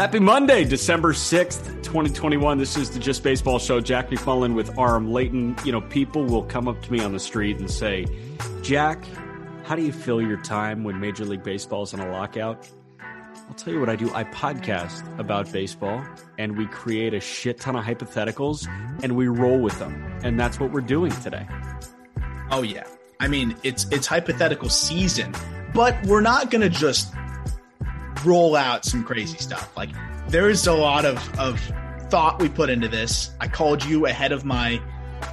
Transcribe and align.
Happy 0.00 0.18
Monday, 0.18 0.64
December 0.64 1.12
6th, 1.12 1.66
2021. 1.82 2.56
This 2.56 2.74
is 2.78 2.88
the 2.88 2.98
Just 2.98 3.22
Baseball 3.22 3.58
Show. 3.58 3.82
Jack 3.82 4.08
McMullen 4.08 4.54
with 4.54 4.78
Aram 4.78 5.12
Leighton. 5.12 5.54
You 5.62 5.72
know, 5.72 5.82
people 5.82 6.24
will 6.24 6.44
come 6.44 6.68
up 6.68 6.80
to 6.84 6.90
me 6.90 7.00
on 7.00 7.12
the 7.12 7.20
street 7.20 7.58
and 7.58 7.70
say, 7.70 8.06
Jack, 8.62 9.04
how 9.64 9.76
do 9.76 9.82
you 9.82 9.92
fill 9.92 10.22
your 10.22 10.38
time 10.38 10.84
when 10.84 10.98
Major 11.00 11.26
League 11.26 11.42
Baseball 11.42 11.82
is 11.82 11.92
on 11.92 12.00
a 12.00 12.10
lockout? 12.10 12.66
I'll 13.46 13.54
tell 13.56 13.74
you 13.74 13.78
what 13.78 13.90
I 13.90 13.96
do. 13.96 14.10
I 14.14 14.24
podcast 14.24 15.18
about 15.18 15.52
baseball 15.52 16.02
and 16.38 16.56
we 16.56 16.64
create 16.68 17.12
a 17.12 17.20
shit 17.20 17.60
ton 17.60 17.76
of 17.76 17.84
hypotheticals 17.84 18.66
and 19.02 19.18
we 19.18 19.28
roll 19.28 19.60
with 19.60 19.78
them. 19.78 20.18
And 20.24 20.40
that's 20.40 20.58
what 20.58 20.72
we're 20.72 20.80
doing 20.80 21.12
today. 21.12 21.46
Oh 22.50 22.62
yeah. 22.62 22.84
I 23.20 23.28
mean, 23.28 23.54
it's 23.64 23.84
it's 23.90 24.06
hypothetical 24.06 24.70
season, 24.70 25.34
but 25.74 25.94
we're 26.06 26.22
not 26.22 26.50
going 26.50 26.62
to 26.62 26.70
just 26.70 27.12
roll 28.24 28.56
out 28.56 28.84
some 28.84 29.04
crazy 29.04 29.38
stuff. 29.38 29.70
Like 29.76 29.90
there's 30.28 30.66
a 30.66 30.72
lot 30.74 31.04
of 31.04 31.16
of 31.38 31.60
thought 32.10 32.40
we 32.40 32.48
put 32.48 32.70
into 32.70 32.88
this. 32.88 33.30
I 33.40 33.48
called 33.48 33.84
you 33.84 34.06
ahead 34.06 34.32
of 34.32 34.44
my 34.44 34.80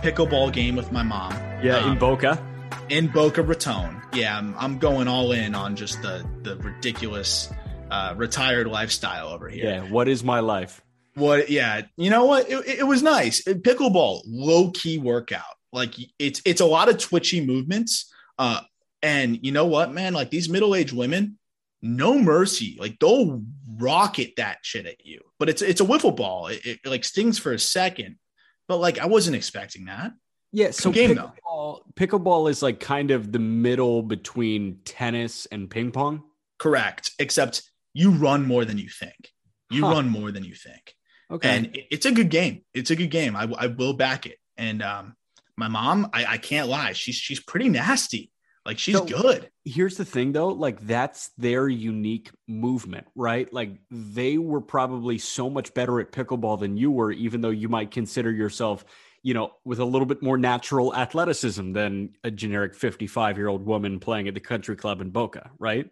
pickleball 0.03 0.53
game 0.53 0.75
with 0.75 0.91
my 0.91 1.03
mom. 1.03 1.33
Yeah, 1.63 1.79
in 1.83 1.89
Um, 1.91 1.97
Boca. 1.99 2.43
in 2.89 3.07
Boca 3.07 3.41
Raton. 3.41 4.01
Yeah, 4.13 4.37
I'm, 4.37 4.55
I'm 4.57 4.77
going 4.79 5.07
all 5.07 5.31
in 5.31 5.55
on 5.55 5.75
just 5.75 6.01
the 6.01 6.25
the 6.43 6.55
ridiculous 6.57 7.51
uh, 7.91 8.13
retired 8.17 8.67
lifestyle 8.67 9.29
over 9.29 9.47
here. 9.49 9.65
Yeah, 9.65 9.81
what 9.89 10.07
is 10.07 10.23
my 10.23 10.39
life? 10.39 10.81
What? 11.15 11.49
Yeah, 11.49 11.81
you 11.95 12.09
know 12.09 12.25
what? 12.25 12.49
It, 12.49 12.67
it 12.79 12.87
was 12.87 13.01
nice. 13.01 13.43
Pickleball, 13.43 14.21
low 14.27 14.71
key 14.71 14.97
workout. 14.97 15.41
Like 15.73 15.93
it's 16.19 16.41
it's 16.45 16.61
a 16.61 16.65
lot 16.65 16.89
of 16.89 16.97
twitchy 16.97 17.43
movements. 17.45 18.11
Uh, 18.37 18.61
and 19.01 19.39
you 19.43 19.51
know 19.51 19.65
what, 19.65 19.91
man? 19.91 20.13
Like 20.13 20.29
these 20.29 20.47
middle 20.49 20.75
aged 20.75 20.93
women, 20.93 21.37
no 21.87 22.19
mercy. 22.19 22.77
Like 22.79 22.99
they'll 22.99 23.41
rocket 23.77 24.33
that 24.37 24.59
shit 24.63 24.85
at 24.85 25.05
you. 25.05 25.21
But 25.39 25.49
it's 25.49 25.61
it's 25.61 25.81
a 25.81 25.85
wiffle 25.85 26.15
ball. 26.15 26.47
It, 26.47 26.65
it 26.65 26.79
like 26.85 27.03
stings 27.03 27.39
for 27.39 27.53
a 27.53 27.59
second. 27.59 28.17
But 28.67 28.77
like 28.77 28.99
I 28.99 29.05
wasn't 29.05 29.35
expecting 29.35 29.85
that. 29.85 30.11
Yeah, 30.53 30.71
so 30.71 30.91
game, 30.91 31.15
though. 31.15 31.31
pickleball, 31.45 31.81
pickleball 31.95 32.49
is 32.49 32.63
like 32.63 32.79
kind 32.79 33.11
of 33.11 33.31
the 33.31 33.39
middle 33.39 34.01
between 34.01 34.79
tennis 34.85 35.45
and 35.47 35.69
ping 35.69 35.91
pong. 35.91 36.23
Correct. 36.57 37.11
Except 37.19 37.63
you 37.93 38.11
run 38.11 38.45
more 38.45 38.63
than 38.65 38.77
you 38.77 38.89
think. 38.89 39.31
You 39.69 39.85
Huh. 39.85 39.91
run 39.91 40.09
more 40.09 40.31
than 40.31 40.43
you 40.45 40.55
think. 40.55 40.93
Okay. 41.29 41.49
and 41.49 41.75
it- 41.75 41.87
it's 41.91 42.05
a 42.05 42.11
good 42.11 42.29
game. 42.29 42.61
It's 42.73 42.89
a 42.91 42.95
good 42.95 43.11
game. 43.11 43.35
I, 43.35 43.43
I 43.57 43.67
will 43.67 43.93
back 43.93 44.25
it. 44.25 44.37
And 44.55 44.81
um, 44.81 45.15
my 45.57 45.67
mom, 45.67 46.09
I, 46.13 46.25
I 46.25 46.37
can't 46.37 46.69
lie, 46.69 46.93
she's 46.93 47.15
she's 47.15 47.41
pretty 47.41 47.67
nasty. 47.69 48.31
Like 48.67 48.77
she's 48.79 48.97
So- 48.97 49.05
good. 49.05 49.49
Here's 49.63 49.95
the 49.95 50.03
thing 50.03 50.33
though, 50.33 50.49
like 50.49 50.81
that's 50.85 51.29
their 51.37 51.69
unique 51.69 52.29
movement, 52.47 53.07
right? 53.15 53.51
Like 53.53 53.77
they 53.89 54.37
were 54.37 54.59
probably 54.61 55.17
so 55.17 55.49
much 55.49 55.73
better 55.73 56.01
at 56.01 56.11
pickleball 56.11 56.59
than 56.59 56.75
you 56.75 56.91
were, 56.91 57.11
even 57.13 57.39
though 57.39 57.49
you 57.49 57.69
might 57.69 57.91
consider 57.91 58.29
yourself, 58.29 58.83
you 59.23 59.33
know, 59.33 59.53
with 59.63 59.79
a 59.79 59.85
little 59.85 60.05
bit 60.05 60.21
more 60.21 60.37
natural 60.37 60.93
athleticism 60.93 61.71
than 61.71 62.09
a 62.25 62.29
generic 62.29 62.75
55 62.75 63.37
year 63.37 63.47
old 63.47 63.65
woman 63.65 64.01
playing 64.01 64.27
at 64.27 64.33
the 64.33 64.41
country 64.41 64.75
club 64.75 64.99
in 64.99 65.11
Boca, 65.11 65.49
right? 65.59 65.89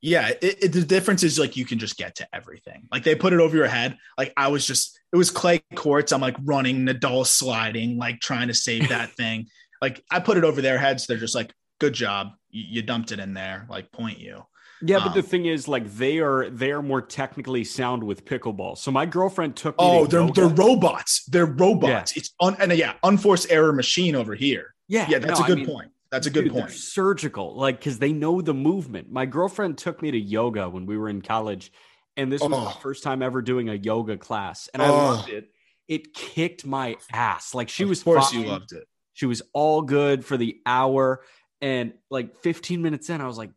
Yeah, 0.00 0.28
it, 0.28 0.64
it, 0.64 0.72
the 0.72 0.84
difference 0.84 1.22
is 1.22 1.38
like 1.38 1.56
you 1.56 1.64
can 1.64 1.78
just 1.78 1.96
get 1.96 2.16
to 2.16 2.28
everything. 2.32 2.88
Like 2.90 3.04
they 3.04 3.14
put 3.14 3.32
it 3.32 3.38
over 3.40 3.56
your 3.56 3.66
head. 3.68 3.96
Like 4.16 4.32
I 4.36 4.48
was 4.48 4.66
just, 4.66 4.98
it 5.12 5.16
was 5.16 5.30
clay 5.30 5.60
courts. 5.76 6.12
I'm 6.12 6.20
like 6.20 6.36
running, 6.44 6.84
Nadal 6.84 7.26
sliding, 7.26 7.96
like 7.96 8.18
trying 8.20 8.48
to 8.48 8.54
save 8.54 8.88
that 8.88 9.12
thing. 9.16 9.46
Like 9.80 10.02
I 10.10 10.18
put 10.18 10.36
it 10.36 10.42
over 10.44 10.60
their 10.60 10.78
heads. 10.78 11.06
They're 11.06 11.16
just 11.16 11.36
like, 11.36 11.52
good 11.78 11.94
job. 11.94 12.32
You, 12.50 12.64
you 12.68 12.82
dumped 12.82 13.12
it 13.12 13.18
in 13.18 13.34
there. 13.34 13.66
Like 13.70 13.92
point 13.92 14.18
you. 14.18 14.44
Yeah, 14.80 14.98
but 15.00 15.12
the 15.12 15.20
Um, 15.20 15.26
thing 15.26 15.46
is, 15.46 15.66
like 15.66 15.90
they 15.92 16.18
are 16.20 16.48
they 16.50 16.70
are 16.70 16.82
more 16.82 17.02
technically 17.02 17.64
sound 17.64 18.04
with 18.04 18.24
pickleball. 18.24 18.78
So 18.78 18.90
my 18.92 19.06
girlfriend 19.06 19.56
took 19.56 19.76
me. 19.78 19.84
Oh, 19.84 20.04
to 20.04 20.10
they're 20.10 20.20
yoga. 20.20 20.32
they're 20.40 20.48
robots. 20.66 21.24
They're 21.26 21.46
robots. 21.46 22.16
It's 22.16 22.32
un, 22.40 22.56
and 22.60 22.72
yeah, 22.72 22.94
unforced 23.02 23.50
error 23.50 23.72
machine 23.72 24.14
over 24.14 24.34
here. 24.36 24.74
yeah, 24.86 25.06
Yeah, 25.08 25.18
that's 25.18 25.40
no, 25.40 25.44
a 25.44 25.46
I 25.46 25.48
good 25.48 25.58
mean, 25.58 25.66
point. 25.66 25.90
That's 26.10 26.26
a 26.26 26.30
good 26.30 26.44
Dude, 26.44 26.52
point. 26.54 26.70
surgical, 26.70 27.54
like 27.56 27.78
because 27.80 27.98
they 27.98 28.12
know 28.12 28.40
the 28.40 28.54
movement. 28.54 29.10
My 29.10 29.26
girlfriend 29.26 29.76
took 29.78 30.00
me 30.00 30.10
to 30.12 30.18
yoga 30.18 30.68
when 30.70 30.86
we 30.86 30.96
were 30.96 31.08
in 31.08 31.20
college, 31.22 31.70
and 32.16 32.30
this 32.32 32.40
was 32.40 32.50
Oh. 32.52 32.64
the 32.72 32.80
first 32.80 33.02
time 33.02 33.20
ever 33.20 33.42
doing 33.42 33.68
a 33.68 33.74
yoga 33.74 34.16
class, 34.16 34.68
and 34.72 34.80
I 34.80 34.88
Oh. 34.88 34.92
loved 34.94 35.28
it. 35.28 35.50
It 35.88 36.14
kicked 36.14 36.64
my 36.64 36.96
ass. 37.12 37.52
Like 37.52 37.68
she 37.68 37.82
of 37.82 37.88
was 37.88 38.02
course 38.04 38.30
fine. 38.30 38.42
you 38.42 38.46
loved 38.48 38.72
it. 38.72 38.84
She 39.12 39.26
was 39.26 39.42
all 39.52 39.82
good 39.82 40.24
for 40.24 40.36
the 40.36 40.60
hour, 40.64 41.20
and 41.60 41.92
like 42.10 42.36
15 42.42 42.82
minutes 42.82 43.10
in, 43.10 43.20
I 43.20 43.26
was 43.26 43.38
like, 43.38 43.50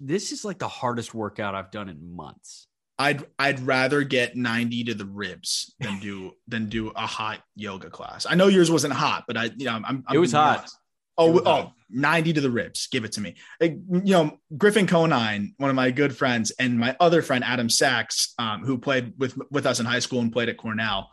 "This 0.00 0.32
is 0.32 0.44
like 0.44 0.58
the 0.58 0.68
hardest 0.68 1.14
workout 1.14 1.54
I've 1.54 1.70
done 1.70 1.88
in 1.88 2.14
months." 2.14 2.66
I'd 2.98 3.24
I'd 3.38 3.60
rather 3.60 4.02
get 4.04 4.36
90 4.36 4.84
to 4.84 4.94
the 4.94 5.04
ribs 5.04 5.74
than 5.80 5.98
do 5.98 6.32
than 6.48 6.68
do 6.68 6.88
a 6.90 7.06
hot 7.06 7.40
yoga 7.56 7.90
class. 7.90 8.26
I 8.28 8.34
know 8.34 8.46
yours 8.48 8.70
wasn't 8.70 8.94
hot, 8.94 9.24
but 9.26 9.36
I 9.36 9.44
you 9.56 9.66
know 9.66 9.72
I'm, 9.72 9.84
I'm 9.84 10.04
It 10.12 10.18
was 10.18 10.32
hot. 10.32 10.58
honest. 10.58 10.78
Oh, 11.16 11.28
It 11.28 11.32
was 11.32 11.42
oh, 11.42 11.44
hot. 11.44 11.72
90 11.90 12.32
to 12.34 12.40
the 12.40 12.50
ribs. 12.50 12.88
Give 12.88 13.04
it 13.04 13.12
to 13.12 13.20
me. 13.20 13.36
Like, 13.60 13.78
you 13.88 14.12
know, 14.12 14.40
Griffin 14.58 14.88
Conine, 14.88 15.54
one 15.58 15.70
of 15.70 15.76
my 15.76 15.92
good 15.92 16.16
friends, 16.16 16.50
and 16.58 16.76
my 16.76 16.96
other 16.98 17.22
friend 17.22 17.44
Adam 17.44 17.70
Sachs, 17.70 18.34
um, 18.36 18.64
who 18.64 18.78
played 18.78 19.12
with 19.16 19.38
with 19.50 19.64
us 19.66 19.78
in 19.80 19.86
high 19.86 20.00
school 20.00 20.20
and 20.20 20.32
played 20.32 20.48
at 20.48 20.56
Cornell. 20.56 21.10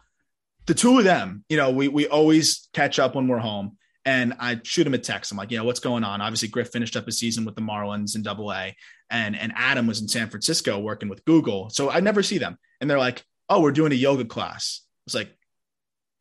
The 0.66 0.74
two 0.74 0.98
of 0.98 1.04
them, 1.04 1.44
you 1.50 1.58
know, 1.58 1.72
we 1.72 1.88
we 1.88 2.08
always 2.08 2.68
catch 2.74 3.00
up 3.00 3.16
when 3.16 3.28
we're 3.28 3.40
home. 3.40 3.78
And 4.04 4.34
I 4.40 4.60
shoot 4.64 4.88
him 4.88 4.96
a 4.96 4.98
text. 4.98 5.32
I'm 5.32 5.38
like, 5.38 5.52
know, 5.52 5.64
what's 5.64 5.80
going 5.80 6.04
on? 6.04 6.22
Obviously, 6.22 6.48
Griff 6.48 6.70
finished 6.70 6.96
up 6.96 7.06
his 7.06 7.20
season 7.20 7.46
with 7.46 7.56
the 7.56 7.62
Marlins 7.62 8.16
in 8.16 8.24
Double 8.24 8.52
A, 8.52 8.76
and 9.10 9.36
and 9.36 9.54
Adam 9.56 9.86
was 9.86 10.02
in 10.02 10.08
San 10.08 10.30
Francisco 10.30 10.80
working 10.80 11.08
with 11.08 11.24
Google. 11.26 11.70
So 11.70 11.90
I 11.90 12.00
never 12.00 12.24
see 12.24 12.40
them. 12.40 12.58
And 12.80 12.90
they're 12.90 12.98
like, 12.98 13.24
oh, 13.48 13.62
we're 13.62 13.72
doing 13.72 13.92
a 13.92 13.96
yoga 13.96 14.26
class. 14.26 14.82
It's 15.06 15.14
like, 15.14 15.30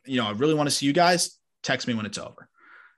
you 0.04 0.20
know, 0.20 0.26
I 0.26 0.32
really 0.32 0.54
want 0.54 0.68
to 0.68 0.74
see 0.74 0.86
you 0.86 0.92
guys. 0.92 1.38
Text 1.62 1.86
me 1.88 1.94
when 1.94 2.06
it's 2.06 2.18
over. 2.18 2.48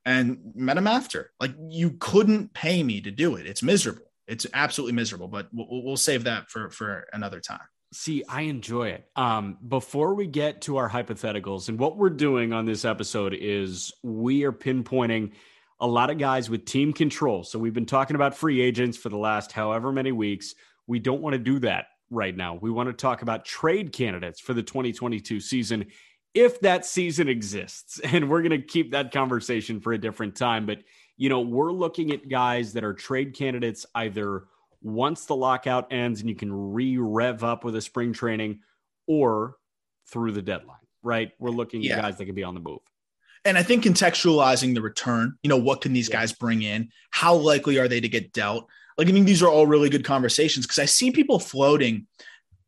And 0.05 0.53
met 0.57 0.77
him 0.77 0.89
after. 0.89 1.31
Like 1.39 1.53
you 1.69 1.93
couldn't 2.01 2.53
pay 2.53 2.83
me 2.83 3.01
to 3.03 3.11
do 3.13 3.37
it. 3.37 3.47
It's 3.47 3.63
miserable. 3.63 4.11
It's 4.27 4.47
absolutely 4.53 4.95
miserable. 4.95 5.29
But 5.29 5.49
we'll, 5.53 5.85
we'll 5.85 5.97
save 5.97 6.25
that 6.25 6.51
for 6.51 6.71
for 6.71 7.07
another 7.13 7.39
time. 7.41 7.61
See, 7.95 8.25
I 8.27 8.43
enjoy 8.43 8.89
it. 8.89 9.07
Um, 9.17 9.59
before 9.69 10.15
we 10.15 10.27
get 10.27 10.63
to 10.63 10.79
our 10.79 10.89
hypotheticals, 10.89 11.69
and 11.69 11.79
what 11.79 11.99
we're 11.99 12.09
doing 12.09 12.55
on 12.55 12.65
this 12.65 12.87
episode 12.87 13.37
is 13.39 13.93
we 14.03 14.45
are 14.45 14.53
pinpointing 14.53 15.33
a 15.79 15.87
lot 15.87 16.09
of 16.09 16.17
guys 16.17 16.49
with 16.49 16.65
team 16.65 16.95
control. 16.95 17.45
So 17.45 17.59
we've 17.59 17.75
been 17.75 17.85
talking 17.85 18.17
about 18.17 18.35
free 18.35 18.63
agents 18.63 18.97
for 18.97 19.11
the 19.11 19.19
last 19.19 19.53
however 19.53 19.93
many 19.93 20.11
weeks. 20.11 20.55
We 20.87 21.01
don't 21.01 21.21
want 21.21 21.35
to 21.35 21.39
do 21.39 21.59
that 21.61 21.87
right 22.09 22.35
now. 22.35 22.55
We 22.55 22.71
want 22.71 22.89
to 22.89 22.95
talk 22.95 23.21
about 23.21 23.45
trade 23.45 23.93
candidates 23.93 24.41
for 24.41 24.55
the 24.55 24.63
2022 24.63 25.41
season, 25.41 25.87
if 26.33 26.61
that 26.61 26.87
season 26.87 27.29
exists. 27.29 28.01
And 28.05 28.31
we're 28.31 28.43
going 28.43 28.59
to 28.59 28.67
keep 28.67 28.93
that 28.93 29.13
conversation 29.13 29.81
for 29.81 29.93
a 29.93 29.99
different 29.99 30.35
time. 30.35 30.65
But, 30.65 30.79
you 31.19 31.29
know, 31.29 31.41
we're 31.41 31.73
looking 31.73 32.11
at 32.13 32.27
guys 32.27 32.73
that 32.73 32.85
are 32.85 32.95
trade 32.95 33.35
candidates 33.35 33.85
either 33.95 34.45
once 34.83 35.27
the 35.27 35.37
lockout 35.37 35.93
ends 35.93 36.21
and 36.21 36.29
you 36.29 36.35
can 36.37 36.53
re 36.53 36.97
rev 36.97 37.45
up 37.45 37.65
with 37.65 37.77
a 37.77 37.81
spring 37.81 38.13
training 38.13 38.61
or 39.07 39.57
through 40.09 40.33
the 40.33 40.43
deadline, 40.43 40.77
right? 41.03 41.33
We're 41.39 41.51
looking 41.51 41.83
Yeah. 41.83 41.97
at 41.97 42.03
guys 42.03 42.19
that 42.19 42.27
can 42.27 42.35
be 42.35 42.43
on 42.45 42.55
the 42.55 42.61
move. 42.61 42.81
And 43.45 43.59
I 43.59 43.63
think 43.63 43.85
contextualizing 43.85 44.75
the 44.75 44.83
return, 44.83 45.37
you 45.43 45.49
know, 45.49 45.57
what 45.57 45.81
can 45.81 45.93
these 45.93 46.09
Yeah. 46.09 46.21
guys 46.21 46.33
bring 46.33 46.63
in? 46.63 46.91
How 47.11 47.35
likely 47.35 47.79
are 47.79 47.89
they 47.89 48.01
to 48.01 48.09
get 48.09 48.33
dealt? 48.33 48.69
Like, 48.99 49.09
I 49.09 49.13
mean, 49.13 49.25
these 49.25 49.43
are 49.43 49.49
all 49.49 49.67
really 49.67 49.89
good 49.89 50.05
conversations 50.05 50.67
because 50.67 50.79
I 50.79 50.85
see 50.85 51.11
people 51.11 51.39
floating. 51.39 52.07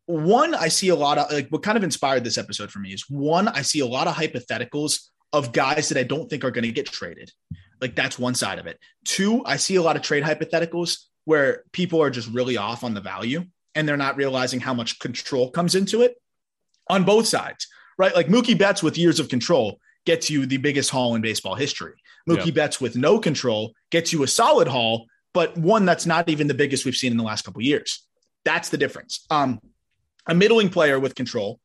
One, 0.06 0.54
I 0.54 0.68
see 0.68 0.88
a 0.88 0.94
lot 0.96 1.18
of 1.18 1.30
like 1.30 1.48
what 1.48 1.62
kind 1.62 1.76
of 1.76 1.84
inspired 1.84 2.24
this 2.24 2.38
episode 2.38 2.70
for 2.72 2.78
me 2.78 2.92
is 2.92 3.08
one, 3.08 3.48
I 3.48 3.62
see 3.62 3.80
a 3.80 3.86
lot 3.86 4.06
of 4.08 4.14
hypotheticals 4.14 5.08
of 5.32 5.52
guys 5.52 5.88
that 5.90 5.98
I 5.98 6.02
don't 6.02 6.28
think 6.28 6.44
are 6.44 6.50
going 6.50 6.64
to 6.64 6.72
get 6.72 6.86
traded. 6.86 7.32
Like, 7.80 7.94
that's 7.96 8.18
one 8.18 8.34
side 8.34 8.58
of 8.58 8.66
it. 8.66 8.78
Two, 9.04 9.44
I 9.44 9.56
see 9.56 9.76
a 9.76 9.82
lot 9.82 9.96
of 9.96 10.02
trade 10.02 10.22
hypotheticals 10.24 11.04
where 11.24 11.64
people 11.72 12.02
are 12.02 12.10
just 12.10 12.28
really 12.28 12.56
off 12.56 12.84
on 12.84 12.94
the 12.94 13.00
value 13.00 13.44
and 13.74 13.88
they're 13.88 13.96
not 13.96 14.16
realizing 14.16 14.60
how 14.60 14.74
much 14.74 14.98
control 14.98 15.50
comes 15.50 15.74
into 15.74 16.02
it 16.02 16.16
on 16.88 17.04
both 17.04 17.26
sides, 17.26 17.66
right? 17.98 18.14
Like 18.14 18.28
Mookie 18.28 18.58
Betts 18.58 18.82
with 18.82 18.98
years 18.98 19.20
of 19.20 19.28
control 19.28 19.80
gets 20.04 20.28
you 20.28 20.46
the 20.46 20.58
biggest 20.58 20.90
haul 20.90 21.14
in 21.14 21.22
baseball 21.22 21.54
history. 21.54 21.94
Mookie 22.28 22.46
Yeah. 22.46 22.52
Betts 22.52 22.80
with 22.80 22.96
no 22.96 23.18
control 23.18 23.74
gets 23.90 24.12
you 24.12 24.22
a 24.22 24.28
solid 24.28 24.68
haul, 24.68 25.06
but 25.32 25.56
one 25.56 25.84
that's 25.84 26.06
not 26.06 26.28
even 26.28 26.46
the 26.46 26.54
biggest 26.54 26.84
we've 26.84 26.94
seen 26.94 27.12
in 27.12 27.18
the 27.18 27.24
last 27.24 27.44
couple 27.44 27.60
of 27.60 27.64
years. 27.64 28.06
That's 28.44 28.68
the 28.68 28.78
difference. 28.78 29.26
Um, 29.30 29.60
a 30.26 30.34
middling 30.34 30.68
player 30.68 30.98
with 30.98 31.14
control 31.14 31.60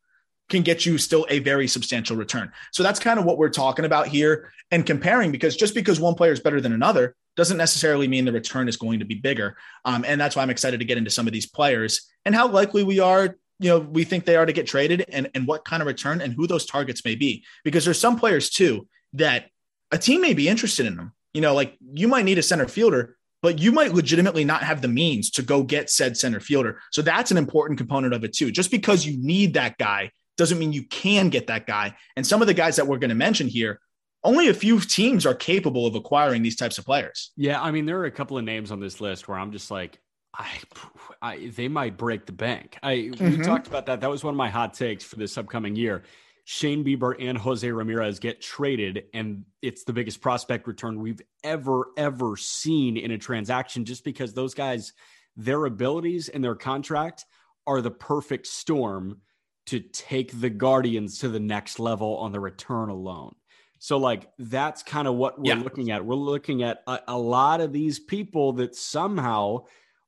can 0.50 0.64
get 0.64 0.86
you 0.86 0.98
still 0.98 1.26
a 1.30 1.40
very 1.40 1.68
substantial 1.68 2.18
return. 2.18 2.52
So 2.72 2.84
that's 2.84 3.00
kind 3.00 3.20
of 3.20 3.26
what 3.26 3.38
we're 3.38 3.50
talking 3.50 3.86
about 3.86 4.08
here 4.08 4.52
and 4.72 4.86
comparing 4.86 5.32
because 5.32 5.56
just 5.56 5.76
because 5.76 6.00
one 6.00 6.16
player 6.16 6.32
is 6.32 6.40
better 6.40 6.60
than 6.60 6.74
another 6.74 7.16
doesn't 7.40 7.56
necessarily 7.56 8.06
mean 8.06 8.26
the 8.26 8.34
return 8.34 8.68
is 8.68 8.76
going 8.76 9.00
to 9.00 9.06
be 9.06 9.16
bigger. 9.16 9.56
Um, 9.86 10.04
and 10.06 10.20
that's 10.20 10.36
why 10.36 10.42
I'm 10.42 10.50
excited 10.50 10.82
to 10.82 10.86
get 10.86 10.98
into 10.98 11.10
some 11.10 11.26
of 11.26 11.32
these 11.32 11.46
players 11.46 12.12
and 12.26 12.36
how 12.36 12.50
likely 12.50 12.84
we 12.84 13.00
are, 13.00 13.38
you 13.60 13.70
know, 13.70 13.80
we 13.80 14.04
think 14.04 14.26
they 14.26 14.36
are 14.36 14.46
to 14.46 14.52
get 14.52 14.68
traded 14.68 15.06
and, 15.08 15.30
and 15.34 15.48
what 15.48 15.64
kind 15.64 15.82
of 15.82 15.88
return 15.88 16.20
and 16.20 16.34
who 16.34 16.48
those 16.48 16.66
targets 16.66 17.06
may 17.06 17.16
be. 17.16 17.46
Because 17.64 17.86
there's 17.86 17.98
some 17.98 18.20
players 18.20 18.50
too 18.50 18.90
that 19.14 19.46
a 19.90 19.98
team 19.98 20.20
may 20.20 20.34
be 20.34 20.50
interested 20.50 20.86
in 20.86 20.98
them. 20.98 21.14
You 21.34 21.40
know, 21.40 21.54
like 21.54 21.78
you 21.94 22.10
might 22.10 22.26
need 22.26 22.40
a 22.40 22.44
center 22.44 22.68
fielder, 22.68 23.16
but 23.42 23.58
you 23.58 23.72
might 23.72 23.94
legitimately 23.94 24.44
not 24.44 24.64
have 24.64 24.82
the 24.82 24.90
means 24.90 25.30
to 25.32 25.42
go 25.42 25.64
get 25.64 25.90
said 25.90 26.18
center 26.18 26.42
fielder. 26.42 26.82
So 26.92 27.02
that's 27.02 27.32
an 27.32 27.38
important 27.38 27.78
component 27.78 28.14
of 28.14 28.26
it 28.26 28.34
too. 28.34 28.52
Just 28.52 28.70
because 28.70 29.06
you 29.06 29.18
need 29.18 29.54
that 29.54 29.78
guy 29.78 30.12
doesn't 30.36 30.60
mean 30.60 30.74
you 30.74 30.84
can 30.84 31.30
get 31.30 31.48
that 31.48 31.66
guy. 31.66 31.96
And 32.18 32.28
some 32.28 32.42
of 32.42 32.48
the 32.48 32.54
guys 32.54 32.76
that 32.76 32.88
we're 32.88 32.98
going 32.98 33.12
to 33.12 33.16
mention 33.16 33.48
here, 33.48 33.80
only 34.24 34.48
a 34.50 34.54
few 34.54 34.80
teams 34.80 35.26
are 35.26 35.34
capable 35.36 35.86
of 35.86 35.96
acquiring 35.96 36.42
these 36.42 36.56
types 36.56 36.78
of 36.78 36.86
players. 36.86 37.32
Yeah, 37.38 37.62
I 37.62 37.72
mean, 37.72 37.86
there 37.86 38.00
are 38.00 38.06
a 38.06 38.12
couple 38.12 38.38
of 38.38 38.44
names 38.44 38.72
on 38.72 38.80
this 38.80 39.00
list 39.00 39.28
where 39.28 39.38
I'm 39.38 39.52
just 39.52 39.72
like, 39.72 40.00
I, 40.38 40.48
I 41.22 41.52
they 41.56 41.68
might 41.68 41.98
break 41.98 42.26
the 42.26 42.32
bank. 42.34 42.78
I 42.84 42.94
we 42.96 43.12
Mhm. 43.12 43.44
talked 43.44 43.68
about 43.68 43.86
that. 43.88 44.02
That 44.02 44.10
was 44.10 44.24
one 44.24 44.34
of 44.34 44.38
my 44.38 44.50
hot 44.50 44.74
takes 44.74 45.04
for 45.04 45.16
this 45.16 45.38
upcoming 45.38 45.76
year. 45.76 46.04
Shane 46.46 46.84
Bieber 46.84 47.16
and 47.20 47.38
Jose 47.38 47.70
Ramirez 47.72 48.18
get 48.20 48.42
traded, 48.42 49.04
and 49.14 49.46
it's 49.62 49.84
the 49.84 49.94
biggest 49.94 50.20
prospect 50.20 50.66
return 50.68 51.00
we've 51.00 51.22
ever 51.44 51.88
ever 51.96 52.36
seen 52.38 52.98
in 52.98 53.12
a 53.12 53.18
transaction. 53.20 53.86
Just 53.86 54.04
because 54.04 54.34
those 54.34 54.54
guys, 54.56 54.94
their 55.36 55.66
abilities 55.66 56.28
and 56.28 56.44
their 56.44 56.56
contract 56.56 57.26
are 57.68 57.82
the 57.82 57.92
perfect 57.92 58.48
storm 58.48 59.22
to 59.68 59.80
take 59.80 60.40
the 60.42 60.50
Guardians 60.50 61.20
to 61.20 61.30
the 61.30 61.40
next 61.40 61.80
level 61.80 62.18
on 62.18 62.32
the 62.32 62.40
return 62.40 62.90
alone. 62.90 63.36
So, 63.80 63.98
like, 63.98 64.30
that's 64.38 64.84
kind 64.84 65.08
of 65.08 65.16
what 65.16 65.40
we're 65.40 65.56
Yeah. 65.56 65.64
looking 65.64 65.90
at. 65.92 66.06
We're 66.06 66.16
looking 66.16 66.64
at 66.64 66.84
a, 66.86 67.00
a 67.08 67.18
lot 67.18 67.62
of 67.62 67.72
these 67.74 67.98
people 67.98 68.54
that 68.54 68.76
somehow 68.76 69.66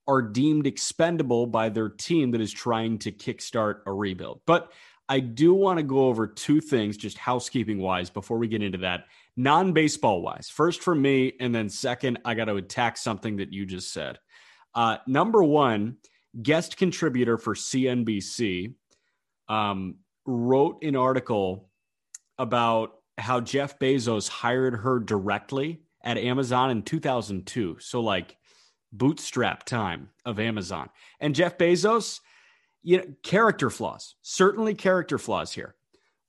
are 0.07 0.21
deemed 0.21 0.68
expendable 0.68 1.47
by 1.47 1.69
their 1.69 1.88
team 1.89 2.31
that 2.31 2.41
is 2.41 2.51
trying 2.51 3.00
to 3.00 3.12
kickstart 3.12 3.81
a 3.85 3.94
rebuild. 3.94 4.41
But 4.45 4.71
I 5.07 5.19
do 5.19 5.53
want 5.53 5.77
to 5.77 5.83
go 5.83 6.07
over 6.07 6.27
two 6.27 6.59
things, 6.62 6.97
just 6.97 7.18
housekeeping 7.18 7.79
wise, 7.79 8.09
before 8.09 8.38
we 8.38 8.47
get 8.47 8.62
into 8.63 8.77
that, 8.79 9.06
non 9.38 9.74
baseball 9.74 10.21
wise. 10.21 10.50
First 10.50 10.81
for 10.81 10.95
me, 10.95 11.33
and 11.39 11.53
then 11.53 11.69
second, 11.69 12.19
I 12.25 12.33
got 12.33 12.45
to 12.45 12.56
attack 12.56 12.97
something 12.97 13.38
that 13.38 13.53
you 13.53 13.65
just 13.65 13.94
said. 13.94 14.19
Uh, 14.74 14.97
number 15.07 15.44
one, 15.44 15.97
guest 16.41 16.77
contributor 16.77 17.38
for 17.38 17.56
CNBC 17.56 18.74
um, 19.50 19.95
wrote 20.25 20.83
an 20.83 20.95
article 20.95 21.69
about 22.38 23.00
how 23.17 23.39
Jeff 23.39 23.79
Bezos 23.79 24.27
hired 24.27 24.75
her 24.77 24.99
directly 24.99 25.81
at 26.03 26.17
Amazon 26.17 26.71
in 26.71 26.81
2002. 26.83 27.77
So, 27.79 28.01
like, 28.01 28.37
bootstrap 28.91 29.63
time 29.63 30.09
of 30.25 30.39
Amazon. 30.39 30.89
And 31.19 31.35
Jeff 31.35 31.57
Bezos, 31.57 32.19
you 32.83 32.97
know, 32.97 33.05
character 33.23 33.69
flaws, 33.69 34.15
certainly 34.21 34.73
character 34.73 35.17
flaws 35.17 35.53
here. 35.53 35.75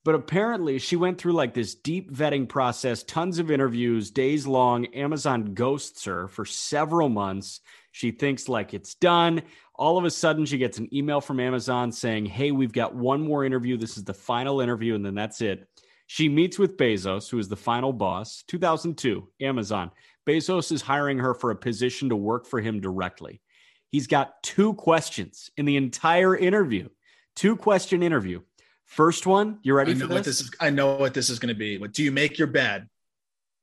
But 0.05 0.17
apparently, 0.17 0.79
she 0.79 0.97
went 0.97 1.19
through 1.19 1.35
like 1.35 1.55
this 1.55 1.77
deep 1.77 2.11
vetting 2.11 2.49
process, 2.49 3.05
tons 3.05 3.39
of 3.39 3.53
interviews, 3.53 4.11
days 4.11 4.47
long. 4.47 4.87
Amazon 4.87 5.55
ghosts 5.55 6.05
her 6.07 6.27
for 6.27 6.45
several 6.45 7.09
months. 7.09 7.61
She 7.93 8.11
thinks 8.11 8.49
like 8.49 8.75
it's 8.75 8.95
done. 8.95 9.43
All 9.75 9.99
of 9.99 10.05
a 10.05 10.11
sudden, 10.11 10.45
she 10.45 10.59
gets 10.59 10.79
an 10.79 10.93
email 10.93 11.21
from 11.21 11.39
Amazon 11.39 11.93
saying, 11.93 12.27
Hey, 12.27 12.51
we've 12.51 12.73
got 12.73 12.97
one 12.97 13.21
more 13.21 13.45
interview. 13.45 13.77
This 13.77 13.97
is 13.97 14.03
the 14.03 14.15
final 14.15 14.61
interview, 14.61 14.97
and 14.97 15.07
then 15.07 15.15
that's 15.15 15.41
it. 15.41 15.69
She 16.13 16.29
meets 16.29 16.59
with 16.59 16.77
Bezos, 16.77 17.31
who 17.31 17.39
is 17.39 17.49
the 17.49 17.57
final 17.57 17.91
boss, 17.91 18.45
2002, 18.47 19.31
Amazon. 19.41 19.91
Bezos 20.29 20.71
is 20.71 20.83
hiring 20.83 21.19
her 21.21 21.33
for 21.33 21.51
a 21.51 21.57
position 21.57 22.11
to 22.11 22.17
work 22.17 22.45
for 22.45 22.61
him 22.61 22.83
directly. 22.83 23.41
He's 23.89 24.09
got 24.09 24.43
two 24.43 24.75
questions 24.75 25.51
in 25.57 25.65
the 25.65 25.79
entire 25.79 26.37
interview. 26.37 26.91
Two 27.35 27.57
question 27.57 28.03
interview. 28.03 28.43
First 28.85 29.27
one, 29.27 29.59
you 29.63 29.73
ready 29.73 29.93
I 29.93 29.95
know 29.95 30.07
for 30.07 30.13
what 30.13 30.25
this? 30.25 30.41
this 30.41 30.49
is. 30.49 30.55
I 30.61 30.69
know 30.69 30.97
what 30.97 31.15
this 31.15 31.31
is 31.31 31.39
going 31.39 31.49
to 31.49 31.59
be. 31.59 31.79
What 31.79 31.95
do 31.95 32.03
you 32.03 32.13
make 32.13 32.37
your 32.37 32.49
bed? 32.49 32.91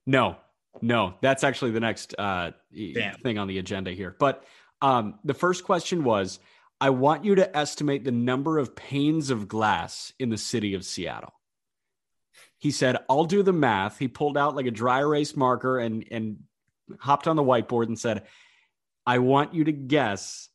No, 0.08 0.38
no, 0.82 1.14
that's 1.22 1.44
actually 1.44 1.70
the 1.70 1.82
next 1.82 2.16
uh, 2.18 2.50
Damn. 2.74 3.14
thing 3.20 3.38
on 3.38 3.48
the 3.48 3.60
agenda 3.60 3.92
here. 3.92 4.16
But 4.20 4.44
um, 4.82 5.20
the 5.24 5.36
first 5.36 5.66
question 5.66 6.04
was 6.04 6.40
I 6.82 6.90
want 6.90 7.26
you 7.26 7.36
to 7.36 7.56
estimate 7.56 8.06
the 8.06 8.12
number 8.12 8.58
of 8.58 8.76
panes 8.76 9.30
of 9.30 9.48
glass 9.48 10.14
in 10.18 10.32
the 10.32 10.38
city 10.38 10.74
of 10.74 10.84
Seattle. 10.84 11.34
He 12.60 12.72
said, 12.72 12.98
I'll 13.10 13.26
do 13.26 13.42
the 13.42 13.54
math. 13.54 13.98
He 13.98 14.08
pulled 14.08 14.38
out 14.38 14.56
like 14.56 14.66
a 14.66 14.72
dry 14.72 15.00
erase 15.00 15.36
marker 15.36 15.80
and, 15.80 16.06
and 16.12 16.38
hopped 17.00 17.28
on 17.28 17.36
the 17.36 17.44
whiteboard 17.44 17.88
and 17.88 17.98
said, 17.98 18.24
I 19.06 19.20
want 19.20 19.54
you 19.54 19.64
to 19.64 19.72
guess 19.72 20.50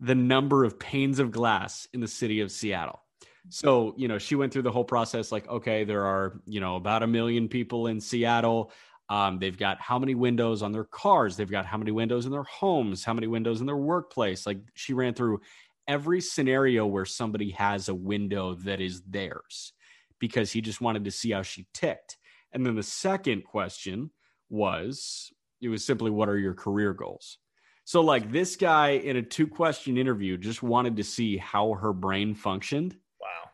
the 0.00 0.14
number 0.14 0.64
of 0.64 0.78
panes 0.78 1.18
of 1.18 1.32
glass 1.32 1.88
in 1.92 2.00
the 2.00 2.08
city 2.08 2.40
of 2.40 2.52
Seattle. 2.52 3.02
So, 3.50 3.94
you 3.96 4.08
know, 4.08 4.18
she 4.18 4.36
went 4.36 4.52
through 4.52 4.62
the 4.62 4.70
whole 4.70 4.84
process 4.84 5.32
like, 5.32 5.48
okay, 5.48 5.84
there 5.84 6.04
are, 6.04 6.40
you 6.46 6.60
know, 6.60 6.76
about 6.76 7.02
a 7.02 7.06
million 7.06 7.48
people 7.48 7.88
in 7.88 8.00
Seattle. 8.00 8.70
Um, 9.08 9.38
they've 9.38 9.56
got 9.56 9.80
how 9.80 9.98
many 9.98 10.14
windows 10.14 10.62
on 10.62 10.70
their 10.70 10.84
cars? 10.84 11.36
They've 11.36 11.50
got 11.50 11.66
how 11.66 11.78
many 11.78 11.90
windows 11.90 12.26
in 12.26 12.32
their 12.32 12.44
homes? 12.44 13.04
How 13.04 13.14
many 13.14 13.26
windows 13.26 13.60
in 13.60 13.66
their 13.66 13.76
workplace? 13.76 14.46
Like 14.46 14.58
she 14.74 14.92
ran 14.92 15.14
through 15.14 15.40
every 15.88 16.20
scenario 16.20 16.86
where 16.86 17.06
somebody 17.06 17.50
has 17.52 17.88
a 17.88 17.94
window 17.94 18.54
that 18.54 18.80
is 18.80 19.00
theirs 19.02 19.72
because 20.18 20.52
he 20.52 20.60
just 20.60 20.80
wanted 20.80 21.04
to 21.04 21.10
see 21.10 21.30
how 21.30 21.42
she 21.42 21.66
ticked. 21.74 22.16
And 22.52 22.64
then 22.64 22.74
the 22.74 22.82
second 22.82 23.44
question 23.44 24.10
was 24.48 25.30
it 25.60 25.68
was 25.68 25.84
simply, 25.84 26.10
what 26.10 26.28
are 26.28 26.38
your 26.38 26.54
career 26.54 26.92
goals? 26.92 27.38
So, 27.84 28.02
like 28.02 28.30
this 28.30 28.56
guy 28.56 28.90
in 28.90 29.16
a 29.16 29.22
two 29.22 29.46
question 29.46 29.96
interview 29.96 30.36
just 30.36 30.62
wanted 30.62 30.96
to 30.96 31.04
see 31.04 31.38
how 31.38 31.72
her 31.72 31.92
brain 31.92 32.34
functioned. 32.34 32.94
Wow, 33.20 33.50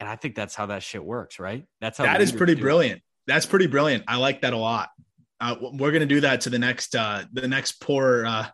And 0.00 0.08
I 0.08 0.16
think 0.16 0.34
that's 0.34 0.54
how 0.54 0.66
that 0.66 0.82
shit 0.82 1.04
works, 1.04 1.38
right? 1.38 1.66
That's 1.80 1.98
how 1.98 2.04
that 2.04 2.22
is 2.22 2.32
pretty 2.32 2.54
do 2.54 2.60
it. 2.60 2.62
brilliant. 2.62 3.02
That's 3.26 3.46
pretty 3.46 3.66
brilliant. 3.66 4.04
I 4.08 4.16
like 4.16 4.40
that 4.42 4.54
a 4.54 4.56
lot. 4.56 4.90
Uh, 5.40 5.56
we're 5.60 5.90
going 5.90 6.00
to 6.00 6.06
do 6.06 6.20
that 6.22 6.42
to 6.42 6.50
the 6.50 6.58
next 6.58 6.96
uh, 6.96 7.24
the 7.32 7.46
next 7.46 7.72
poor 7.80 8.24
uh, 8.24 8.46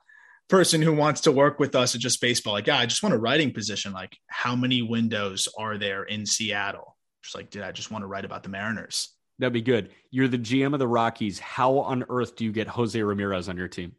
person 0.49 0.83
who 0.83 0.93
wants 0.93 1.23
to 1.23 1.33
work 1.33 1.61
with 1.61 1.77
us 1.77 1.95
at 1.95 2.01
just 2.01 2.21
baseball. 2.21 2.53
Like, 2.53 2.67
yeah, 2.67 2.79
I 2.79 2.87
just 2.87 3.03
want 3.03 3.15
a 3.15 3.19
writing 3.19 3.53
position. 3.53 3.93
Like, 3.93 4.17
how 4.27 4.57
many 4.57 4.83
windows 4.83 5.49
are 5.57 5.79
there 5.79 6.03
in 6.03 6.27
Seattle? 6.27 6.97
Just 7.23 7.35
like, 7.35 7.51
dude, 7.51 7.63
I 7.63 7.73
just 7.73 7.91
want 7.91 8.03
to 8.03 8.07
write 8.07 8.25
about 8.25 8.43
the 8.43 8.49
Mariners. 8.49 9.11
That'd 9.39 9.53
be 9.53 9.63
good. 9.63 9.91
You're 10.11 10.29
the 10.29 10.39
GM 10.39 10.73
of 10.75 10.79
the 10.79 10.89
Rockies. 10.89 11.39
How 11.39 11.79
on 11.79 12.05
earth 12.09 12.37
do 12.37 12.45
you 12.45 12.53
get 12.53 12.67
Jose 12.69 13.01
Ramirez 13.03 13.49
on 13.49 13.57
your 13.57 13.69
team? 13.69 13.93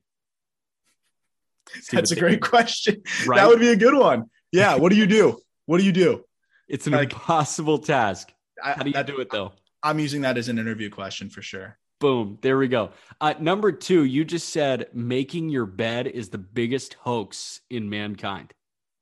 That's 1.92 2.12
a 2.12 2.16
great 2.16 2.42
question. 2.42 3.02
Right? 3.26 3.38
That 3.38 3.48
would 3.48 3.60
be 3.60 3.70
a 3.70 3.76
good 3.76 3.96
one. 3.98 4.30
Yeah. 4.52 4.76
What 4.76 4.90
do 4.92 4.98
you 4.98 5.08
do? 5.08 5.40
What 5.66 5.78
do 5.78 5.84
you 5.84 5.92
do? 5.92 6.24
it's 6.68 6.88
an 6.88 6.94
like- 6.94 7.12
impossible 7.12 7.80
task. 7.80 8.32
How 8.62 8.76
do 8.76 8.90
you 8.90 8.94
that- 8.94 9.08
do 9.08 9.20
it 9.20 9.30
though? 9.30 9.54
I'm 9.84 9.98
using 10.00 10.22
that 10.22 10.38
as 10.38 10.48
an 10.48 10.60
interview 10.60 10.90
question 10.90 11.30
for 11.30 11.42
sure. 11.42 11.78
Boom. 12.00 12.38
There 12.42 12.58
we 12.58 12.68
go. 12.68 12.92
Uh, 13.20 13.34
number 13.40 13.72
two, 13.72 14.04
you 14.06 14.24
just 14.26 14.50
said 14.50 14.88
making 14.94 15.50
your 15.50 15.66
bed 15.66 16.08
is 16.08 16.30
the 16.30 16.38
biggest 16.38 16.94
hoax 16.96 17.62
in 17.70 17.90
mankind. 17.90 18.54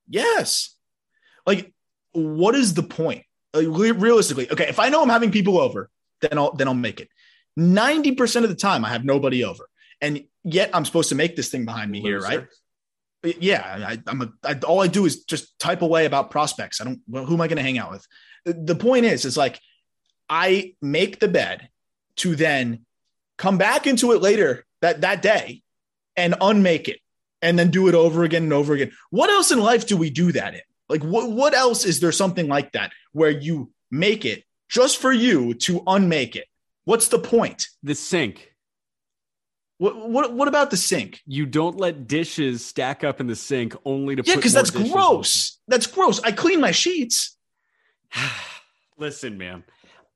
Yes. 0.07 0.75
Like, 1.45 1.73
what 2.13 2.55
is 2.55 2.73
the 2.73 2.83
point? 2.83 3.23
Uh, 3.53 3.61
like, 3.61 3.95
realistically, 3.99 4.51
okay, 4.51 4.67
if 4.67 4.79
I 4.79 4.89
know 4.89 5.01
I'm 5.01 5.09
having 5.09 5.31
people 5.31 5.59
over, 5.59 5.89
then 6.21 6.37
I'll 6.37 6.53
then 6.53 6.67
I'll 6.67 6.73
make 6.73 6.99
it. 6.99 7.09
90% 7.57 8.43
of 8.43 8.49
the 8.49 8.55
time 8.55 8.85
I 8.85 8.89
have 8.89 9.03
nobody 9.03 9.43
over. 9.43 9.67
And 10.01 10.23
yet 10.43 10.69
I'm 10.73 10.85
supposed 10.85 11.09
to 11.09 11.15
make 11.15 11.35
this 11.35 11.49
thing 11.49 11.65
behind 11.65 11.91
me 11.91 12.01
here, 12.01 12.19
right? 12.19 12.47
Uh, 13.25 13.31
yeah, 13.39 13.87
I, 13.89 13.97
I'm 14.07 14.21
a, 14.21 14.29
I, 14.43 14.57
all 14.65 14.81
I 14.81 14.87
do 14.87 15.05
is 15.05 15.25
just 15.25 15.59
type 15.59 15.81
away 15.81 16.05
about 16.05 16.31
prospects. 16.31 16.79
I 16.79 16.85
don't. 16.85 17.01
Well, 17.07 17.25
who 17.25 17.33
am 17.33 17.41
I 17.41 17.47
going 17.47 17.57
to 17.57 17.63
hang 17.63 17.77
out 17.77 17.91
with? 17.91 18.07
The, 18.45 18.53
the 18.53 18.75
point 18.75 19.05
is, 19.05 19.25
is 19.25 19.35
like 19.35 19.59
I 20.29 20.75
make 20.81 21.19
the 21.19 21.27
bed 21.27 21.69
to 22.17 22.35
then 22.35 22.85
come 23.37 23.57
back 23.57 23.87
into 23.87 24.11
it 24.13 24.21
later 24.21 24.65
that 24.81 25.01
that 25.01 25.21
day 25.21 25.63
and 26.15 26.35
unmake 26.39 26.87
it 26.87 26.99
and 27.41 27.57
then 27.57 27.71
do 27.71 27.87
it 27.87 27.95
over 27.95 28.23
again 28.23 28.43
and 28.43 28.53
over 28.53 28.73
again. 28.73 28.91
What 29.09 29.29
else 29.29 29.51
in 29.51 29.59
life 29.59 29.87
do 29.87 29.97
we 29.97 30.09
do 30.09 30.31
that 30.33 30.53
in? 30.53 30.61
Like 30.89 31.03
what 31.03 31.31
what 31.31 31.53
else 31.53 31.85
is 31.85 31.99
there 31.99 32.11
something 32.11 32.47
like 32.47 32.71
that 32.73 32.91
where 33.13 33.29
you 33.29 33.71
make 33.91 34.25
it 34.25 34.43
just 34.67 34.97
for 34.97 35.11
you 35.11 35.53
to 35.53 35.83
unmake 35.87 36.35
it? 36.35 36.45
What's 36.85 37.09
the 37.09 37.19
point? 37.19 37.67
The 37.83 37.95
sink. 37.95 38.53
What 39.77 40.09
what 40.09 40.33
what 40.33 40.47
about 40.47 40.71
the 40.71 40.77
sink? 40.77 41.21
You 41.25 41.45
don't 41.45 41.77
let 41.77 42.07
dishes 42.07 42.65
stack 42.65 43.03
up 43.03 43.21
in 43.21 43.27
the 43.27 43.35
sink 43.35 43.75
only 43.85 44.15
to 44.15 44.23
Yeah, 44.25 44.35
because 44.35 44.53
that's 44.53 44.71
gross. 44.71 45.59
That's 45.67 45.87
gross. 45.87 46.19
I 46.21 46.31
clean 46.31 46.59
my 46.59 46.71
sheets. 46.71 47.37
Listen, 48.97 49.37
man. 49.37 49.63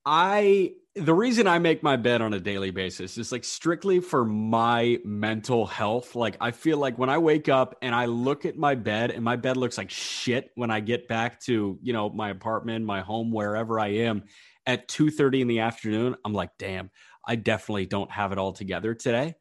I 0.05 0.73
the 0.95 1.13
reason 1.13 1.47
I 1.47 1.57
make 1.57 1.81
my 1.81 1.95
bed 1.95 2.21
on 2.21 2.33
a 2.33 2.39
daily 2.39 2.69
basis 2.69 3.17
is 3.17 3.31
like 3.31 3.43
strictly 3.43 3.99
for 3.99 4.23
my 4.23 4.99
mental 5.03 5.65
health. 5.65 6.15
Like 6.15 6.37
I 6.39 6.51
feel 6.51 6.77
like 6.77 6.99
when 6.99 7.09
I 7.09 7.17
wake 7.17 7.49
up 7.49 7.75
and 7.81 7.95
I 7.95 8.05
look 8.05 8.45
at 8.45 8.57
my 8.57 8.75
bed 8.75 9.09
and 9.09 9.23
my 9.23 9.35
bed 9.35 9.57
looks 9.57 9.77
like 9.77 9.89
shit 9.89 10.51
when 10.53 10.69
I 10.69 10.81
get 10.81 11.07
back 11.07 11.39
to, 11.41 11.79
you 11.81 11.93
know, 11.93 12.09
my 12.09 12.29
apartment, 12.29 12.85
my 12.85 13.01
home, 13.01 13.31
wherever 13.31 13.79
I 13.79 13.87
am 13.87 14.25
at 14.67 14.87
2:30 14.87 15.41
in 15.41 15.47
the 15.47 15.61
afternoon, 15.61 16.15
I'm 16.23 16.33
like, 16.33 16.51
"Damn, 16.59 16.91
I 17.27 17.37
definitely 17.37 17.87
don't 17.87 18.11
have 18.11 18.31
it 18.31 18.37
all 18.37 18.53
together 18.53 18.93
today." 18.93 19.35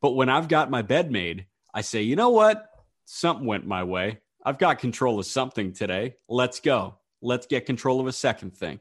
But 0.00 0.12
when 0.12 0.30
I've 0.30 0.48
got 0.48 0.70
my 0.70 0.80
bed 0.80 1.12
made, 1.12 1.46
I 1.74 1.82
say, 1.82 2.02
"You 2.02 2.16
know 2.16 2.30
what? 2.30 2.70
Something 3.04 3.46
went 3.46 3.66
my 3.66 3.84
way. 3.84 4.20
I've 4.44 4.58
got 4.58 4.78
control 4.78 5.18
of 5.18 5.26
something 5.26 5.74
today. 5.74 6.14
Let's 6.26 6.60
go. 6.60 7.00
Let's 7.20 7.46
get 7.46 7.66
control 7.66 8.00
of 8.00 8.06
a 8.06 8.12
second 8.12 8.56
thing." 8.56 8.80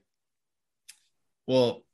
Well, 1.46 1.85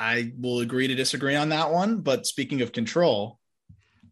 I 0.00 0.32
will 0.38 0.60
agree 0.60 0.88
to 0.88 0.94
disagree 0.94 1.36
on 1.36 1.50
that 1.50 1.70
one. 1.70 2.00
But 2.00 2.26
speaking 2.26 2.62
of 2.62 2.72
control, 2.72 3.38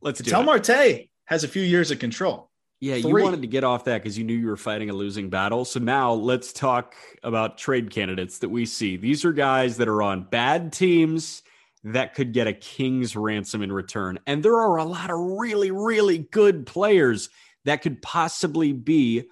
Let's 0.00 0.21
do 0.21 0.30
Tel. 0.30 0.42
Marte 0.42 1.09
has 1.25 1.45
a 1.45 1.49
few 1.49 1.62
years 1.62 1.90
of 1.90 1.99
control. 1.99 2.50
Yeah, 2.80 2.95
you 2.95 3.12
wanted 3.12 3.42
to 3.42 3.49
get 3.49 3.64
off 3.64 3.85
that 3.85 4.02
because 4.02 4.16
you 4.16 4.23
knew 4.23 4.35
you 4.35 4.47
were 4.47 4.57
fighting 4.57 4.88
a 4.88 4.92
losing 4.92 5.30
battle. 5.30 5.64
So 5.64 5.80
now 5.80 6.12
let's 6.12 6.52
talk 6.52 6.95
about 7.25 7.59
trade 7.59 7.90
candidates 7.90 8.38
that 8.38 8.50
we 8.50 8.66
see. 8.66 8.97
These 8.97 9.25
are 9.25 9.33
guys 9.33 9.78
that 9.78 9.88
are 9.88 10.00
on 10.00 10.28
bad 10.30 10.73
teams 10.73 11.42
that 11.83 12.14
could 12.14 12.33
get 12.33 12.47
a 12.47 12.52
king's 12.52 13.16
ransom 13.16 13.62
in 13.62 13.73
return. 13.73 14.21
And 14.28 14.45
there 14.45 14.57
are 14.57 14.76
a 14.76 14.85
lot 14.85 15.11
of 15.11 15.18
really, 15.18 15.73
really 15.73 16.18
good 16.18 16.66
players 16.66 17.30
that 17.64 17.83
could 17.83 18.00
possibly 18.00 18.73
be 18.73 19.25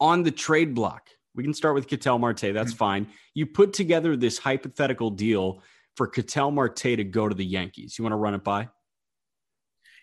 on 0.00 0.22
the 0.22 0.30
trade 0.30 0.74
block. 0.74 1.10
We 1.34 1.42
can 1.42 1.52
start 1.52 1.74
with 1.74 1.88
Ketel 1.88 2.18
Marte. 2.18 2.40
That's 2.40 2.70
mm-hmm. 2.70 2.78
fine. 2.78 3.06
You 3.34 3.44
put 3.44 3.74
together 3.74 4.16
this 4.16 4.38
hypothetical 4.38 5.10
deal 5.10 5.62
for 5.96 6.06
Ketel 6.06 6.50
Marte 6.50 6.76
to 6.76 7.04
go 7.04 7.28
to 7.28 7.34
the 7.34 7.44
Yankees. 7.44 7.98
You 7.98 8.04
want 8.04 8.12
to 8.12 8.16
run 8.16 8.34
it 8.34 8.44
by? 8.44 8.68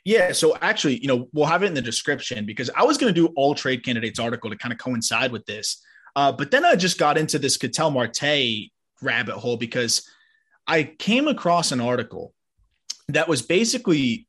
Yeah. 0.04 0.32
So 0.32 0.58
actually, 0.62 0.98
you 0.98 1.08
know, 1.08 1.28
we'll 1.32 1.46
have 1.46 1.64
it 1.64 1.68
in 1.68 1.74
the 1.74 1.82
description 1.82 2.46
because 2.46 2.70
I 2.76 2.84
was 2.84 2.98
going 2.98 3.14
to 3.14 3.20
do 3.20 3.32
all 3.36 3.54
trade 3.54 3.84
candidates 3.84 4.20
article 4.20 4.50
to 4.50 4.58
kind 4.58 4.74
of 4.74 4.80
coincide 4.80 5.32
with 5.32 5.46
this. 5.46 5.84
Uh, 6.16 6.32
but 6.32 6.52
then 6.52 6.66
I 6.66 6.76
just 6.76 6.98
got 6.98 7.18
into 7.18 7.38
this 7.38 7.58
Ketel 7.58 7.92
Marte 7.92 8.72
rabbit 9.02 9.36
hole 9.36 9.58
because 9.58 10.08
I 10.68 10.84
came 10.84 11.28
across 11.28 11.72
an 11.72 11.82
article 11.82 12.34
that 13.10 13.28
was 13.28 13.42
basically 13.42 14.28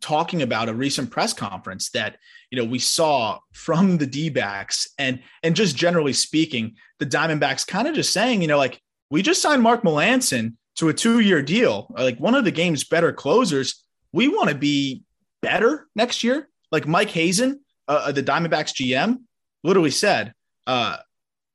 talking 0.00 0.42
about 0.42 0.68
a 0.68 0.74
recent 0.74 1.10
press 1.10 1.32
conference 1.32 1.90
that 1.90 2.16
you 2.50 2.58
know 2.58 2.64
we 2.64 2.78
saw 2.78 3.38
from 3.52 3.98
the 3.98 4.06
D-backs 4.06 4.88
and 4.98 5.22
and 5.44 5.54
just 5.54 5.76
generally 5.76 6.12
speaking 6.12 6.74
the 6.98 7.06
Diamondbacks 7.06 7.64
kind 7.64 7.86
of 7.86 7.94
just 7.94 8.12
saying 8.12 8.42
you 8.42 8.48
know 8.48 8.58
like 8.58 8.80
we 9.10 9.22
just 9.22 9.40
signed 9.40 9.62
Mark 9.62 9.82
Melancon 9.82 10.56
to 10.76 10.88
a 10.88 10.94
two-year 10.94 11.42
deal 11.42 11.92
like 11.96 12.18
one 12.18 12.34
of 12.34 12.44
the 12.44 12.50
game's 12.50 12.84
better 12.84 13.12
closers 13.12 13.84
we 14.12 14.28
want 14.28 14.48
to 14.48 14.54
be 14.54 15.02
better 15.40 15.86
next 15.94 16.22
year 16.24 16.48
like 16.70 16.86
Mike 16.86 17.10
Hazen 17.10 17.60
uh, 17.88 18.12
the 18.12 18.22
Diamondbacks 18.22 18.72
GM 18.74 19.18
literally 19.64 19.90
said 19.90 20.32
uh 20.66 20.96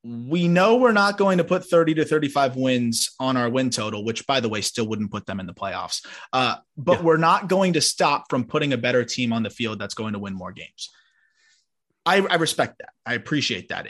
we 0.03 0.47
know 0.47 0.77
we're 0.77 0.93
not 0.93 1.17
going 1.17 1.39
to 1.39 1.43
put 1.43 1.65
30 1.65 1.95
to 1.95 2.05
35 2.05 2.55
wins 2.55 3.09
on 3.19 3.35
our 3.35 3.49
win 3.49 3.69
total, 3.69 4.05
which, 4.05 4.25
by 4.25 4.39
the 4.39 4.47
way, 4.47 4.61
still 4.61 4.87
wouldn't 4.87 5.11
put 5.11 5.25
them 5.25 5.39
in 5.41 5.47
the 5.47 5.53
playoffs. 5.53 6.05
Uh, 6.31 6.55
but 6.77 6.99
Yeah. 6.99 7.03
we're 7.03 7.17
not 7.17 7.49
going 7.49 7.73
to 7.73 7.81
stop 7.81 8.29
from 8.29 8.45
putting 8.45 8.71
a 8.71 8.77
better 8.77 9.03
team 9.03 9.33
on 9.33 9.43
the 9.43 9.49
field 9.49 9.79
that's 9.79 9.95
going 9.95 10.13
to 10.13 10.19
win 10.19 10.33
more 10.33 10.53
games. 10.53 10.89
I, 12.07 12.25
I 12.29 12.35
respect 12.35 12.77
that. 12.79 12.91
I 13.05 13.15
appreciate 13.15 13.67
that. 13.67 13.87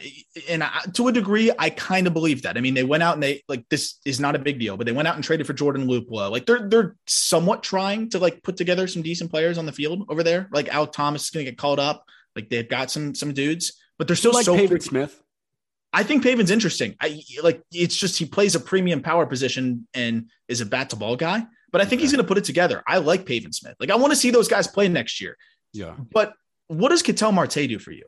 And 0.50 0.64
I, 0.64 0.82
to 0.94 1.08
a 1.08 1.12
degree, 1.12 1.52
I 1.58 1.70
kind 1.70 2.08
of 2.08 2.14
believe 2.14 2.42
that. 2.42 2.58
I 2.58 2.62
mean, 2.62 2.74
they 2.74 2.84
went 2.84 3.04
out 3.04 3.14
and 3.14 3.22
they 3.22 3.44
like 3.48 3.64
this 3.70 4.00
is 4.06 4.20
not 4.20 4.36
a 4.36 4.40
big 4.40 4.60
deal, 4.60 4.76
but 4.76 4.88
they 4.88 4.92
went 4.92 5.08
out 5.08 5.16
and 5.16 5.24
traded 5.24 5.46
for 5.46 5.54
Jordan 5.54 5.88
Luplow. 5.88 6.32
Like 6.32 6.48
they're 6.48 6.68
they're 6.68 6.96
somewhat 7.06 7.62
trying 7.62 8.10
to 8.10 8.20
like 8.20 8.42
put 8.42 8.58
together 8.58 8.88
some 8.88 9.04
decent 9.04 9.30
players 9.30 9.60
on 9.60 9.68
the 9.68 9.72
field 9.72 10.04
over 10.10 10.24
there. 10.24 10.50
Like 10.52 10.68
Alek 10.70 10.94
Thomas 10.94 11.26
is 11.26 11.30
going 11.30 11.46
to 11.46 11.52
get 11.52 11.60
called 11.60 11.80
up. 11.80 12.06
Like 12.36 12.50
they've 12.50 12.68
got 12.68 12.90
some 12.90 13.14
some 13.14 13.34
dudes, 13.34 13.74
but 14.00 14.08
they're 14.08 14.16
still 14.16 14.34
like 14.34 14.46
so 14.46 14.56
Pavin 14.56 14.82
Smith. 14.82 15.22
I 15.94 16.02
think 16.02 16.24
Pavin's 16.24 16.52
interesting. 16.52 16.96
I 17.00 17.22
like 17.44 17.62
it's 17.72 17.96
just 17.96 18.18
he 18.18 18.26
plays 18.26 18.56
a 18.56 18.60
premium 18.60 19.04
power 19.04 19.28
position 19.28 19.88
and 19.94 20.30
is 20.48 20.60
a 20.62 20.66
bat 20.66 20.90
to 20.90 20.96
ball 20.96 21.16
guy, 21.16 21.46
but 21.72 21.82
I 21.82 21.86
think 21.86 22.02
he's 22.02 22.12
going 22.12 22.24
to 22.24 22.28
put 22.28 22.40
it 22.40 22.46
together. 22.46 22.82
I 22.88 22.98
like 22.98 23.28
Pavin 23.28 23.54
Smith. 23.54 23.76
Like 23.80 23.92
I 23.92 23.96
want 23.96 24.12
to 24.12 24.18
see 24.18 24.32
those 24.32 24.48
guys 24.48 24.68
play 24.68 24.88
next 24.88 25.22
year. 25.22 25.38
Yeah. 25.72 25.96
But 26.12 26.34
what 26.68 26.90
does 26.90 27.02
Ketel 27.02 27.32
Marte 27.32 27.68
do 27.68 27.80
for 27.80 27.92
you? 27.92 28.06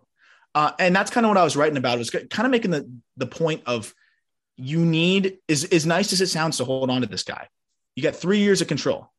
Uh, 0.56 0.72
and 0.80 0.96
that's 0.96 1.12
kind 1.12 1.26
of 1.26 1.30
what 1.30 1.38
I 1.38 1.44
was 1.44 1.56
writing 1.56 1.78
about. 1.78 1.96
It 1.96 2.00
was 2.00 2.10
kind 2.10 2.46
of 2.46 2.52
making 2.52 2.72
the 2.72 2.90
the 3.18 3.28
point 3.28 3.64
of 3.66 3.94
you 4.58 4.86
need 4.86 5.38
is 5.48 5.64
as 5.66 5.86
nice 5.86 6.12
as 6.12 6.22
it 6.22 6.28
sounds 6.28 6.58
to 6.58 6.66
hold 6.66 6.90
on 6.90 7.02
to 7.02 7.08
this 7.08 7.24
guy. 7.24 7.48
You 7.96 8.04
got 8.04 8.16
three 8.16 8.40
years 8.40 8.62
of 8.62 8.68
control. 8.68 9.12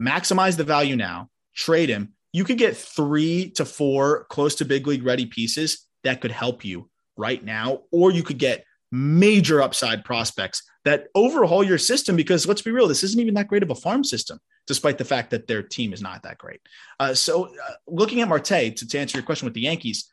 Maximize 0.00 0.56
the 0.56 0.64
value 0.64 0.96
now. 0.96 1.28
Trade 1.54 1.88
him. 1.88 2.14
You 2.32 2.44
could 2.44 2.58
get 2.58 2.76
three 2.76 3.50
to 3.52 3.64
four 3.64 4.24
close 4.30 4.54
to 4.56 4.64
big 4.64 4.86
league 4.86 5.04
ready 5.04 5.26
pieces 5.26 5.86
that 6.04 6.20
could 6.20 6.30
help 6.30 6.64
you 6.64 6.88
right 7.16 7.42
now, 7.44 7.82
or 7.90 8.10
you 8.10 8.22
could 8.22 8.38
get 8.38 8.64
major 8.92 9.60
upside 9.60 10.04
prospects 10.04 10.62
that 10.84 11.08
overhaul 11.14 11.62
your 11.62 11.78
system. 11.78 12.16
Because 12.16 12.46
let's 12.46 12.62
be 12.62 12.70
real, 12.70 12.88
this 12.88 13.02
isn't 13.02 13.20
even 13.20 13.34
that 13.34 13.48
great 13.48 13.62
of 13.62 13.70
a 13.70 13.74
farm 13.74 14.04
system, 14.04 14.38
despite 14.70 14.98
the 14.98 15.04
fact 15.04 15.30
that 15.30 15.48
their 15.48 15.64
team 15.64 15.92
is 15.92 16.00
not 16.00 16.22
that 16.22 16.38
great. 16.38 16.60
Uh, 17.00 17.12
so, 17.12 17.46
uh, 17.46 17.72
looking 17.88 18.20
at 18.20 18.28
Marte 18.28 18.44
to, 18.76 18.86
to 18.86 18.98
answer 19.00 19.18
your 19.18 19.24
question 19.24 19.46
with 19.46 19.54
the 19.54 19.62
Yankees, 19.62 20.08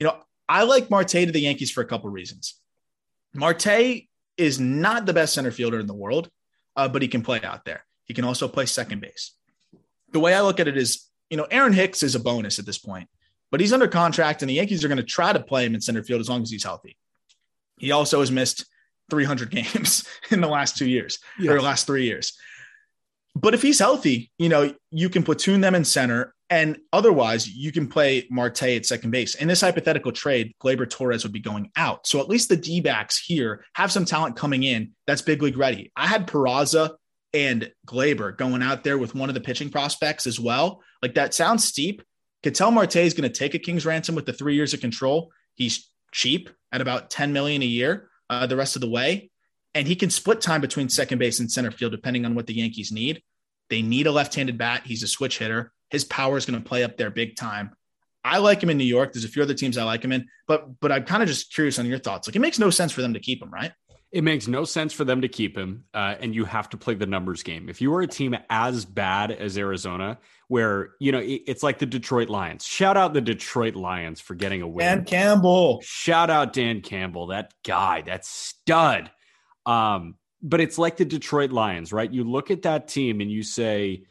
you 0.00 0.06
know, 0.08 0.16
I 0.48 0.64
like 0.64 0.90
Marte 0.90 1.10
to 1.10 1.30
the 1.30 1.38
Yankees 1.38 1.70
for 1.70 1.80
a 1.80 1.84
couple 1.84 2.10
reasons. 2.10 2.56
Marte 3.34 4.08
is 4.36 4.58
not 4.58 5.06
the 5.06 5.12
best 5.12 5.32
center 5.32 5.52
fielder 5.52 5.78
in 5.78 5.86
the 5.86 5.94
world, 5.94 6.28
uh, 6.74 6.88
but 6.88 7.02
he 7.02 7.06
can 7.06 7.22
play 7.22 7.40
out 7.42 7.64
there. 7.64 7.84
He 8.04 8.12
can 8.12 8.24
also 8.24 8.48
play 8.48 8.66
second 8.66 9.00
base. 9.00 9.36
The 10.10 10.18
way 10.18 10.34
I 10.34 10.40
look 10.40 10.58
at 10.58 10.66
it 10.66 10.76
is, 10.76 11.06
you 11.30 11.36
know, 11.36 11.46
Aaron 11.52 11.72
Hicks 11.72 12.02
is 12.02 12.16
a 12.16 12.20
bonus 12.20 12.58
at 12.58 12.66
this 12.66 12.78
point, 12.78 13.08
but 13.52 13.60
he's 13.60 13.72
under 13.72 13.86
contract, 13.86 14.42
and 14.42 14.50
the 14.50 14.54
Yankees 14.54 14.82
are 14.84 14.88
going 14.88 14.98
to 14.98 15.04
try 15.04 15.32
to 15.32 15.38
play 15.38 15.64
him 15.64 15.76
in 15.76 15.80
center 15.80 16.02
field 16.02 16.20
as 16.20 16.28
long 16.28 16.42
as 16.42 16.50
he's 16.50 16.64
healthy. 16.64 16.96
He 17.78 17.92
also 17.92 18.18
has 18.18 18.32
missed 18.32 18.66
300 19.08 19.50
games 19.58 20.04
in 20.32 20.40
the 20.40 20.48
last 20.48 20.76
two 20.76 20.88
years 20.88 21.20
or 21.38 21.54
Yes. 21.54 21.62
last 21.62 21.86
three 21.86 22.06
years. 22.06 22.36
But 23.34 23.54
if 23.54 23.62
he's 23.62 23.78
healthy, 23.78 24.30
you 24.38 24.48
know, 24.48 24.74
you 24.90 25.08
can 25.08 25.22
platoon 25.22 25.60
them 25.60 25.74
in 25.74 25.84
center, 25.84 26.34
and 26.50 26.78
otherwise 26.92 27.48
you 27.48 27.70
can 27.70 27.86
play 27.86 28.26
Marte 28.28 28.64
at 28.64 28.86
second 28.86 29.12
base. 29.12 29.36
In 29.36 29.46
this 29.46 29.60
hypothetical 29.60 30.10
trade, 30.10 30.52
Gleyber 30.62 30.88
Torres 30.90 31.22
would 31.22 31.32
be 31.32 31.40
going 31.40 31.70
out. 31.76 32.06
So 32.06 32.20
at 32.20 32.28
least 32.28 32.48
the 32.48 32.56
D 32.56 32.80
backs 32.80 33.22
here 33.24 33.64
have 33.74 33.92
some 33.92 34.04
talent 34.04 34.36
coming 34.36 34.64
in 34.64 34.92
that's 35.06 35.22
big 35.22 35.42
league 35.42 35.56
ready. 35.56 35.92
I 35.94 36.06
had 36.08 36.26
Peraza 36.26 36.96
and 37.32 37.70
Gleyber 37.86 38.36
going 38.36 38.62
out 38.62 38.82
there 38.82 38.98
with 38.98 39.14
one 39.14 39.28
of 39.28 39.34
the 39.34 39.40
pitching 39.40 39.70
prospects 39.70 40.26
as 40.26 40.40
well. 40.40 40.82
Like 41.00 41.14
that 41.14 41.34
sounds 41.34 41.64
steep. 41.64 42.02
Ketel 42.42 42.72
Marte 42.72 42.96
is 42.96 43.14
going 43.14 43.30
to 43.30 43.38
take 43.38 43.54
a 43.54 43.58
king's 43.58 43.86
ransom 43.86 44.16
with 44.16 44.26
the 44.26 44.32
three 44.32 44.56
years 44.56 44.74
of 44.74 44.80
control. 44.80 45.30
He's 45.54 45.88
cheap 46.10 46.50
at 46.72 46.80
about 46.80 47.10
10 47.10 47.32
million 47.32 47.62
a 47.62 47.66
year 47.66 48.08
uh, 48.28 48.46
the 48.46 48.56
rest 48.56 48.76
of 48.76 48.80
the 48.80 48.88
way. 48.88 49.29
And 49.74 49.86
he 49.86 49.94
can 49.96 50.10
split 50.10 50.40
time 50.40 50.60
between 50.60 50.88
second 50.88 51.18
base 51.18 51.38
and 51.40 51.50
center 51.50 51.70
field 51.70 51.92
depending 51.92 52.24
on 52.24 52.34
what 52.34 52.46
the 52.46 52.54
Yankees 52.54 52.90
need. 52.90 53.22
They 53.68 53.82
need 53.82 54.06
a 54.06 54.12
left-handed 54.12 54.58
bat. 54.58 54.82
He's 54.84 55.02
a 55.02 55.08
switch 55.08 55.38
hitter. 55.38 55.72
His 55.90 56.04
power 56.04 56.36
is 56.36 56.44
going 56.46 56.60
to 56.60 56.68
play 56.68 56.82
up 56.82 56.96
there 56.96 57.10
big 57.10 57.36
time. 57.36 57.70
I 58.24 58.38
like 58.38 58.62
him 58.62 58.68
in 58.70 58.78
New 58.78 58.84
York. 58.84 59.12
There's 59.12 59.24
a 59.24 59.28
few 59.28 59.42
other 59.42 59.54
teams 59.54 59.78
I 59.78 59.84
like 59.84 60.04
him 60.04 60.12
in, 60.12 60.28
but 60.46 60.78
but 60.80 60.92
I'm 60.92 61.04
kind 61.04 61.22
of 61.22 61.28
just 61.28 61.54
curious 61.54 61.78
on 61.78 61.86
your 61.86 61.98
thoughts. 61.98 62.28
Like 62.28 62.36
it 62.36 62.40
makes 62.40 62.58
no 62.58 62.68
sense 62.68 62.92
for 62.92 63.00
them 63.00 63.14
to 63.14 63.20
keep 63.20 63.42
him, 63.42 63.50
right? 63.50 63.72
It 64.12 64.24
makes 64.24 64.48
no 64.48 64.64
sense 64.64 64.92
for 64.92 65.04
them 65.04 65.20
to 65.22 65.28
keep 65.28 65.56
him, 65.56 65.84
uh, 65.94 66.16
and 66.20 66.34
you 66.34 66.44
have 66.44 66.68
to 66.70 66.76
play 66.76 66.94
the 66.94 67.06
numbers 67.06 67.44
game. 67.44 67.68
If 67.68 67.80
you 67.80 67.94
are 67.94 68.02
a 68.02 68.06
team 68.08 68.36
as 68.50 68.84
bad 68.84 69.30
as 69.30 69.56
Arizona, 69.56 70.18
where 70.48 70.90
you 70.98 71.12
know 71.12 71.20
it- 71.20 71.42
it's 71.46 71.62
like 71.62 71.78
the 71.78 71.86
Detroit 71.86 72.28
Lions. 72.28 72.66
Shout 72.66 72.96
out 72.96 73.14
the 73.14 73.20
Detroit 73.20 73.76
Lions 73.76 74.20
for 74.20 74.34
getting 74.34 74.60
a 74.62 74.68
win. 74.68 74.86
And 74.86 75.06
Campbell. 75.06 75.80
Shout 75.82 76.28
out 76.28 76.52
Dan 76.52 76.82
Campbell, 76.82 77.28
that 77.28 77.54
guy, 77.64 78.02
that 78.02 78.24
stud. 78.26 79.10
Um, 79.70 80.16
but 80.42 80.60
it's 80.60 80.78
like 80.78 80.96
the 80.96 81.04
Detroit 81.04 81.50
Lions, 81.52 81.92
right? 81.92 82.10
You 82.10 82.24
look 82.24 82.50
at 82.50 82.62
that 82.62 82.88
team 82.88 83.20
and 83.20 83.30
you 83.30 83.42
say, 83.42 84.04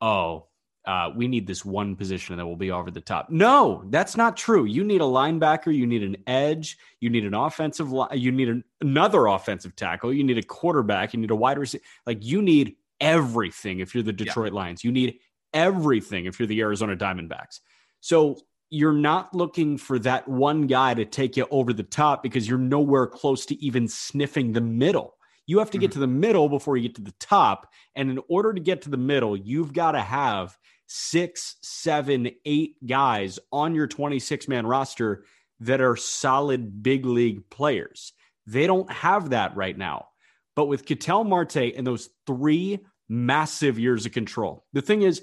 "Oh, 0.00 0.46
uh, 0.84 1.10
we 1.16 1.28
need 1.28 1.46
this 1.46 1.64
one 1.64 1.96
position 1.96 2.36
that 2.36 2.46
will 2.46 2.56
be 2.56 2.70
over 2.70 2.90
the 2.90 3.00
top. 3.00 3.30
No, 3.30 3.84
that's 3.88 4.16
not 4.16 4.36
true. 4.36 4.64
You 4.64 4.84
need 4.84 5.00
a 5.00 5.04
linebacker, 5.04 5.74
you 5.74 5.86
need 5.86 6.02
an 6.02 6.16
edge, 6.26 6.76
you 7.00 7.08
need 7.08 7.24
an 7.24 7.32
offensive, 7.32 7.90
li- 7.90 8.08
you 8.12 8.30
need 8.30 8.50
an, 8.50 8.64
another 8.82 9.26
offensive 9.26 9.74
tackle, 9.76 10.12
you 10.12 10.22
need 10.22 10.36
a 10.36 10.42
quarterback, 10.42 11.14
you 11.14 11.20
need 11.20 11.30
a 11.30 11.36
wide 11.36 11.58
receiver. 11.58 11.82
Like 12.06 12.22
you 12.22 12.42
need 12.42 12.76
everything 13.00 13.80
if 13.80 13.94
you're 13.94 14.04
the 14.04 14.12
Detroit 14.12 14.52
yeah. 14.52 14.58
Lions. 14.58 14.84
You 14.84 14.92
need 14.92 15.20
everything 15.54 16.26
if 16.26 16.38
you're 16.38 16.48
the 16.48 16.60
Arizona 16.60 16.96
Diamondbacks. 16.96 17.60
So 18.00 18.36
you're 18.74 18.92
not 18.92 19.32
looking 19.32 19.78
for 19.78 20.00
that 20.00 20.26
one 20.26 20.66
guy 20.66 20.94
to 20.94 21.04
take 21.04 21.36
you 21.36 21.46
over 21.50 21.72
the 21.72 21.84
top 21.84 22.24
because 22.24 22.48
you're 22.48 22.58
nowhere 22.58 23.06
close 23.06 23.46
to 23.46 23.64
even 23.64 23.86
sniffing 23.86 24.52
the 24.52 24.60
middle. 24.60 25.16
You 25.46 25.60
have 25.60 25.70
to 25.70 25.78
get 25.78 25.90
mm-hmm. 25.90 25.92
to 25.94 25.98
the 26.00 26.06
middle 26.08 26.48
before 26.48 26.76
you 26.76 26.88
get 26.88 26.96
to 26.96 27.02
the 27.02 27.14
top. 27.20 27.70
And 27.94 28.10
in 28.10 28.18
order 28.28 28.52
to 28.52 28.60
get 28.60 28.82
to 28.82 28.90
the 28.90 28.96
middle, 28.96 29.36
you've 29.36 29.72
got 29.72 29.92
to 29.92 30.00
have 30.00 30.58
six, 30.88 31.56
seven, 31.62 32.30
eight 32.44 32.74
guys 32.84 33.38
on 33.52 33.76
your 33.76 33.86
26 33.86 34.48
man 34.48 34.66
roster 34.66 35.24
that 35.60 35.80
are 35.80 35.96
solid 35.96 36.82
big 36.82 37.06
league 37.06 37.48
players. 37.50 38.12
They 38.46 38.66
don't 38.66 38.90
have 38.90 39.30
that 39.30 39.54
right 39.56 39.78
now. 39.78 40.08
But 40.56 40.66
with 40.66 40.84
Ketel 40.84 41.22
Marte 41.22 41.74
and 41.76 41.86
those 41.86 42.10
three 42.26 42.80
massive 43.08 43.78
years 43.78 44.04
of 44.04 44.12
control, 44.12 44.64
the 44.72 44.82
thing 44.82 45.02
is, 45.02 45.22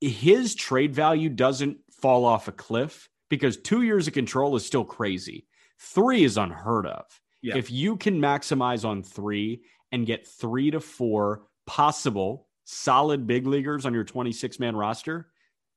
his 0.00 0.54
trade 0.54 0.94
value 0.94 1.28
doesn't 1.28 1.78
fall 2.00 2.24
off 2.24 2.48
a 2.48 2.52
cliff 2.52 3.08
because 3.28 3.56
two 3.56 3.82
years 3.82 4.06
of 4.06 4.12
control 4.12 4.56
is 4.56 4.66
still 4.66 4.84
crazy. 4.84 5.46
Three 5.78 6.24
is 6.24 6.36
unheard 6.36 6.86
of. 6.86 7.04
Yeah. 7.42 7.56
If 7.56 7.70
you 7.70 7.96
can 7.96 8.20
maximize 8.20 8.84
on 8.84 9.02
three 9.02 9.62
and 9.92 10.06
get 10.06 10.26
three 10.26 10.70
to 10.72 10.80
four 10.80 11.42
possible 11.66 12.48
solid 12.64 13.26
big 13.26 13.46
leaguers 13.46 13.86
on 13.86 13.94
your 13.94 14.04
26 14.04 14.60
man 14.60 14.76
roster, 14.76 15.28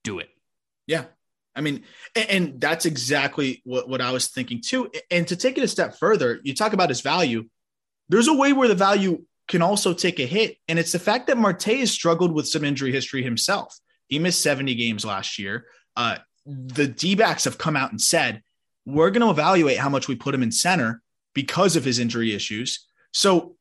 do 0.03 0.19
it. 0.19 0.29
Yeah. 0.85 1.05
I 1.55 1.61
mean, 1.61 1.83
and, 2.15 2.29
and 2.29 2.61
that's 2.61 2.85
exactly 2.85 3.61
what, 3.63 3.87
what 3.87 4.01
I 4.01 4.11
was 4.11 4.27
thinking 4.27 4.61
too. 4.61 4.91
And 5.09 5.27
to 5.27 5.35
take 5.35 5.57
it 5.57 5.63
a 5.63 5.67
step 5.67 5.95
further, 5.97 6.39
you 6.43 6.53
talk 6.53 6.73
about 6.73 6.89
his 6.89 7.01
value. 7.01 7.45
There's 8.09 8.27
a 8.27 8.33
way 8.33 8.53
where 8.53 8.67
the 8.67 8.75
value 8.75 9.23
can 9.47 9.61
also 9.61 9.93
take 9.93 10.19
a 10.19 10.25
hit. 10.25 10.57
And 10.67 10.79
it's 10.79 10.91
the 10.91 10.99
fact 10.99 11.27
that 11.27 11.37
Marte 11.37 11.63
has 11.63 11.91
struggled 11.91 12.33
with 12.33 12.47
some 12.47 12.63
injury 12.63 12.91
history 12.91 13.23
himself. 13.23 13.77
He 14.07 14.19
missed 14.19 14.41
70 14.41 14.75
games 14.75 15.05
last 15.05 15.39
year. 15.39 15.65
Uh, 15.95 16.17
the 16.45 16.87
D 16.87 17.15
backs 17.15 17.45
have 17.45 17.57
come 17.57 17.75
out 17.75 17.91
and 17.91 18.01
said, 18.01 18.41
we're 18.85 19.11
going 19.11 19.21
to 19.21 19.29
evaluate 19.29 19.77
how 19.77 19.89
much 19.89 20.07
we 20.07 20.15
put 20.15 20.35
him 20.35 20.43
in 20.43 20.51
center 20.51 21.01
because 21.33 21.75
of 21.75 21.85
his 21.85 21.99
injury 21.99 22.33
issues. 22.33 22.85
So 23.11 23.55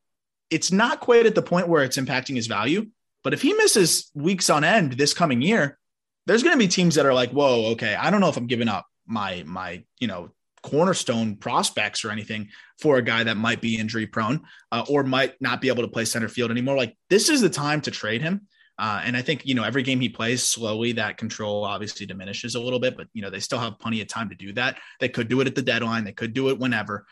it's 0.49 0.71
not 0.71 0.99
quite 0.99 1.25
at 1.25 1.35
the 1.35 1.41
point 1.41 1.67
where 1.67 1.83
it's 1.83 1.97
impacting 1.97 2.35
his 2.35 2.47
value. 2.47 2.87
But 3.23 3.33
if 3.33 3.41
he 3.41 3.53
misses 3.53 4.11
weeks 4.13 4.49
on 4.49 4.63
end 4.63 4.93
this 4.93 5.13
coming 5.13 5.41
year, 5.41 5.79
there's 6.25 6.43
going 6.43 6.55
to 6.55 6.59
be 6.59 6.67
teams 6.67 6.95
that 6.95 7.05
are 7.05 7.13
like, 7.13 7.31
whoa, 7.31 7.71
okay, 7.71 7.95
I 7.95 8.11
don't 8.11 8.19
know 8.19 8.29
if 8.29 8.37
I'm 8.37 8.47
giving 8.47 8.67
up 8.67 8.85
my, 9.07 9.43
my, 9.45 9.83
you 9.99 10.07
know, 10.07 10.31
cornerstone 10.61 11.35
prospects 11.35 12.03
or 12.03 12.11
anything 12.11 12.49
for 12.79 12.97
a 12.97 13.01
guy 13.01 13.23
that 13.23 13.37
might 13.37 13.61
be 13.61 13.77
injury 13.77 14.07
prone 14.07 14.41
uh, 14.71 14.83
or 14.89 15.03
might 15.03 15.39
not 15.41 15.61
be 15.61 15.67
able 15.67 15.83
to 15.83 15.89
play 15.89 16.05
center 16.05 16.29
field 16.29 16.51
anymore. 16.51 16.77
Like 16.77 16.97
this 17.09 17.29
is 17.29 17.41
the 17.41 17.49
time 17.49 17.81
to 17.81 17.91
trade 17.91 18.21
him. 18.21 18.47
Uh, 18.79 19.01
and 19.03 19.15
I 19.15 19.21
think, 19.21 19.45
you 19.45 19.53
know, 19.53 19.63
every 19.63 19.83
game 19.83 19.99
he 19.99 20.09
plays 20.09 20.41
slowly, 20.43 20.93
that 20.93 21.17
control 21.17 21.63
obviously 21.63 22.05
diminishes 22.05 22.55
a 22.55 22.59
little 22.59 22.79
bit, 22.79 22.97
but, 22.97 23.07
you 23.13 23.21
know, 23.21 23.29
they 23.29 23.39
still 23.39 23.59
have 23.59 23.79
plenty 23.79 24.01
of 24.01 24.07
time 24.07 24.29
to 24.29 24.35
do 24.35 24.51
that. 24.53 24.77
They 24.99 25.09
could 25.09 25.27
do 25.27 25.41
it 25.41 25.47
at 25.47 25.55
the 25.55 25.61
deadline. 25.61 26.03
They 26.03 26.11
could 26.11 26.33
do 26.33 26.49
it 26.49 26.57
whenever. 26.57 27.05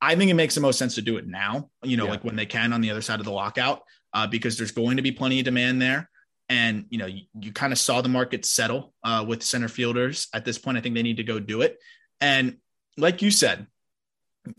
I 0.00 0.16
think 0.16 0.30
it 0.30 0.34
makes 0.34 0.54
the 0.54 0.60
most 0.60 0.78
sense 0.78 0.96
to 0.96 1.02
do 1.02 1.16
it 1.16 1.26
now, 1.26 1.70
you 1.82 1.96
know, 1.96 2.04
yeah. 2.04 2.10
like 2.10 2.24
when 2.24 2.36
they 2.36 2.46
can 2.46 2.72
on 2.72 2.80
the 2.80 2.90
other 2.90 3.00
side 3.00 3.20
of 3.20 3.26
the 3.26 3.32
lockout, 3.32 3.82
uh, 4.12 4.26
because 4.26 4.58
there's 4.58 4.72
going 4.72 4.96
to 4.96 5.02
be 5.02 5.12
plenty 5.12 5.38
of 5.38 5.44
demand 5.44 5.80
there. 5.80 6.10
And, 6.48 6.86
you 6.90 6.98
know, 6.98 7.06
you, 7.06 7.22
you 7.40 7.52
kind 7.52 7.72
of 7.72 7.78
saw 7.78 8.02
the 8.02 8.08
market 8.08 8.44
settle 8.44 8.92
uh, 9.02 9.24
with 9.26 9.42
center 9.42 9.68
fielders 9.68 10.28
at 10.34 10.44
this 10.44 10.58
point. 10.58 10.76
I 10.76 10.80
think 10.80 10.94
they 10.94 11.02
need 11.02 11.16
to 11.18 11.24
go 11.24 11.38
do 11.38 11.62
it. 11.62 11.78
And 12.20 12.58
like 12.98 13.22
you 13.22 13.30
said, 13.30 13.66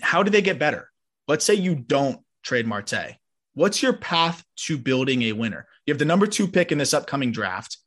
how 0.02 0.24
do 0.24 0.32
they 0.32 0.42
get 0.42 0.58
better? 0.58 0.90
Let's 1.28 1.46
say 1.46 1.54
you 1.54 1.76
don't 1.76 2.22
trade 2.44 2.66
Marte. 2.66 3.18
What's 3.54 3.84
your 3.84 3.94
path 3.94 4.44
to 4.66 4.78
building 4.78 5.22
a 5.24 5.34
winner? 5.34 5.68
You 5.86 5.94
have 5.94 6.00
the 6.00 6.06
number 6.06 6.28
two 6.28 6.48
pick 6.48 6.72
in 6.72 6.78
this 6.78 6.94
upcoming 6.94 7.32
draft. 7.32 7.78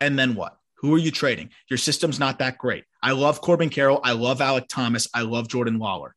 And 0.00 0.18
then 0.18 0.34
what? 0.34 0.56
Who 0.78 0.94
are 0.94 0.98
you 0.98 1.10
trading? 1.10 1.50
Your 1.70 1.78
system's 1.78 2.18
not 2.18 2.38
that 2.40 2.58
great. 2.58 2.84
I 3.02 3.12
love 3.12 3.40
Corbin 3.40 3.70
Carroll. 3.70 4.00
I 4.04 4.12
love 4.12 4.40
Alek 4.40 4.68
Thomas. 4.68 5.08
I 5.14 5.22
love 5.22 5.48
Jordan 5.48 5.78
Lawlar. 5.78 6.10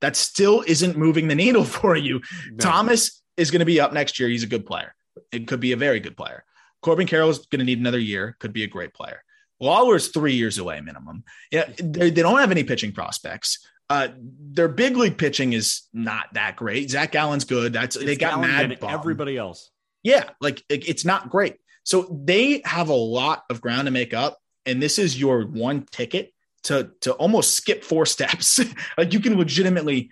That 0.00 0.16
still 0.16 0.62
isn't 0.66 0.96
moving 0.96 1.28
the 1.28 1.34
needle 1.34 1.64
for 1.64 1.96
you. 1.96 2.20
No. 2.50 2.56
Thomas 2.58 3.22
is 3.36 3.50
going 3.50 3.60
to 3.60 3.66
be 3.66 3.80
up 3.80 3.92
next 3.92 4.20
year. 4.20 4.28
He's 4.28 4.44
a 4.44 4.48
good 4.48 4.66
player. 4.66 4.94
It 5.32 5.48
could 5.48 5.60
be 5.60 5.72
a 5.72 5.76
very 5.76 6.00
good 6.00 6.16
player. 6.16 6.44
Corbin 6.82 7.06
Carroll 7.06 7.30
is 7.30 7.38
going 7.38 7.60
to 7.60 7.64
need 7.64 7.78
another 7.78 7.98
year. 7.98 8.36
Could 8.38 8.52
be 8.52 8.64
a 8.64 8.68
great 8.68 8.94
player. 8.94 9.22
Lawlar's 9.62 10.08
three 10.08 10.34
years 10.34 10.58
away 10.58 10.80
minimum. 10.80 11.24
Yeah, 11.50 11.64
they, 11.78 12.10
they 12.10 12.22
don't 12.22 12.38
have 12.38 12.50
any 12.50 12.64
pitching 12.64 12.92
prospects. 12.92 13.66
Uh, 13.88 14.08
their 14.18 14.68
big 14.68 14.96
league 14.96 15.18
pitching 15.18 15.52
is 15.52 15.82
not 15.92 16.26
that 16.34 16.56
great. 16.56 16.90
Zach 16.90 17.12
Gallen's 17.12 17.44
good. 17.44 17.72
That's 17.72 17.96
it's 17.96 18.04
they 18.04 18.16
got 18.16 18.42
Gallen 18.42 18.70
mad. 18.70 18.78
Everybody 18.82 19.36
else, 19.36 19.70
yeah, 20.04 20.30
like 20.40 20.62
it, 20.68 20.88
it's 20.88 21.04
not 21.04 21.30
great. 21.30 21.56
So 21.82 22.20
they 22.24 22.62
have 22.64 22.88
a 22.88 22.94
lot 22.94 23.42
of 23.50 23.60
ground 23.60 23.86
to 23.86 23.90
make 23.90 24.14
up, 24.14 24.38
and 24.64 24.80
this 24.80 24.98
is 24.98 25.18
your 25.18 25.46
one 25.46 25.86
ticket 25.90 26.32
to 26.64 26.90
to 27.00 27.12
almost 27.14 27.56
skip 27.56 27.82
four 27.82 28.06
steps. 28.14 28.60
like 28.96 29.12
you 29.12 29.18
can 29.18 29.36
legitimately 29.36 30.10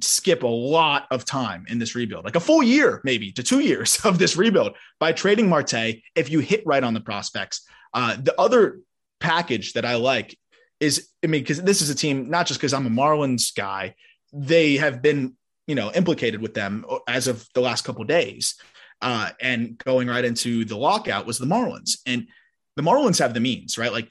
skip 0.00 0.42
a 0.42 0.46
lot 0.46 1.06
of 1.10 1.24
time 1.24 1.64
in 1.68 1.78
this 1.78 1.94
rebuild, 1.94 2.24
like 2.24 2.36
a 2.36 2.40
full 2.40 2.62
year, 2.62 3.00
maybe 3.02 3.32
to 3.32 3.42
two 3.42 3.60
years 3.60 3.98
of 4.04 4.18
this 4.18 4.36
rebuild 4.36 4.76
by 5.00 5.12
trading 5.12 5.48
Marte 5.48 6.02
if 6.14 6.30
you 6.30 6.38
hit 6.40 6.62
right 6.66 6.84
on 6.84 6.94
the 6.94 7.00
prospects. 7.00 7.66
Uh, 7.92 8.16
the 8.20 8.38
other 8.40 8.80
package 9.20 9.72
that 9.72 9.84
I 9.84 9.96
like 9.96 10.36
is, 10.80 11.08
I 11.22 11.28
mean, 11.28 11.42
because 11.42 11.62
this 11.62 11.80
is 11.80 11.90
a 11.90 11.94
team, 11.94 12.28
not 12.28 12.46
just 12.46 12.60
because 12.60 12.74
I'm 12.74 12.86
a 12.86 12.90
Marlins 12.90 13.54
guy, 13.54 13.94
they 14.32 14.76
have 14.76 15.00
been, 15.00 15.36
you 15.66 15.74
know, 15.74 15.90
implicated 15.92 16.42
with 16.42 16.54
them 16.54 16.84
as 17.08 17.28
of 17.28 17.46
the 17.54 17.60
last 17.60 17.82
couple 17.82 18.04
days. 18.04 18.56
Uh, 19.04 19.28
and 19.38 19.76
going 19.76 20.08
right 20.08 20.24
into 20.24 20.64
the 20.64 20.78
lockout 20.78 21.26
was 21.26 21.38
the 21.38 21.44
Marlins. 21.44 21.98
And 22.06 22.26
the 22.74 22.82
Marlins 22.82 23.18
have 23.18 23.34
the 23.34 23.40
means, 23.40 23.76
right? 23.76 23.92
Like 23.92 24.10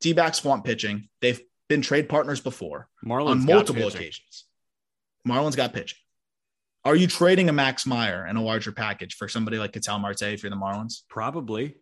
D 0.00 0.12
backs 0.12 0.44
want 0.44 0.64
pitching. 0.64 1.08
They've 1.20 1.40
been 1.68 1.82
trade 1.82 2.08
partners 2.08 2.40
before 2.40 2.88
Marlins 3.04 3.30
on 3.30 3.44
multiple 3.44 3.88
occasions. 3.88 4.44
Marlins 5.26 5.56
got 5.56 5.72
pitching. 5.72 5.98
Are 6.84 6.94
you 6.94 7.08
trading 7.08 7.48
a 7.48 7.52
Max 7.52 7.84
Meyer 7.84 8.24
and 8.24 8.38
a 8.38 8.40
larger 8.40 8.70
package 8.70 9.16
for 9.16 9.28
somebody 9.28 9.58
like 9.58 9.72
Ketel 9.72 9.98
Marte 9.98 10.22
if 10.22 10.44
you're 10.44 10.50
the 10.50 10.56
Marlins? 10.56 11.02
Probably. 11.10 11.74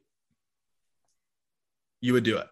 You 2.00 2.14
would 2.14 2.24
do 2.24 2.38
it. 2.38 2.46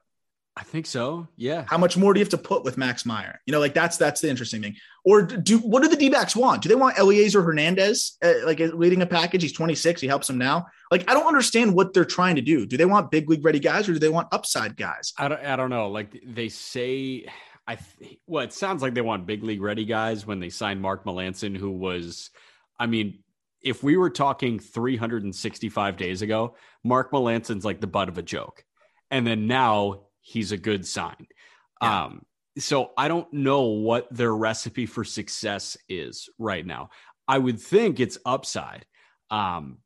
I 0.56 0.62
think 0.62 0.86
so. 0.86 1.26
Yeah. 1.36 1.64
How 1.66 1.78
much 1.78 1.96
more 1.96 2.14
do 2.14 2.20
you 2.20 2.24
have 2.24 2.30
to 2.30 2.38
put 2.38 2.62
with 2.62 2.78
Max 2.78 3.04
Meyer? 3.04 3.40
You 3.44 3.52
know, 3.52 3.58
like 3.58 3.74
that's 3.74 3.96
that's 3.96 4.20
the 4.20 4.30
interesting 4.30 4.62
thing. 4.62 4.76
Or 5.04 5.22
do 5.22 5.58
what 5.58 5.82
do 5.82 5.88
the 5.88 5.96
D 5.96 6.10
backs 6.10 6.36
want? 6.36 6.62
Do 6.62 6.68
they 6.68 6.76
want 6.76 6.94
Elieser 6.96 7.44
Hernandez 7.44 8.16
uh, 8.22 8.34
like 8.44 8.60
leading 8.60 9.02
a 9.02 9.06
package? 9.06 9.42
He's 9.42 9.52
26. 9.52 10.00
He 10.00 10.06
helps 10.06 10.28
them 10.28 10.38
now. 10.38 10.66
Like 10.92 11.10
I 11.10 11.14
don't 11.14 11.26
understand 11.26 11.74
what 11.74 11.92
they're 11.92 12.04
trying 12.04 12.36
to 12.36 12.40
do. 12.40 12.66
Do 12.66 12.76
they 12.76 12.84
want 12.84 13.10
big 13.10 13.28
league 13.28 13.44
ready 13.44 13.58
guys 13.58 13.88
or 13.88 13.94
do 13.94 13.98
they 13.98 14.08
want 14.08 14.28
upside 14.30 14.76
guys? 14.76 15.12
I 15.18 15.26
don't. 15.26 15.44
I 15.44 15.56
don't 15.56 15.70
know. 15.70 15.88
Like 15.88 16.22
they 16.24 16.48
say, 16.48 17.26
I 17.66 17.78
well, 18.28 18.44
it 18.44 18.52
sounds 18.52 18.80
like 18.80 18.94
they 18.94 19.00
want 19.00 19.26
big 19.26 19.42
league 19.42 19.62
ready 19.62 19.84
guys 19.84 20.24
when 20.24 20.38
they 20.38 20.50
signed 20.50 20.80
Mark 20.80 21.04
Melancon, 21.04 21.56
who 21.56 21.72
was, 21.72 22.30
I 22.78 22.86
mean, 22.86 23.24
if 23.60 23.82
we 23.82 23.96
were 23.96 24.10
talking 24.10 24.60
365 24.60 25.96
days 25.96 26.22
ago, 26.22 26.54
Mark 26.84 27.10
Melancon's 27.10 27.64
like 27.64 27.80
the 27.80 27.88
butt 27.88 28.08
of 28.08 28.18
a 28.18 28.22
joke, 28.22 28.62
and 29.10 29.26
then 29.26 29.48
now 29.48 30.03
he's 30.24 30.52
a 30.52 30.56
good 30.56 30.86
sign. 30.86 31.28
Yeah. 31.80 32.04
Um, 32.04 32.22
so 32.58 32.90
I 32.96 33.08
don't 33.08 33.30
know 33.32 33.62
what 33.62 34.08
their 34.10 34.34
recipe 34.34 34.86
for 34.86 35.04
success 35.04 35.76
is 35.88 36.28
right 36.38 36.64
now. 36.64 36.90
I 37.28 37.38
would 37.38 37.60
think 37.60 38.00
it's 38.00 38.18
upside. 38.24 38.86
Um, 39.30 39.78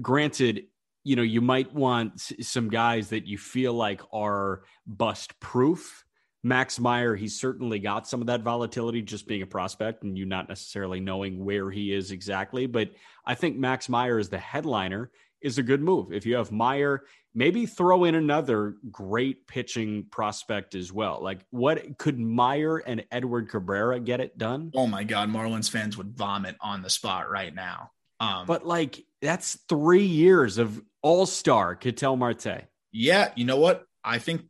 granted, 0.00 0.64
you 1.04 1.14
know, 1.14 1.22
you 1.22 1.40
might 1.40 1.72
want 1.72 2.20
some 2.20 2.68
guys 2.68 3.10
that 3.10 3.26
you 3.26 3.38
feel 3.38 3.72
like 3.72 4.02
are 4.12 4.62
bust 4.86 5.38
proof. 5.40 6.04
Max 6.42 6.78
Meyer, 6.80 7.14
he's 7.14 7.40
certainly 7.40 7.78
got 7.78 8.08
some 8.08 8.20
of 8.20 8.26
that 8.28 8.42
volatility 8.42 9.02
just 9.02 9.26
being 9.26 9.42
a 9.42 9.46
prospect 9.46 10.02
and 10.02 10.16
you 10.16 10.26
not 10.26 10.48
necessarily 10.48 11.00
knowing 11.00 11.44
where 11.44 11.70
he 11.70 11.92
is 11.92 12.10
exactly. 12.10 12.66
But 12.66 12.90
I 13.24 13.34
think 13.34 13.56
Max 13.56 13.88
Meyer 13.88 14.18
is 14.18 14.28
the 14.28 14.38
headliner 14.38 15.10
is 15.42 15.58
a 15.58 15.62
good 15.62 15.80
move. 15.80 16.12
If 16.12 16.26
you 16.26 16.36
have 16.36 16.52
Meyer, 16.52 17.04
maybe 17.34 17.66
throw 17.66 18.04
in 18.04 18.14
another 18.14 18.76
great 18.90 19.46
pitching 19.46 20.06
prospect 20.10 20.74
as 20.74 20.92
well. 20.92 21.20
Like, 21.22 21.40
what 21.50 21.98
could 21.98 22.18
Meyer 22.18 22.78
and 22.78 23.04
Edward 23.10 23.48
Cabrera 23.50 24.00
get 24.00 24.20
it 24.20 24.38
done? 24.38 24.72
Oh 24.74 24.86
my 24.86 25.04
God, 25.04 25.28
Marlins 25.28 25.70
fans 25.70 25.96
would 25.96 26.16
vomit 26.16 26.56
on 26.60 26.82
the 26.82 26.90
spot 26.90 27.30
right 27.30 27.54
now. 27.54 27.90
Um, 28.20 28.46
but 28.46 28.66
like, 28.66 29.04
that's 29.20 29.58
three 29.68 30.06
years 30.06 30.58
of 30.58 30.80
all 31.02 31.26
star 31.26 31.74
Ketel 31.74 32.16
Marte. 32.16 32.64
Yeah, 32.92 33.30
you 33.36 33.44
know 33.44 33.58
what? 33.58 33.84
I 34.02 34.18
think 34.18 34.42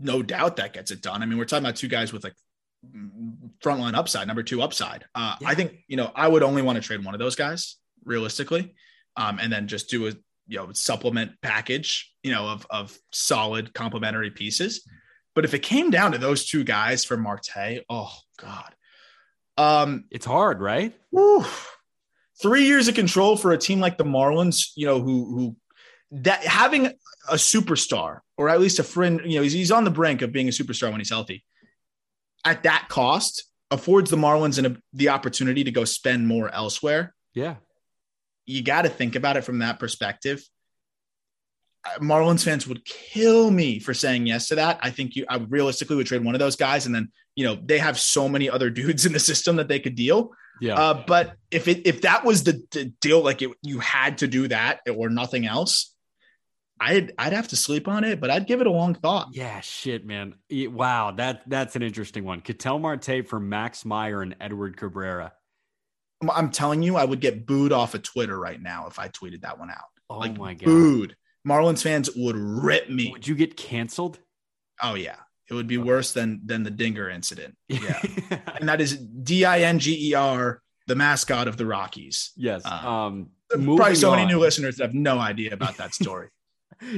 no 0.00 0.22
doubt 0.22 0.56
that 0.56 0.72
gets 0.72 0.90
it 0.90 1.02
done. 1.02 1.22
I 1.22 1.26
mean, 1.26 1.38
we're 1.38 1.44
talking 1.44 1.64
about 1.64 1.76
two 1.76 1.88
guys 1.88 2.12
with 2.12 2.24
like 2.24 2.34
frontline 3.62 3.94
upside, 3.94 4.26
number 4.26 4.42
two 4.42 4.62
upside. 4.62 5.04
Uh, 5.14 5.36
yeah. 5.40 5.48
I 5.48 5.54
think 5.54 5.84
you 5.88 5.96
know 5.96 6.10
I 6.14 6.28
would 6.28 6.42
only 6.42 6.62
want 6.62 6.76
to 6.76 6.82
trade 6.82 7.04
one 7.04 7.14
of 7.14 7.20
those 7.20 7.36
guys 7.36 7.76
realistically, 8.04 8.74
um, 9.16 9.38
and 9.40 9.52
then 9.52 9.68
just 9.68 9.90
do 9.90 10.06
a 10.08 10.12
you 10.46 10.58
know 10.58 10.72
supplement 10.72 11.32
package, 11.42 12.12
you 12.22 12.32
know, 12.32 12.46
of 12.46 12.66
of 12.70 12.96
solid 13.12 13.74
complementary 13.74 14.30
pieces. 14.30 14.86
But 15.34 15.44
if 15.44 15.54
it 15.54 15.60
came 15.62 15.90
down 15.90 16.12
to 16.12 16.18
those 16.18 16.46
two 16.46 16.64
guys 16.64 17.04
for 17.04 17.16
Marte, 17.16 17.84
oh 17.88 18.12
god, 18.38 18.74
um, 19.56 20.04
It's 20.10 20.26
hard, 20.26 20.60
right? 20.60 20.94
whew. 21.10 21.44
three 22.40 22.64
years 22.64 22.88
of 22.88 22.94
control 22.94 23.36
for 23.36 23.52
a 23.52 23.58
team 23.58 23.80
like 23.80 23.98
the 23.98 24.04
Marlins, 24.04 24.72
you 24.76 24.86
know, 24.86 25.00
who 25.00 25.24
who 25.24 25.56
that 26.22 26.44
having 26.44 26.86
a 27.28 27.34
superstar 27.34 28.20
or 28.36 28.48
at 28.48 28.60
least 28.60 28.78
a 28.78 28.82
friend, 28.82 29.20
you 29.24 29.36
know, 29.36 29.42
he's, 29.42 29.52
he's 29.52 29.70
on 29.70 29.84
the 29.84 29.90
brink 29.90 30.20
of 30.22 30.32
being 30.32 30.48
a 30.48 30.52
superstar 30.52 30.90
when 30.90 31.00
he's 31.00 31.10
healthy. 31.10 31.44
At 32.44 32.64
that 32.64 32.86
cost, 32.88 33.44
affords 33.70 34.10
the 34.10 34.16
Marlins 34.16 34.58
an, 34.58 34.82
the 34.92 35.08
opportunity 35.08 35.64
to 35.64 35.70
go 35.70 35.84
spend 35.84 36.26
more 36.26 36.52
elsewhere. 36.52 37.14
Yeah. 37.34 37.56
You 38.52 38.62
got 38.62 38.82
to 38.82 38.88
think 38.88 39.16
about 39.16 39.36
it 39.36 39.44
from 39.44 39.60
that 39.60 39.78
perspective. 39.78 40.42
Uh, 41.84 41.98
Marlins 41.98 42.44
fans 42.44 42.66
would 42.66 42.84
kill 42.84 43.50
me 43.50 43.78
for 43.78 43.94
saying 43.94 44.26
yes 44.26 44.48
to 44.48 44.56
that. 44.56 44.78
I 44.82 44.90
think 44.90 45.16
you, 45.16 45.24
I 45.28 45.38
realistically 45.38 45.96
would 45.96 46.06
trade 46.06 46.24
one 46.24 46.34
of 46.34 46.38
those 46.38 46.56
guys, 46.56 46.86
and 46.86 46.94
then 46.94 47.10
you 47.34 47.44
know 47.44 47.56
they 47.56 47.78
have 47.78 47.98
so 47.98 48.28
many 48.28 48.48
other 48.48 48.70
dudes 48.80 49.06
in 49.06 49.12
the 49.12 49.18
system 49.18 49.56
that 49.56 49.68
they 49.68 49.80
could 49.80 49.94
deal. 49.94 50.30
Yeah. 50.60 50.74
Uh, 50.74 51.04
but 51.06 51.34
if 51.50 51.66
it 51.66 51.86
if 51.86 52.02
that 52.02 52.24
was 52.24 52.44
the, 52.44 52.62
the 52.70 52.84
deal, 53.00 53.22
like 53.22 53.42
it, 53.42 53.50
you 53.62 53.80
had 53.80 54.18
to 54.18 54.28
do 54.28 54.48
that 54.48 54.80
or 54.94 55.08
nothing 55.08 55.46
else, 55.46 55.92
I'd 56.78 57.12
I'd 57.18 57.32
have 57.32 57.48
to 57.48 57.56
sleep 57.56 57.88
on 57.88 58.04
it. 58.04 58.20
But 58.20 58.30
I'd 58.30 58.46
give 58.46 58.60
it 58.60 58.66
a 58.66 58.70
long 58.70 58.94
thought. 58.94 59.28
yeah, 59.32 59.60
shit, 59.60 60.04
man. 60.04 60.34
Wow, 60.50 61.12
that 61.12 61.42
that's 61.48 61.74
an 61.74 61.82
interesting 61.82 62.24
one. 62.24 62.42
Ketel 62.42 62.78
Marte 62.78 63.26
for 63.26 63.40
Max 63.40 63.84
Meyer 63.84 64.22
and 64.22 64.36
Edward 64.40 64.76
Cabrera. 64.76 65.32
I'm- 66.30 66.50
telling 66.50 66.82
you, 66.82 66.96
I 66.96 67.04
would 67.04 67.20
get 67.20 67.46
booed 67.46 67.72
off 67.72 67.94
of 67.94 68.02
Twitter 68.02 68.38
right 68.38 68.60
now 68.60 68.86
if 68.86 68.98
I 68.98 69.08
tweeted 69.08 69.42
that 69.42 69.58
one 69.58 69.70
out. 69.70 69.78
Oh 70.10 70.18
like 70.18 70.36
my 70.36 70.54
god. 70.54 70.64
booed. 70.66 71.16
Marlins 71.46 71.82
fans 71.82 72.08
would 72.14 72.36
rip 72.36 72.88
me. 72.90 73.10
Would 73.12 73.26
you 73.26 73.34
get 73.34 73.56
canceled? 73.56 74.18
Oh 74.82 74.94
yeah, 74.94 75.16
it 75.50 75.54
would 75.54 75.66
be 75.66 75.78
worse 75.78 76.12
than 76.12 76.40
than 76.44 76.62
the 76.62 76.70
Dinger 76.70 77.08
incident. 77.08 77.56
Yeah, 77.68 78.00
and 78.58 78.68
that 78.68 78.80
is 78.80 78.96
D 78.96 79.44
I 79.44 79.60
N 79.60 79.78
G 79.78 80.10
E 80.10 80.14
R, 80.14 80.60
the 80.86 80.94
mascot 80.94 81.48
of 81.48 81.56
the 81.56 81.66
Rockies. 81.66 82.32
yes. 82.36 82.62
Uh, 82.64 82.68
Um 82.88 83.30
Probably 83.48 83.66
moving 83.66 83.94
so 83.96 84.10
many 84.12 84.22
on. 84.22 84.28
new 84.28 84.38
listeners 84.38 84.76
that 84.76 84.84
have 84.84 84.94
no 84.94 85.18
idea 85.18 85.52
about 85.52 85.76
that 85.78 85.94
story. 85.94 86.28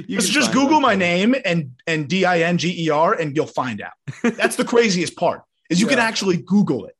You 0.08 0.18
just 0.20 0.52
Google 0.52 0.80
my 0.80 0.94
name 0.94 1.34
and 1.44 1.72
and 1.86 2.08
D 2.08 2.24
I 2.24 2.40
N 2.40 2.56
G 2.58 2.86
E 2.86 2.90
R, 2.90 3.12
and 3.12 3.36
you'll 3.36 3.46
find 3.46 3.82
out. 3.82 3.92
That's 4.22 4.56
the 4.56 4.64
craziest 4.64 5.14
part 5.16 5.42
is 5.68 5.78
you 5.80 5.86
can 5.86 5.98
actually 5.98 6.38
Google 6.38 6.86
it. 6.86 6.93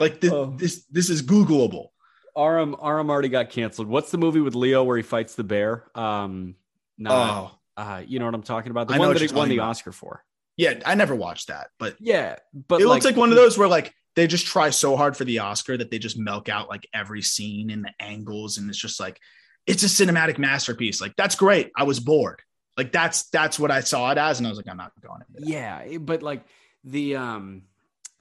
Like 0.00 0.20
this, 0.20 0.32
Oh. 0.32 0.54
this 0.56 0.84
this 0.90 1.10
is 1.10 1.22
Googleable. 1.22 1.88
Aram 2.36 2.76
Aram 2.82 3.10
already 3.10 3.28
got 3.28 3.50
canceled. 3.50 3.88
What's 3.88 4.10
the 4.10 4.18
movie 4.18 4.40
with 4.40 4.54
Leo 4.54 4.84
where 4.84 4.96
he 4.96 5.02
fights 5.02 5.34
the 5.34 5.44
bear? 5.44 5.84
Um 5.94 6.54
not 6.96 7.50
oh 7.76 7.82
uh 7.82 8.02
you 8.06 8.18
know 8.18 8.24
what 8.26 8.34
I'm 8.34 8.42
talking 8.42 8.70
about? 8.70 8.88
The 8.88 8.94
I 8.94 8.98
know 8.98 9.08
one 9.08 9.14
that 9.16 9.28
he 9.30 9.34
won 9.34 9.48
the 9.48 9.56
about. 9.58 9.70
Oscar 9.70 9.92
for. 9.92 10.24
yeah, 10.56 10.80
I 10.86 10.94
never 10.94 11.14
watched 11.14 11.48
that, 11.48 11.68
but 11.78 11.96
Yeah, 12.00 12.36
but 12.68 12.80
it 12.80 12.86
looks 12.86 13.04
like 13.04 13.16
one 13.16 13.30
of 13.30 13.36
those 13.36 13.56
where 13.58 13.68
like 13.68 13.94
they 14.14 14.26
just 14.26 14.46
try 14.46 14.70
so 14.70 14.96
hard 14.96 15.16
for 15.16 15.24
the 15.24 15.38
Oscar 15.40 15.76
that 15.76 15.90
they 15.90 15.98
just 15.98 16.18
milk 16.18 16.48
out 16.48 16.68
like 16.68 16.88
every 16.92 17.22
scene 17.22 17.70
and 17.70 17.84
the 17.84 17.92
angles, 18.00 18.58
and 18.58 18.68
it's 18.68 18.78
just 18.78 18.98
like 18.98 19.20
it's 19.66 19.82
a 19.82 19.86
cinematic 19.86 20.38
masterpiece. 20.38 21.00
Like 21.00 21.14
that's 21.16 21.34
great. 21.36 21.70
I 21.76 21.84
was 21.84 22.00
bored. 22.00 22.40
Like 22.76 22.90
that's 22.92 23.28
that's 23.30 23.58
what 23.58 23.70
I 23.70 23.80
saw 23.80 24.10
it 24.12 24.18
as, 24.18 24.38
and 24.38 24.46
I 24.46 24.50
was 24.50 24.56
like, 24.56 24.68
I'm 24.68 24.76
not 24.76 24.92
going 25.00 25.20
into 25.28 25.40
that. 25.42 25.48
Yeah, 25.48 25.98
but 25.98 26.22
like 26.22 26.44
the 26.84 27.16
um 27.16 27.62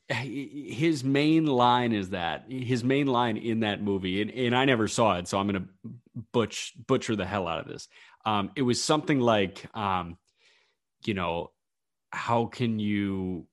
his 0.10 1.04
main 1.04 1.46
line 1.46 1.92
is 1.92 2.12
that 2.12 2.46
his 2.50 2.84
main 2.84 3.08
line 3.08 3.36
in 3.38 3.60
that 3.62 3.82
movie 3.82 4.22
and, 4.22 4.32
and 4.32 4.56
I 4.56 4.66
never 4.66 4.88
saw 4.88 5.18
it 5.18 5.28
so 5.28 5.38
I'm 5.38 5.48
going 5.48 5.62
to 5.64 6.24
butch 6.32 6.74
butcher 6.88 7.16
the 7.16 7.26
hell 7.26 7.48
out 7.48 7.60
of 7.60 7.68
this. 7.68 7.88
Um 8.26 8.52
it 8.56 8.62
was 8.62 8.84
something 8.84 9.20
like 9.20 9.66
um 9.76 10.18
you 11.06 11.14
know 11.14 11.52
how 12.12 12.46
can 12.46 12.80
you 12.80 13.48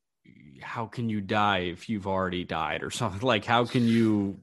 how 0.62 0.87
can 0.87 1.09
you 1.09 1.21
die 1.21 1.59
if 1.59 1.88
you've 1.88 2.07
already 2.07 2.45
died 2.45 2.83
or 2.85 2.90
something 2.90 3.21
like 3.35 3.45
how 3.45 3.64
can 3.64 3.87
you 3.88 4.40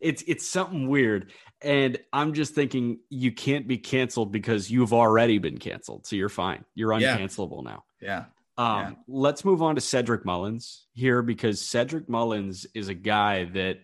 it's 0.00 0.24
it's 0.26 0.48
something 0.48 0.88
weird 0.88 1.30
and 1.60 1.98
i'm 2.12 2.32
just 2.32 2.54
thinking 2.54 2.98
you 3.10 3.30
can't 3.30 3.68
be 3.68 3.78
canceled 3.78 4.32
because 4.32 4.70
you've 4.70 4.92
already 4.94 5.38
been 5.38 5.58
canceled 5.58 6.06
so 6.06 6.16
you're 6.16 6.28
fine 6.30 6.64
you're 6.74 6.92
Yeah. 6.98 7.16
uncancelable 7.18 7.62
now 7.62 7.84
Yeah. 8.00 8.24
Um, 8.56 8.78
Yeah. 8.78 8.92
Let's 9.08 9.44
move 9.44 9.62
on 9.62 9.74
to 9.74 9.80
Cedric 9.80 10.24
Mullins 10.24 10.86
here 10.92 11.22
because 11.22 11.60
Cedric 11.60 12.08
Mullins 12.08 12.66
is 12.74 12.88
a 12.88 12.94
guy 12.94 13.44
that 13.44 13.78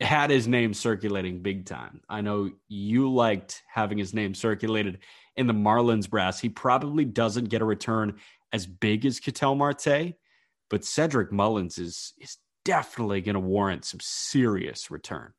had 0.00 0.30
his 0.30 0.48
name 0.48 0.74
circulating 0.74 1.42
big 1.42 1.64
time. 1.66 2.00
I 2.08 2.20
know 2.20 2.50
you 2.68 3.12
liked 3.12 3.62
having 3.72 3.98
his 3.98 4.14
name 4.14 4.34
circulated 4.34 4.98
in 5.36 5.46
the 5.46 5.54
Marlins 5.54 6.08
brass. 6.08 6.40
He 6.40 6.48
probably 6.48 7.04
doesn't 7.04 7.48
get 7.48 7.62
a 7.62 7.64
return 7.64 8.18
as 8.52 8.66
big 8.66 9.06
as 9.06 9.20
Ketel 9.20 9.54
Marte, 9.54 10.14
but 10.70 10.84
Cedric 10.84 11.32
Mullins 11.32 11.78
is 11.78 12.12
is 12.18 12.36
definitely 12.64 13.20
going 13.20 13.34
to 13.34 13.40
warrant 13.40 13.84
some 13.84 14.00
serious 14.00 14.90
return. 14.90 15.32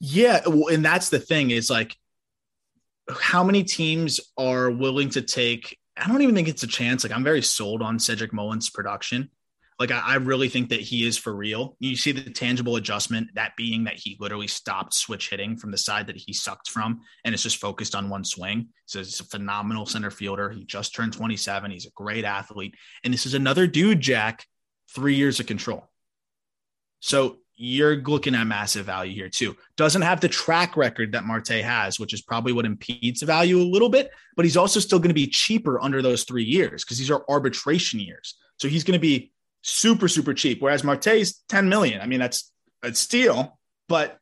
Yeah, 0.00 0.42
well, 0.46 0.68
and 0.68 0.84
that's 0.84 1.08
the 1.08 1.18
thing 1.18 1.50
is 1.50 1.70
like 1.70 1.96
how 3.10 3.42
many 3.42 3.64
teams 3.64 4.20
are 4.36 4.70
willing 4.70 5.10
to 5.10 5.22
take 5.22 5.78
I 5.98 6.08
don't 6.08 6.22
even 6.22 6.34
think 6.34 6.48
it's 6.48 6.62
a 6.62 6.68
chance. 6.68 7.04
Like 7.04 7.12
I'm 7.12 7.24
very 7.24 7.42
sold 7.42 7.82
on 7.82 7.98
Cedric 7.98 8.32
Mullins' 8.32 8.70
production. 8.70 9.30
Like 9.78 9.90
I, 9.90 10.00
I 10.00 10.14
really 10.16 10.48
think 10.48 10.70
that 10.70 10.80
he 10.80 11.06
is 11.06 11.16
for 11.16 11.34
real. 11.34 11.76
You 11.78 11.96
see 11.96 12.12
the 12.12 12.30
tangible 12.30 12.76
adjustment, 12.76 13.28
that 13.34 13.56
being 13.56 13.84
that 13.84 13.94
he 13.94 14.16
literally 14.18 14.48
stopped 14.48 14.94
switch 14.94 15.30
hitting 15.30 15.56
from 15.56 15.70
the 15.70 15.78
side 15.78 16.08
that 16.08 16.16
he 16.16 16.32
sucked 16.32 16.70
from 16.70 17.00
and 17.24 17.32
it's 17.32 17.44
just 17.44 17.58
focused 17.58 17.94
on 17.94 18.08
one 18.08 18.24
swing. 18.24 18.68
So 18.86 18.98
he's 18.98 19.20
a 19.20 19.24
phenomenal 19.24 19.86
center 19.86 20.10
fielder. 20.10 20.50
He 20.50 20.64
just 20.64 20.94
turned 20.94 21.12
27. 21.12 21.70
He's 21.70 21.86
a 21.86 21.90
great 21.94 22.24
athlete. 22.24 22.74
And 23.04 23.14
this 23.14 23.26
is 23.26 23.34
another 23.34 23.66
dude, 23.66 24.00
Jack, 24.00 24.46
three 24.94 25.14
years 25.14 25.38
of 25.38 25.46
control. 25.46 25.88
So 27.00 27.38
you're 27.60 27.96
looking 27.96 28.36
at 28.36 28.46
massive 28.46 28.86
value 28.86 29.12
here 29.12 29.28
too. 29.28 29.56
Doesn't 29.76 30.02
have 30.02 30.20
the 30.20 30.28
track 30.28 30.76
record 30.76 31.12
that 31.12 31.24
Marte 31.24 31.48
has, 31.48 31.98
which 31.98 32.14
is 32.14 32.22
probably 32.22 32.52
what 32.52 32.64
impedes 32.64 33.20
value 33.22 33.60
a 33.60 33.66
little 33.66 33.88
bit, 33.88 34.12
but 34.36 34.44
he's 34.44 34.56
also 34.56 34.78
still 34.78 35.00
going 35.00 35.08
to 35.08 35.14
be 35.14 35.26
cheaper 35.26 35.80
under 35.80 36.00
those 36.00 36.22
three 36.22 36.44
years 36.44 36.84
because 36.84 36.98
these 36.98 37.10
are 37.10 37.24
arbitration 37.28 37.98
years. 37.98 38.36
So 38.58 38.68
he's 38.68 38.84
going 38.84 38.96
to 38.96 39.00
be 39.00 39.32
super, 39.62 40.06
super 40.06 40.34
cheap. 40.34 40.62
Whereas 40.62 40.84
Marte's 40.84 41.42
10 41.48 41.68
million. 41.68 42.00
I 42.00 42.06
mean, 42.06 42.20
that's 42.20 42.52
a 42.84 42.94
steal, 42.94 43.58
but 43.88 44.18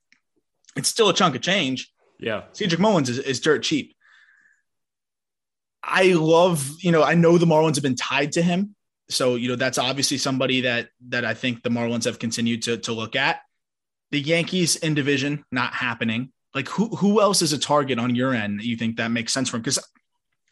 it's 0.75 0.88
still 0.88 1.11
a 1.11 1.14
chunk 1.14 1.35
of 1.35 1.42
change. 1.42 1.92
Yeah. 2.18 2.44
Cedric 2.53 2.81
Mullins 2.81 3.11
is, 3.11 3.18
is 3.18 3.40
dirt 3.40 3.62
cheap. 3.62 3.94
I 5.83 6.12
love, 6.14 6.68
you 6.81 6.90
know, 6.90 7.03
I 7.03 7.14
know 7.14 7.37
the 7.37 7.46
Marlins 7.46 7.75
have 7.75 7.83
been 7.83 7.96
tied 7.96 8.33
to 8.33 8.42
him. 8.42 8.75
So, 9.09 9.37
you 9.37 9.49
know, 9.49 9.57
that's 9.57 9.79
obviously 9.79 10.19
somebody 10.19 10.62
that 10.62 10.88
that 11.09 11.25
I 11.25 11.35
think 11.35 11.62
the 11.62 11.71
Marlins 11.71 12.05
have 12.05 12.19
continued 12.19 12.62
to, 12.62 12.79
to 12.79 12.92
look 12.92 13.16
at. 13.16 13.40
The 14.11 14.21
Yankees 14.21 14.77
in 14.77 14.95
division, 14.95 15.45
not 15.51 15.73
happening. 15.75 16.33
Like 16.55 16.69
who 16.69 16.88
who 16.97 17.21
else 17.21 17.42
is 17.42 17.53
a 17.53 17.59
target 17.59 17.99
on 17.99 18.14
your 18.14 18.35
end 18.35 18.61
that 18.61 18.66
you 18.66 18.77
think 18.77 18.97
that 18.97 19.11
makes 19.11 19.33
sense 19.33 19.49
for 19.49 19.57
him? 19.57 19.62
Because 19.62 19.79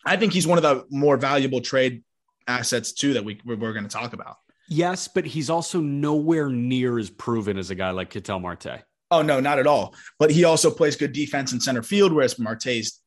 I 0.05 0.17
think 0.17 0.33
he's 0.33 0.47
one 0.47 0.59
of 0.59 0.63
the 0.63 0.85
more 0.91 1.17
valuable 1.17 1.61
trade 1.61 2.05
assets 2.47 2.93
too 2.93 3.15
that 3.15 3.25
we 3.25 3.41
we're, 3.45 3.57
we're 3.57 3.73
going 3.73 3.89
to 3.89 3.91
talk 3.91 4.13
about. 4.13 4.37
Yes, 4.69 5.09
but 5.09 5.25
he's 5.25 5.51
also 5.51 5.81
nowhere 5.81 6.49
near 6.49 6.99
as 6.99 7.11
proven 7.11 7.59
as 7.59 7.71
a 7.71 7.75
guy 7.75 7.91
like 7.91 8.11
Ketel 8.11 8.41
Marte. 8.41 8.83
Oh 9.11 9.23
no, 9.23 9.41
not 9.41 9.59
at 9.59 9.67
all. 9.67 9.95
But 10.19 10.31
he 10.31 10.45
also 10.45 10.71
plays 10.71 10.97
good 10.97 11.13
defense 11.13 11.53
in 11.53 11.61
center 11.61 11.83
field, 11.83 12.13
whereas 12.13 12.39
Marte's 12.39 13.01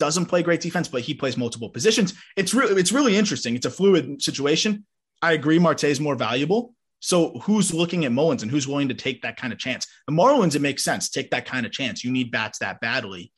doesn't 0.00 0.26
play 0.26 0.42
great 0.42 0.60
defense, 0.60 0.88
but 0.88 1.02
he 1.02 1.14
plays 1.14 1.36
multiple 1.36 1.70
positions. 1.70 2.14
It's 2.36 2.52
really 2.52 2.80
it's 2.80 2.90
really 2.90 3.16
interesting. 3.16 3.54
It's 3.54 3.66
a 3.66 3.70
fluid 3.70 4.20
situation. 4.20 4.84
I 5.22 5.32
agree, 5.32 5.60
Marte 5.60 5.84
is 5.84 6.00
more 6.00 6.16
valuable. 6.16 6.74
So 6.98 7.38
who's 7.40 7.72
looking 7.72 8.04
at 8.04 8.12
Mullins 8.12 8.42
and 8.42 8.50
who's 8.50 8.66
willing 8.66 8.88
to 8.88 8.94
take 8.94 9.22
that 9.22 9.36
kind 9.36 9.52
of 9.52 9.58
chance? 9.58 9.86
The 10.06 10.12
Marlins, 10.12 10.56
it 10.56 10.60
makes 10.60 10.82
sense. 10.82 11.08
Take 11.08 11.30
that 11.30 11.46
kind 11.46 11.64
of 11.64 11.72
chance. 11.72 12.02
You 12.04 12.10
need 12.10 12.32
bats 12.32 12.58
that 12.58 12.80
badly. 12.80 13.32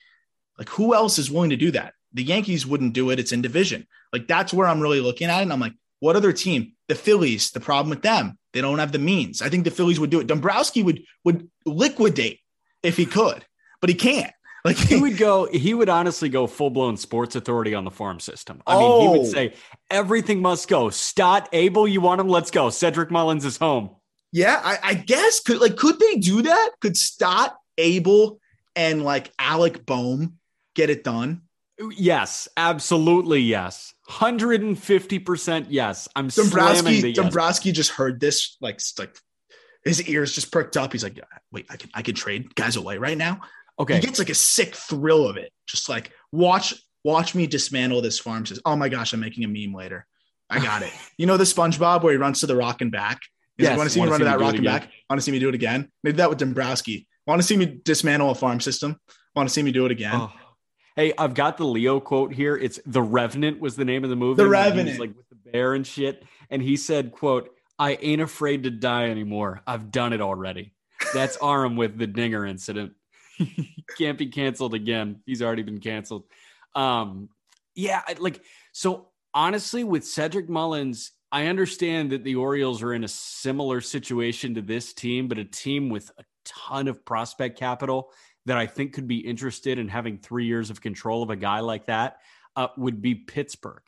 Like 0.59 0.68
who 0.70 0.94
else 0.94 1.18
is 1.18 1.31
willing 1.31 1.51
to 1.51 1.57
do 1.57 1.70
that? 1.72 1.94
The 2.12 2.25
Yankees 2.25 2.66
wouldn't 2.66 2.94
do 2.94 3.11
it. 3.11 3.18
It's 3.18 3.33
in 3.33 3.42
division. 3.42 3.87
Like 4.12 4.27
that's 4.27 4.55
where 4.55 4.66
I'm 4.66 4.81
really 4.81 5.01
looking 5.01 5.29
at 5.29 5.40
it. 5.40 5.42
And 5.42 5.53
I'm 5.53 5.61
like, 5.61 5.75
what 6.01 6.16
other 6.16 6.33
team? 6.33 6.72
The 6.88 6.94
Phillies. 6.94 7.51
The 7.51 7.61
problem 7.61 7.90
with 7.90 8.03
them, 8.03 8.38
they 8.53 8.61
don't 8.61 8.79
have 8.79 8.92
the 8.92 8.98
means. 8.98 9.42
I 9.42 9.48
think 9.48 9.64
the 9.64 9.70
Phillies 9.70 10.01
would 10.01 10.11
do 10.11 10.20
it. 10.20 10.27
Dombrowski 10.27 10.83
would 10.83 11.03
would 11.25 11.48
liquidate 11.64 12.40
if 12.83 12.96
he 12.96 13.07
could, 13.07 13.44
but 13.81 13.90
he 13.90 13.94
can't. 13.94 14.33
Like 14.64 14.77
he 14.77 14.96
would 15.01 15.16
go 15.29 15.46
he 15.46 15.75
would 15.75 15.88
honestly 15.88 16.29
go 16.29 16.46
full-blown 16.46 16.96
sports 16.96 17.35
authority 17.37 17.75
on 17.75 17.85
the 17.85 17.90
farm 17.90 18.20
system 18.20 18.62
i 18.66 18.79
mean 18.79 19.01
he 19.01 19.07
Oh. 19.09 19.18
would 19.18 19.27
say 19.27 19.55
everything 19.90 20.40
must 20.40 20.68
go 20.68 20.88
stott 20.90 21.48
abel 21.53 21.88
you 21.88 22.01
want 22.01 22.20
him 22.20 22.29
let's 22.29 22.51
go 22.53 22.70
cedric 22.70 23.11
mullins 23.11 23.44
is 23.44 23.57
home 23.59 23.90
Yeah, 24.33 24.61
I, 24.62 24.79
I 24.83 24.94
guess 24.94 25.40
could 25.40 25.61
like 25.61 25.77
could 25.77 25.98
they 25.98 26.16
do 26.16 26.42
that? 26.42 26.70
Could 26.81 26.96
Stott, 26.96 27.57
Abel, 27.77 28.38
and 28.77 29.03
like 29.05 29.33
Alec 29.38 29.85
Bohm 29.85 30.38
get 30.75 30.90
it 30.90 31.03
done? 31.05 31.42
yes 31.96 32.46
absolutely 32.57 33.40
yes 33.40 33.92
150% 34.09 35.66
yes 35.70 36.09
i'm 36.16 36.31
slamming 36.31 36.53
the 36.53 36.53
Dombrowski, 36.53 37.09
yes. 37.09 37.16
Dombrowski 37.16 37.72
just 37.72 37.90
heard 37.90 38.20
this, 38.20 38.57
like 38.61 38.81
like 38.98 39.16
his 39.85 40.07
ears 40.09 40.33
just 40.33 40.53
perked 40.53 40.77
up. 40.77 40.92
He's 40.92 41.03
like, 41.03 41.18
wait, 41.51 41.66
I 41.68 41.77
can 41.77 41.90
I 41.92 42.03
can 42.03 42.14
trade 42.14 42.55
guys 42.55 42.77
away 42.77 42.98
right 42.98 43.18
now. 43.18 43.40
Okay 43.82 43.94
He 43.96 44.00
gets 44.00 44.18
like 44.18 44.30
a 44.30 44.34
sick 44.34 44.74
thrill 44.74 45.28
of 45.28 45.36
it. 45.36 45.52
Just 45.66 45.88
like 45.88 46.12
watch 46.32 46.74
watch 47.04 47.34
me 47.34 47.46
dismantle 47.46 48.00
this 48.02 48.18
farm 48.18 48.46
Says, 48.46 48.60
Oh 48.64 48.76
my 48.76 48.88
gosh, 48.88 49.12
I'm 49.12 49.20
making 49.20 49.44
a 49.44 49.48
meme 49.48 49.74
later. 49.74 50.06
I 50.48 50.58
got 50.58 50.82
it. 50.82 50.92
You 51.18 51.26
know 51.26 51.36
the 51.36 51.44
SpongeBob 51.44 52.02
where 52.02 52.12
he 52.12 52.18
runs 52.18 52.40
to 52.40 52.46
the 52.46 52.56
rock 52.56 52.80
and 52.80 52.90
back? 52.90 53.20
He's 53.56 53.64
Yes, 53.64 53.70
like, 53.70 53.78
want 53.78 53.90
to 53.90 53.94
see 53.94 54.00
me 54.02 54.08
run 54.08 54.18
to 54.20 54.24
that 54.24 54.40
rock 54.40 54.54
and 54.54 54.64
back? 54.64 54.90
Want 55.08 55.20
to 55.20 55.22
see 55.22 55.30
me 55.30 55.38
do 55.38 55.48
it 55.48 55.54
again? 55.54 55.90
Maybe 56.02 56.16
that 56.16 56.30
with 56.30 56.38
Dombrowski. 56.38 57.06
Want 57.26 57.40
to 57.40 57.46
see 57.46 57.56
me 57.56 57.66
dismantle 57.84 58.30
a 58.30 58.34
farm 58.34 58.60
system? 58.60 58.98
Want 59.36 59.48
to 59.48 59.52
see 59.52 59.62
me 59.62 59.70
do 59.72 59.84
it 59.86 59.92
again? 59.92 60.14
Oh. 60.14 60.32
Hey, 60.96 61.12
I've 61.16 61.34
got 61.34 61.56
the 61.56 61.64
Leo 61.64 62.00
quote 62.00 62.34
here. 62.34 62.56
It's 62.56 62.80
The 62.84 63.02
Revenant 63.02 63.60
was 63.60 63.76
the 63.76 63.84
name 63.84 64.04
of 64.04 64.10
the 64.10 64.16
movie. 64.16 64.42
The 64.42 64.48
Revenant. 64.48 64.98
like 64.98 65.16
with 65.16 65.28
the 65.28 65.50
bear 65.50 65.74
and 65.74 65.86
shit. 65.86 66.24
And 66.50 66.60
he 66.60 66.76
said, 66.76 67.12
quote, 67.12 67.50
I 67.78 67.94
ain't 67.94 68.20
afraid 68.20 68.64
to 68.64 68.70
die 68.70 69.08
anymore. 69.10 69.62
I've 69.66 69.90
done 69.90 70.12
it 70.12 70.20
already. 70.20 70.74
That's 71.14 71.38
Aram 71.42 71.76
with 71.76 71.96
the 71.96 72.06
Dinger 72.06 72.44
incident. 72.44 72.92
He 73.44 73.85
can't 73.98 74.18
be 74.18 74.26
canceled 74.26 74.74
again. 74.74 75.20
He's 75.26 75.42
already 75.42 75.62
been 75.62 75.81
canceled. 75.81 76.24
Um, 76.74 77.28
yeah, 77.74 78.02
like 78.18 78.42
so 78.72 79.09
honestly, 79.35 79.85
with 79.85 80.07
Cedric 80.07 80.48
Mullins, 80.48 81.12
I 81.31 81.46
understand 81.46 82.12
that 82.12 82.24
the 82.24 82.35
Orioles 82.35 82.83
are 82.83 82.92
in 82.92 83.05
a 83.05 83.09
similar 83.09 83.81
situation 83.81 84.55
to 84.55 84.62
this 84.62 84.92
team, 84.92 85.28
but 85.28 85.38
a 85.38 85.44
team 85.44 85.88
with 85.88 86.11
a 86.18 86.24
ton 86.44 86.88
of 86.88 87.05
prospect 87.05 87.59
capital 87.59 88.11
that 88.46 88.59
I 88.59 88.66
think 88.66 88.92
could 88.92 89.09
be 89.09 89.18
interested 89.18 89.78
in 89.78 89.88
having 89.88 90.18
three 90.18 90.46
years 90.46 90.70
of 90.70 90.81
control 90.81 91.22
of 91.22 91.31
a 91.31 91.37
guy 91.37 91.61
like 91.61 91.87
that 91.87 92.18
uh, 92.57 92.68
would 92.76 93.00
be 93.00 93.14
Pittsburgh. 93.14 93.83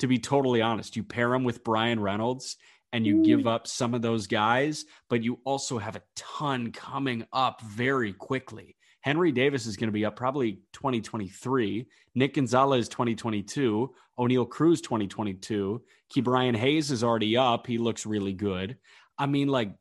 To 0.00 0.06
be 0.06 0.18
totally 0.18 0.62
honest, 0.62 0.96
you 0.96 1.02
pair 1.02 1.32
him 1.34 1.44
with 1.44 1.64
Bryan 1.64 2.00
Reynolds 2.00 2.56
and 2.92 3.06
you 3.06 3.22
give 3.24 3.46
up 3.46 3.66
some 3.66 3.94
of 3.94 4.02
those 4.02 4.26
guys, 4.26 4.84
but 5.10 5.22
you 5.22 5.40
also 5.44 5.78
have 5.78 5.96
a 5.96 6.02
ton 6.14 6.70
coming 6.72 7.26
up 7.32 7.60
very 7.62 8.12
quickly. 8.12 8.75
Henry 9.06 9.30
Davis 9.30 9.66
is 9.66 9.76
going 9.76 9.86
to 9.86 9.92
be 9.92 10.04
up 10.04 10.16
probably 10.16 10.54
2023. 10.72 11.86
Nick 12.16 12.34
Gonzalez 12.34 12.88
2022. 12.88 13.94
Oneil 14.18 14.50
Cruz 14.50 14.80
2022. 14.80 15.80
Ke'Bryan 16.12 16.56
Hayes 16.56 16.90
is 16.90 17.04
already 17.04 17.36
up. 17.36 17.68
He 17.68 17.78
looks 17.78 18.04
really 18.04 18.32
good. 18.32 18.78
I 19.16 19.26
mean, 19.26 19.46
like, 19.46 19.72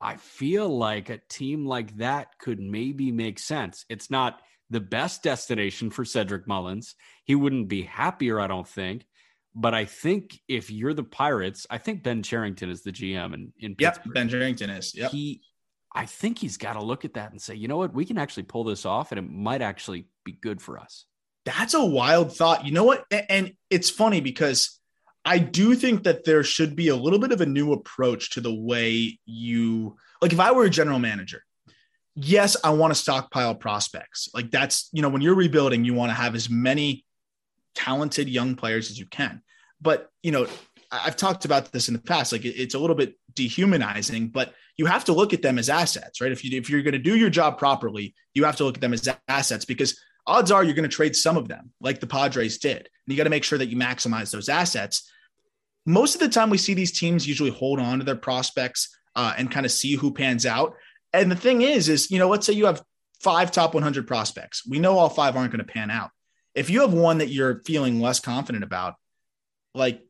I 0.00 0.14
feel 0.14 0.68
like 0.68 1.10
a 1.10 1.18
team 1.28 1.66
like 1.66 1.96
that 1.96 2.38
could 2.38 2.60
maybe 2.60 3.10
make 3.10 3.40
sense. 3.40 3.84
It's 3.88 4.12
not 4.12 4.40
the 4.70 4.80
best 4.80 5.24
destination 5.24 5.90
for 5.90 6.04
Cedric 6.04 6.46
Mullins. 6.46 6.94
He 7.24 7.34
wouldn't 7.34 7.66
be 7.66 7.82
happier, 7.82 8.38
I 8.38 8.46
don't 8.46 8.68
think. 8.68 9.04
But 9.56 9.74
I 9.74 9.86
think 9.86 10.38
if 10.46 10.70
you're 10.70 10.94
the 10.94 11.02
Pirates, 11.02 11.66
I 11.68 11.78
think 11.78 12.04
Ben 12.04 12.22
Cherington 12.22 12.70
is 12.70 12.84
the 12.84 12.92
GM 12.92 13.34
in, 13.34 13.52
in 13.58 13.74
yep, 13.80 14.04
Ben 14.14 14.28
Cherington 14.28 14.70
is. 14.70 14.94
Yep. 14.94 15.10
He, 15.10 15.42
I 15.94 16.06
think 16.06 16.38
he's 16.38 16.56
got 16.56 16.74
to 16.74 16.82
look 16.82 17.04
at 17.04 17.14
that 17.14 17.32
and 17.32 17.40
say, 17.40 17.54
you 17.54 17.68
know 17.68 17.76
what, 17.76 17.92
we 17.92 18.04
can 18.04 18.18
actually 18.18 18.44
pull 18.44 18.64
this 18.64 18.86
off, 18.86 19.12
and 19.12 19.18
it 19.18 19.30
might 19.30 19.62
actually 19.62 20.06
be 20.24 20.32
good 20.32 20.62
for 20.62 20.78
us. 20.78 21.04
That's 21.44 21.74
a 21.74 21.84
wild 21.84 22.34
thought. 22.36 22.64
You 22.64 22.72
know 22.72 22.84
what? 22.84 23.04
And 23.10 23.54
it's 23.68 23.90
funny 23.90 24.20
because 24.20 24.78
I 25.24 25.38
do 25.38 25.74
think 25.74 26.04
that 26.04 26.24
there 26.24 26.44
should 26.44 26.76
be 26.76 26.88
a 26.88 26.96
little 26.96 27.18
bit 27.18 27.32
of 27.32 27.40
a 27.40 27.46
new 27.46 27.72
approach 27.72 28.30
to 28.30 28.40
the 28.40 28.54
way 28.54 29.18
you 29.26 29.96
like 30.22 30.32
if 30.32 30.40
I 30.40 30.52
were 30.52 30.64
a 30.64 30.70
general 30.70 31.00
manager, 31.00 31.42
yes, 32.14 32.56
I 32.62 32.70
want 32.70 32.92
to 32.92 32.98
stockpile 32.98 33.54
prospects. 33.56 34.28
Like 34.32 34.50
that's, 34.50 34.88
you 34.92 35.02
know, 35.02 35.08
when 35.08 35.20
you're 35.20 35.34
rebuilding, 35.34 35.84
you 35.84 35.94
want 35.94 36.10
to 36.10 36.14
have 36.14 36.34
as 36.34 36.48
many 36.48 37.04
talented 37.74 38.28
young 38.28 38.54
players 38.54 38.90
as 38.90 38.98
you 38.98 39.06
can. 39.06 39.42
But, 39.80 40.08
you 40.22 40.30
know, 40.30 40.46
I've 40.92 41.16
talked 41.16 41.46
about 41.46 41.72
this 41.72 41.88
in 41.88 41.94
the 41.94 42.00
past. 42.00 42.32
Like 42.32 42.44
it's 42.44 42.74
a 42.74 42.78
little 42.78 42.94
bit 42.94 43.18
dehumanizing, 43.34 44.28
but 44.28 44.52
you 44.76 44.84
have 44.86 45.06
to 45.06 45.14
look 45.14 45.32
at 45.32 45.40
them 45.40 45.58
as 45.58 45.70
assets, 45.70 46.20
right? 46.20 46.30
If 46.30 46.44
you 46.44 46.58
if 46.58 46.68
you're 46.68 46.82
going 46.82 46.92
to 46.92 46.98
do 46.98 47.16
your 47.16 47.30
job 47.30 47.58
properly, 47.58 48.14
you 48.34 48.44
have 48.44 48.56
to 48.56 48.64
look 48.64 48.76
at 48.76 48.80
them 48.82 48.92
as 48.92 49.08
assets 49.26 49.64
because 49.64 49.98
odds 50.26 50.50
are 50.50 50.62
you're 50.62 50.74
going 50.74 50.88
to 50.88 50.94
trade 50.94 51.16
some 51.16 51.36
of 51.38 51.48
them, 51.48 51.72
like 51.80 52.00
the 52.00 52.06
Padres 52.06 52.58
did. 52.58 52.76
And 52.76 52.88
you 53.06 53.16
got 53.16 53.24
to 53.24 53.30
make 53.30 53.44
sure 53.44 53.58
that 53.58 53.68
you 53.68 53.76
maximize 53.76 54.30
those 54.30 54.50
assets. 54.50 55.10
Most 55.86 56.14
of 56.14 56.20
the 56.20 56.28
time, 56.28 56.50
we 56.50 56.58
see 56.58 56.74
these 56.74 56.96
teams 56.96 57.26
usually 57.26 57.50
hold 57.50 57.80
on 57.80 57.98
to 57.98 58.04
their 58.04 58.14
prospects 58.14 58.96
uh, 59.16 59.32
and 59.36 59.50
kind 59.50 59.66
of 59.66 59.72
see 59.72 59.94
who 59.94 60.12
pans 60.12 60.46
out. 60.46 60.76
And 61.12 61.30
the 61.30 61.36
thing 61.36 61.62
is, 61.62 61.88
is 61.88 62.10
you 62.10 62.18
know, 62.18 62.28
let's 62.28 62.46
say 62.46 62.52
you 62.52 62.66
have 62.66 62.82
five 63.20 63.50
top 63.50 63.74
100 63.74 64.06
prospects. 64.06 64.66
We 64.66 64.78
know 64.78 64.98
all 64.98 65.08
five 65.08 65.36
aren't 65.36 65.52
going 65.52 65.64
to 65.64 65.72
pan 65.72 65.90
out. 65.90 66.10
If 66.54 66.70
you 66.70 66.82
have 66.82 66.92
one 66.92 67.18
that 67.18 67.28
you're 67.28 67.62
feeling 67.64 68.00
less 68.00 68.20
confident 68.20 68.62
about, 68.62 68.94
like 69.74 70.02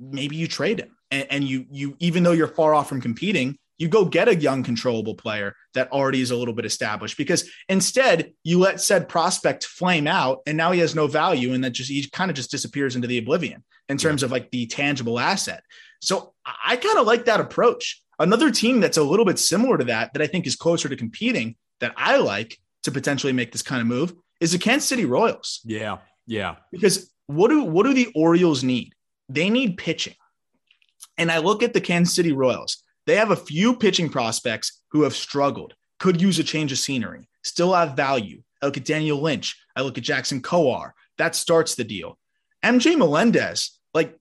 maybe 0.00 0.36
you 0.36 0.48
trade 0.48 0.80
him, 0.80 0.96
and, 1.10 1.26
and 1.30 1.44
you 1.44 1.66
you 1.70 1.96
even 1.98 2.22
though 2.22 2.32
you're 2.32 2.48
far 2.48 2.74
off 2.74 2.88
from 2.88 3.00
competing, 3.00 3.58
you 3.78 3.88
go 3.88 4.04
get 4.04 4.28
a 4.28 4.34
young 4.34 4.62
controllable 4.62 5.14
player 5.14 5.54
that 5.74 5.90
already 5.92 6.20
is 6.20 6.30
a 6.30 6.36
little 6.36 6.54
bit 6.54 6.64
established 6.64 7.16
because 7.16 7.48
instead 7.68 8.32
you 8.42 8.58
let 8.58 8.80
said 8.80 9.08
prospect 9.08 9.64
flame 9.64 10.06
out 10.06 10.40
and 10.46 10.56
now 10.56 10.72
he 10.72 10.80
has 10.80 10.94
no 10.94 11.06
value 11.06 11.52
and 11.52 11.62
that 11.64 11.70
just 11.70 11.90
he 11.90 12.06
kind 12.10 12.30
of 12.30 12.36
just 12.36 12.50
disappears 12.50 12.96
into 12.96 13.08
the 13.08 13.18
oblivion 13.18 13.64
in 13.88 13.96
terms 13.96 14.22
of 14.22 14.30
like 14.30 14.50
the 14.50 14.66
tangible 14.66 15.18
asset. 15.18 15.62
So 16.00 16.34
I 16.44 16.76
kind 16.76 16.98
of 16.98 17.06
like 17.06 17.24
that 17.24 17.40
approach. 17.40 18.02
Another 18.18 18.50
team 18.50 18.80
that's 18.80 18.96
a 18.96 19.02
little 19.02 19.24
bit 19.24 19.38
similar 19.38 19.78
to 19.78 19.84
that 19.84 20.12
that 20.12 20.22
I 20.22 20.26
think 20.26 20.46
is 20.46 20.56
closer 20.56 20.88
to 20.88 20.96
competing 20.96 21.56
that 21.80 21.94
I 21.96 22.16
like 22.16 22.58
to 22.82 22.90
potentially 22.90 23.32
make 23.32 23.52
this 23.52 23.62
kind 23.62 23.80
of 23.80 23.86
move 23.86 24.12
is 24.40 24.52
the 24.52 24.58
Kansas 24.58 24.88
City 24.88 25.04
Royals 25.04 25.60
Yeah, 25.64 25.98
yeah. 26.26 26.56
because 26.72 27.12
what 27.26 27.48
do 27.48 27.62
what 27.62 27.86
do 27.86 27.94
the 27.94 28.10
Orioles 28.14 28.64
need? 28.64 28.92
They 29.28 29.50
need 29.50 29.76
pitching. 29.76 30.14
And 31.16 31.30
I 31.30 31.38
look 31.38 31.62
at 31.62 31.72
the 31.72 31.80
Kansas 31.80 32.14
City 32.14 32.32
Royals. 32.32 32.82
They 33.06 33.16
have 33.16 33.30
a 33.30 33.36
few 33.36 33.74
pitching 33.76 34.08
prospects 34.08 34.82
who 34.90 35.02
have 35.02 35.14
struggled, 35.14 35.74
could 35.98 36.20
use 36.20 36.38
a 36.38 36.44
change 36.44 36.72
of 36.72 36.78
scenery, 36.78 37.28
still 37.42 37.72
have 37.72 37.96
value. 37.96 38.42
I 38.62 38.66
look 38.66 38.76
at 38.76 38.84
Daniel 38.84 39.20
Lynch. 39.20 39.56
I 39.76 39.82
look 39.82 39.98
at 39.98 40.04
Jackson 40.04 40.42
Kowar. 40.42 40.92
That 41.16 41.34
starts 41.34 41.74
the 41.74 41.84
deal. 41.84 42.18
MJ 42.64 42.96
Melendez, 42.96 43.78
like 43.94 44.16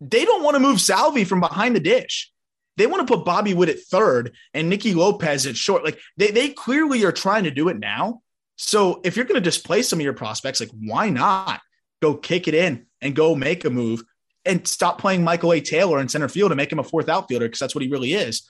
they 0.00 0.24
don't 0.24 0.42
want 0.42 0.54
to 0.54 0.60
move 0.60 0.80
Salvi 0.80 1.24
from 1.24 1.40
behind 1.40 1.76
the 1.76 1.80
dish. 1.80 2.32
They 2.76 2.86
want 2.86 3.06
to 3.06 3.16
put 3.16 3.24
Bobby 3.24 3.54
Witt 3.54 3.68
at 3.68 3.80
third 3.80 4.34
and 4.54 4.68
Nicky 4.68 4.94
Lopez 4.94 5.46
at 5.46 5.56
short. 5.56 5.84
Like 5.84 5.98
they, 6.16 6.30
they 6.30 6.48
clearly 6.50 7.04
are 7.04 7.12
trying 7.12 7.44
to 7.44 7.50
do 7.50 7.68
it 7.68 7.78
now. 7.78 8.22
So 8.56 9.00
if 9.04 9.16
you're 9.16 9.24
going 9.24 9.40
to 9.40 9.40
displace 9.40 9.88
some 9.88 9.98
of 9.98 10.04
your 10.04 10.12
prospects, 10.12 10.60
like 10.60 10.70
why 10.70 11.10
not 11.10 11.60
go 12.00 12.14
kick 12.14 12.48
it 12.48 12.54
in 12.54 12.86
and 13.00 13.14
go 13.14 13.34
make 13.34 13.64
a 13.64 13.70
move 13.70 14.02
and 14.44 14.66
stop 14.66 15.00
playing 15.00 15.22
Michael 15.22 15.52
A. 15.52 15.60
Taylor 15.60 16.00
in 16.00 16.08
center 16.08 16.28
field 16.28 16.50
and 16.50 16.56
make 16.56 16.72
him 16.72 16.78
a 16.78 16.84
fourth 16.84 17.08
outfielder 17.08 17.46
because 17.46 17.60
that's 17.60 17.74
what 17.74 17.84
he 17.84 17.90
really 17.90 18.12
is. 18.12 18.48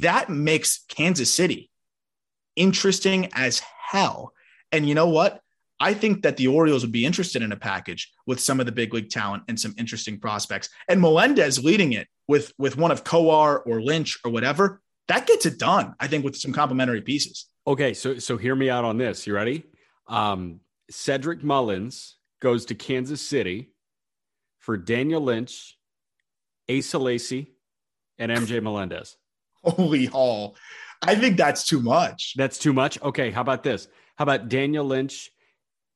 That 0.00 0.28
makes 0.28 0.84
Kansas 0.88 1.32
City 1.32 1.70
interesting 2.54 3.28
as 3.34 3.60
hell. 3.90 4.32
And 4.72 4.88
you 4.88 4.94
know 4.94 5.08
what? 5.08 5.40
I 5.78 5.92
think 5.92 6.22
that 6.22 6.36
the 6.38 6.46
Orioles 6.48 6.82
would 6.82 6.92
be 6.92 7.04
interested 7.04 7.42
in 7.42 7.52
a 7.52 7.56
package 7.56 8.10
with 8.26 8.40
some 8.40 8.60
of 8.60 8.66
the 8.66 8.72
big 8.72 8.94
league 8.94 9.10
talent 9.10 9.42
and 9.48 9.60
some 9.60 9.74
interesting 9.76 10.18
prospects. 10.18 10.70
And 10.88 11.00
Melendez 11.00 11.62
leading 11.62 11.92
it 11.92 12.08
with 12.26 12.52
with 12.58 12.76
one 12.76 12.90
of 12.90 13.04
Kowar 13.04 13.60
or 13.66 13.82
Lynch 13.82 14.18
or 14.24 14.30
whatever, 14.30 14.80
that 15.08 15.26
gets 15.26 15.44
it 15.44 15.58
done. 15.58 15.94
I 16.00 16.06
think 16.06 16.24
with 16.24 16.36
some 16.36 16.52
complementary 16.52 17.02
pieces. 17.02 17.46
Okay, 17.66 17.92
so 17.92 18.18
so 18.18 18.36
hear 18.38 18.54
me 18.54 18.70
out 18.70 18.84
on 18.84 18.96
this. 18.96 19.26
You 19.26 19.34
ready? 19.34 19.64
Um, 20.08 20.60
Cedric 20.90 21.44
Mullins 21.44 22.16
goes 22.40 22.64
to 22.66 22.74
Kansas 22.74 23.20
City 23.20 23.70
for 24.66 24.76
Daniel 24.76 25.20
Lynch, 25.20 25.78
Asa 26.68 26.98
Lacy, 26.98 27.52
and 28.18 28.32
MJ 28.32 28.60
Melendez. 28.62 29.16
Holy 29.62 30.06
hall. 30.06 30.56
I 31.02 31.14
think 31.14 31.36
that's 31.36 31.64
too 31.66 31.80
much. 31.80 32.34
That's 32.36 32.58
too 32.58 32.72
much. 32.72 33.00
Okay, 33.00 33.30
how 33.30 33.42
about 33.42 33.62
this? 33.62 33.86
How 34.16 34.24
about 34.24 34.48
Daniel 34.48 34.84
Lynch, 34.84 35.30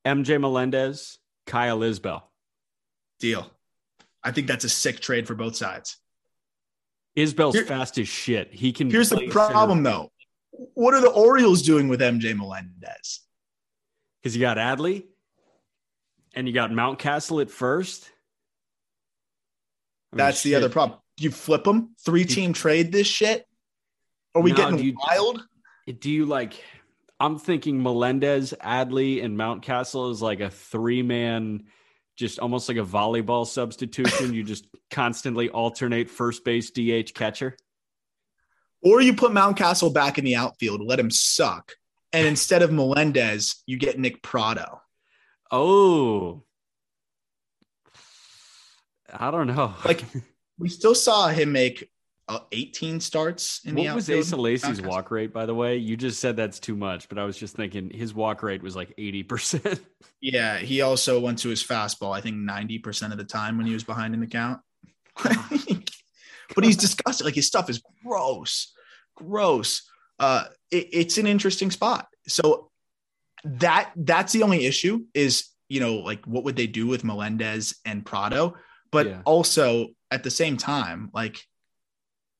MJ 0.06 0.40
Melendez, 0.40 1.18
Kyle 1.46 1.80
Isbell? 1.80 2.22
Deal. 3.18 3.50
I 4.22 4.30
think 4.30 4.46
that's 4.46 4.64
a 4.64 4.68
sick 4.68 5.00
trade 5.00 5.26
for 5.26 5.34
both 5.34 5.56
sides. 5.56 5.96
Isbell's 7.16 7.56
Here- 7.56 7.64
fast 7.66 7.98
as 7.98 8.06
shit. 8.08 8.52
He 8.54 8.72
can. 8.72 8.88
Here's 8.88 9.10
the 9.10 9.26
problem, 9.30 9.82
though. 9.82 10.12
What 10.74 10.94
are 10.94 11.00
the 11.00 11.10
Orioles 11.10 11.62
doing 11.62 11.88
with 11.88 12.00
MJ 12.00 12.36
Melendez? 12.36 13.20
because 14.22 14.36
you 14.36 14.40
got 14.40 14.58
Adley, 14.58 15.04
and 16.34 16.46
you 16.46 16.52
got 16.52 16.70
Mountcastle 16.70 17.40
at 17.40 17.50
first. 17.50 18.10
That's 20.12 20.42
the 20.42 20.50
shit. 20.50 20.58
other 20.58 20.68
problem. 20.68 20.98
You 21.18 21.30
flip 21.30 21.64
them, 21.64 21.94
three 22.04 22.24
team 22.24 22.52
trade 22.52 22.92
this 22.92 23.06
shit. 23.06 23.46
Are 24.34 24.42
we 24.42 24.50
No, 24.50 24.56
getting 24.56 24.76
do 24.78 24.84
you- 24.84 24.96
wild? 25.06 25.46
Do 25.98 26.10
you 26.10 26.24
like? 26.26 26.54
I'm 27.18 27.38
thinking 27.38 27.82
Melendez, 27.82 28.54
Adley, 28.62 29.22
and 29.24 29.36
Mountcastle 29.36 30.10
is 30.12 30.22
like 30.22 30.40
a 30.40 30.48
three 30.50 31.02
man, 31.02 31.64
just 32.16 32.38
almost 32.38 32.68
like 32.68 32.78
a 32.78 32.84
volleyball 32.84 33.46
substitution. 33.46 34.32
you 34.32 34.42
just 34.44 34.66
constantly 34.90 35.50
alternate 35.50 36.08
first 36.10 36.44
base, 36.44 36.70
DH, 36.70 37.12
catcher. 37.14 37.56
Or 38.82 39.02
you 39.02 39.14
put 39.14 39.32
Mountcastle 39.32 39.92
back 39.92 40.16
in 40.16 40.24
the 40.24 40.36
outfield, 40.36 40.80
let 40.80 40.98
him 40.98 41.10
suck. 41.10 41.72
And 42.12 42.26
instead 42.26 42.62
of 42.62 42.72
Melendez, 42.72 43.62
you 43.66 43.76
get 43.76 43.98
Nick 43.98 44.22
Pratto. 44.22 44.80
Oh, 45.50 46.44
I 49.12 49.30
don't 49.30 49.46
know. 49.48 49.74
Like 49.84 50.02
we 50.58 50.68
still 50.68 50.94
saw 50.94 51.28
him 51.28 51.52
make 51.52 51.88
uh, 52.28 52.40
18 52.52 53.00
starts 53.00 53.60
in 53.64 53.74
the 53.74 53.86
What 53.86 53.94
was 53.96 54.04
outfield. 54.08 54.24
Asa 54.26 54.36
Lacy's 54.36 54.80
walk 54.82 55.10
rate, 55.10 55.32
by 55.32 55.46
the 55.46 55.54
way? 55.54 55.76
You 55.76 55.96
just 55.96 56.20
said 56.20 56.36
that's 56.36 56.60
too 56.60 56.76
much, 56.76 57.08
but 57.08 57.18
I 57.18 57.24
was 57.24 57.36
just 57.36 57.56
thinking 57.56 57.90
his 57.90 58.14
walk 58.14 58.42
rate 58.42 58.62
was 58.62 58.76
like 58.76 58.96
80%. 58.96 59.80
Yeah, 60.22 60.58
he 60.58 60.82
also 60.82 61.18
went 61.18 61.38
to 61.38 61.48
his 61.48 61.64
fastball, 61.64 62.14
I 62.14 62.20
think 62.20 62.36
90% 62.36 63.10
of 63.10 63.16
the 63.16 63.24
time 63.24 63.56
when 63.56 63.66
he 63.66 63.72
was 63.72 63.84
behind 63.84 64.12
in 64.12 64.20
the 64.20 64.26
count. 64.26 64.60
but 66.54 66.62
he's 66.64 66.76
disgusting. 66.76 67.24
Like 67.24 67.34
his 67.34 67.46
stuff 67.46 67.70
is 67.70 67.82
gross, 68.04 68.70
gross. 69.16 69.88
Uh, 70.18 70.44
it- 70.70 70.88
it's 70.92 71.16
an 71.18 71.26
interesting 71.26 71.70
spot. 71.70 72.06
So 72.28 72.70
that 73.44 73.92
that's 73.96 74.34
the 74.34 74.42
only 74.42 74.66
issue 74.66 75.06
is 75.14 75.48
you 75.70 75.80
know 75.80 75.94
like 75.96 76.26
what 76.26 76.44
would 76.44 76.56
they 76.56 76.66
do 76.66 76.86
with 76.86 77.02
Melendez 77.04 77.74
and 77.86 78.04
Pratto? 78.04 78.56
But 78.92 79.06
Yeah. 79.06 79.22
also 79.24 79.88
at 80.10 80.22
the 80.22 80.30
same 80.30 80.56
time, 80.56 81.10
like 81.12 81.40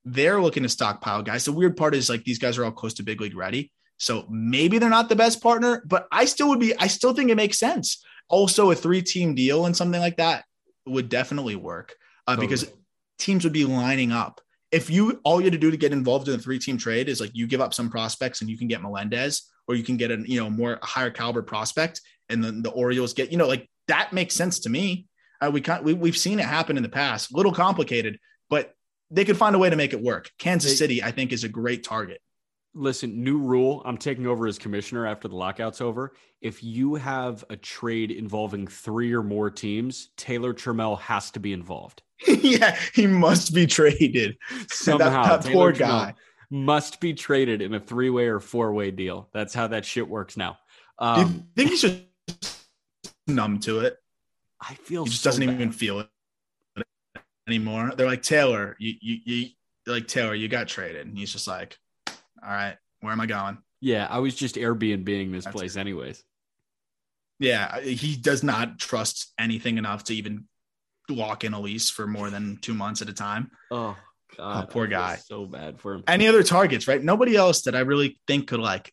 they're 0.04 0.40
looking 0.40 0.62
to 0.62 0.68
stockpile 0.68 1.22
guys. 1.22 1.44
The 1.44 1.52
weird 1.52 1.76
part 1.76 1.94
is 1.94 2.08
like 2.08 2.24
these 2.24 2.38
guys 2.38 2.58
are 2.58 2.64
all 2.64 2.72
close 2.72 2.94
to 2.94 3.02
big 3.02 3.20
league 3.20 3.36
ready. 3.36 3.70
So 3.98 4.26
maybe 4.30 4.78
they're 4.78 4.88
not 4.88 5.10
the 5.10 5.16
best 5.16 5.42
partner, 5.42 5.82
but 5.84 6.08
I 6.10 6.24
still 6.24 6.48
would 6.48 6.58
be, 6.58 6.76
I 6.78 6.86
still 6.86 7.12
think 7.12 7.30
it 7.30 7.36
makes 7.36 7.58
sense. 7.58 8.02
Also, 8.28 8.70
a 8.70 8.74
three 8.74 9.02
team 9.02 9.34
deal 9.34 9.66
and 9.66 9.76
something 9.76 10.00
like 10.00 10.16
that 10.16 10.44
would 10.86 11.08
definitely 11.08 11.56
work 11.56 11.94
uh, 12.26 12.36
because 12.36 12.72
teams 13.18 13.44
would 13.44 13.52
be 13.52 13.64
lining 13.64 14.10
up. 14.12 14.40
If 14.72 14.88
you 14.88 15.20
all 15.24 15.40
you 15.40 15.46
had 15.46 15.52
to 15.52 15.58
do 15.58 15.70
to 15.70 15.76
get 15.76 15.92
involved 15.92 16.28
in 16.28 16.34
a 16.34 16.38
three 16.38 16.58
team 16.58 16.78
trade 16.78 17.08
is 17.08 17.20
like 17.20 17.32
you 17.34 17.46
give 17.46 17.60
up 17.60 17.74
some 17.74 17.90
prospects 17.90 18.40
and 18.40 18.48
you 18.48 18.56
can 18.56 18.68
get 18.68 18.80
Melendez 18.80 19.50
or 19.66 19.74
you 19.74 19.82
can 19.82 19.96
get 19.96 20.10
a 20.12 20.22
you 20.24 20.40
know 20.40 20.48
more 20.48 20.78
higher 20.82 21.10
caliber 21.10 21.42
prospect 21.42 22.00
and 22.28 22.42
then 22.42 22.62
the 22.62 22.70
Orioles 22.70 23.12
get 23.12 23.32
you 23.32 23.36
know 23.36 23.48
like 23.48 23.68
that 23.88 24.12
makes 24.12 24.34
sense 24.34 24.60
to 24.60 24.70
me. 24.70 25.06
Uh, 25.40 25.50
we 25.52 25.60
can't 25.60 25.84
we, 25.84 25.94
we've 25.94 26.16
seen 26.16 26.38
it 26.38 26.44
happen 26.46 26.76
in 26.76 26.82
the 26.82 26.88
past. 26.88 27.32
A 27.32 27.36
little 27.36 27.52
complicated, 27.52 28.18
but 28.48 28.74
they 29.10 29.24
could 29.24 29.36
find 29.36 29.54
a 29.56 29.58
way 29.58 29.70
to 29.70 29.76
make 29.76 29.92
it 29.92 30.02
work. 30.02 30.30
Kansas 30.38 30.76
City, 30.78 31.02
I 31.02 31.10
think, 31.10 31.32
is 31.32 31.44
a 31.44 31.48
great 31.48 31.82
target. 31.82 32.20
Listen, 32.74 33.24
new 33.24 33.38
rule. 33.38 33.82
I'm 33.84 33.96
taking 33.98 34.26
over 34.28 34.46
as 34.46 34.56
commissioner 34.58 35.04
after 35.06 35.26
the 35.26 35.34
lockout's 35.34 35.80
over. 35.80 36.12
If 36.40 36.62
you 36.62 36.94
have 36.94 37.44
a 37.50 37.56
trade 37.56 38.12
involving 38.12 38.68
three 38.68 39.12
or 39.12 39.24
more 39.24 39.50
teams, 39.50 40.10
Taylor 40.16 40.54
Trammell 40.54 41.00
has 41.00 41.32
to 41.32 41.40
be 41.40 41.52
involved. 41.52 42.02
yeah, 42.28 42.76
he 42.94 43.08
must 43.08 43.52
be 43.54 43.66
traded. 43.66 44.36
Somehow, 44.68 45.24
that 45.24 45.42
Taylor 45.42 45.52
poor 45.54 45.72
Trammell 45.72 45.78
guy. 45.78 46.14
must 46.50 47.00
be 47.00 47.12
traded 47.12 47.60
in 47.60 47.74
a 47.74 47.80
three 47.80 48.10
way 48.10 48.26
or 48.28 48.38
four 48.38 48.72
way 48.72 48.92
deal. 48.92 49.28
That's 49.32 49.52
how 49.52 49.66
that 49.68 49.84
shit 49.84 50.08
works 50.08 50.36
now. 50.36 50.58
Do 51.00 51.06
Um, 51.06 51.20
you 51.34 51.44
think 51.56 51.70
he's 51.70 51.82
just 51.82 52.66
numb 53.26 53.58
to 53.60 53.80
it? 53.80 53.96
I 54.60 54.74
feel 54.74 55.04
He 55.04 55.10
just 55.10 55.22
so 55.22 55.30
doesn't 55.30 55.46
bad. 55.46 55.54
even 55.54 55.72
feel 55.72 56.00
it 56.00 56.08
anymore. 57.46 57.92
They're 57.96 58.06
like 58.06 58.22
Taylor, 58.22 58.76
you 58.78 58.94
you 59.00 59.18
you 59.24 59.48
like 59.86 60.06
Taylor, 60.06 60.34
you 60.34 60.48
got 60.48 60.68
traded, 60.68 61.06
and 61.06 61.16
he's 61.16 61.32
just 61.32 61.48
like, 61.48 61.76
all 62.06 62.14
right, 62.48 62.76
where 63.00 63.12
am 63.12 63.20
I 63.20 63.26
going? 63.26 63.58
Yeah, 63.80 64.06
I 64.10 64.18
was 64.18 64.34
just 64.34 64.56
Airbnb 64.56 65.32
this 65.32 65.44
That's 65.44 65.56
place, 65.56 65.76
anyways. 65.76 66.22
Yeah, 67.38 67.80
he 67.80 68.16
does 68.16 68.42
not 68.42 68.78
trust 68.78 69.32
anything 69.38 69.78
enough 69.78 70.04
to 70.04 70.14
even 70.14 70.46
lock 71.08 71.42
in 71.44 71.54
a 71.54 71.60
lease 71.60 71.88
for 71.88 72.06
more 72.06 72.28
than 72.30 72.58
two 72.60 72.74
months 72.74 73.00
at 73.00 73.08
a 73.08 73.14
time. 73.14 73.50
Oh 73.70 73.96
God, 74.36 74.68
poor 74.68 74.86
guy. 74.86 75.16
So 75.16 75.46
bad 75.46 75.80
for 75.80 75.94
him. 75.94 76.04
Any 76.06 76.28
other 76.28 76.42
targets, 76.42 76.86
right? 76.86 77.02
Nobody 77.02 77.36
else 77.36 77.62
that 77.62 77.74
I 77.74 77.80
really 77.80 78.20
think 78.26 78.48
could 78.48 78.60
like 78.60 78.92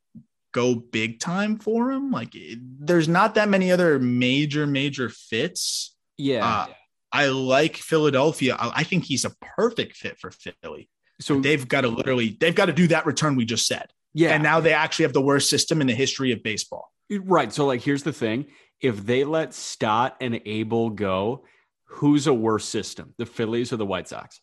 go 0.53 0.75
big 0.75 1.19
time 1.19 1.57
for 1.60 1.91
him. 1.91 2.12
Like, 2.12 2.33
it- 2.36 2.60
there's 2.79 3.07
not 3.07 3.36
that 3.36 3.49
many 3.49 3.71
other 3.71 3.99
major 3.99 4.65
major 4.67 5.10
fits. 5.10 5.95
Yeah. 6.17 6.45
Uh, 6.47 6.67
I 7.12 7.27
like 7.27 7.77
Philadelphia. 7.77 8.55
I, 8.60 8.71
I 8.77 8.83
think 8.83 9.05
he's 9.05 9.23
a 9.25 9.31
perfect 9.55 9.95
fit 9.95 10.17
for 10.19 10.31
Philly. 10.31 10.89
so 11.21 11.39
They've 11.39 11.67
got 11.67 11.81
to 11.81 11.88
literally, 11.89 12.36
they've 12.39 12.55
got 12.55 12.65
to 12.65 12.73
do 12.73 12.88
that 12.88 13.05
return 13.05 13.36
we 13.36 13.45
just 13.45 13.65
said. 13.67 13.88
yeah, 14.13 14.31
And 14.33 14.43
now 14.43 14.60
they 14.60 14.73
actually 14.73 15.03
have 15.03 15.13
the 15.13 15.21
worst 15.21 15.49
system 15.49 15.79
in 15.81 15.88
the 15.88 15.95
history 15.95 16.31
of 16.31 16.43
baseball. 16.43 16.91
right. 17.10 17.53
So 17.53 17.65
like, 17.65 17.81
here's 17.81 18.03
the 18.03 18.12
thing: 18.13 18.45
if 18.81 19.05
they 19.05 19.23
let 19.23 19.53
Stott 19.53 20.17
and 20.19 20.41
Abel 20.45 20.89
go, 20.89 21.45
who's 21.86 22.27
a 22.27 22.33
worse 22.33 22.65
system, 22.65 23.13
the 23.17 23.25
Phillies 23.25 23.71
or 23.71 23.77
the 23.77 23.86
White 23.86 24.07
Sox? 24.10 24.41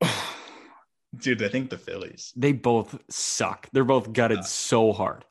Dude, 1.16 1.42
I 1.42 1.48
think 1.48 1.70
the 1.70 1.78
Phillies, 1.78 2.32
They 2.36 2.52
both 2.52 2.96
suck. 3.10 3.68
They're 3.72 3.84
both 3.84 4.12
gutted 4.12 4.38
Uh, 4.38 4.42
so 4.42 4.92
hard. 4.92 5.24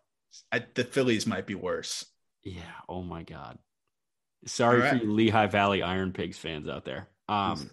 I, 0.52 0.63
the 0.73 0.84
Phillies 0.84 1.28
might 1.28 1.45
be 1.45 1.56
worse. 1.56 2.06
Yeah. 2.43 2.62
Oh 2.88 3.04
my 3.04 3.23
God. 3.23 3.58
Sorry 4.45 4.82
All 4.82 4.89
for 4.89 5.04
you 5.04 5.12
Lehigh 5.12 5.47
Valley 5.47 5.82
Iron 5.82 6.13
Pigs 6.13 6.38
fans 6.38 6.67
out 6.67 6.86
there. 6.86 7.10
Um, 7.28 7.69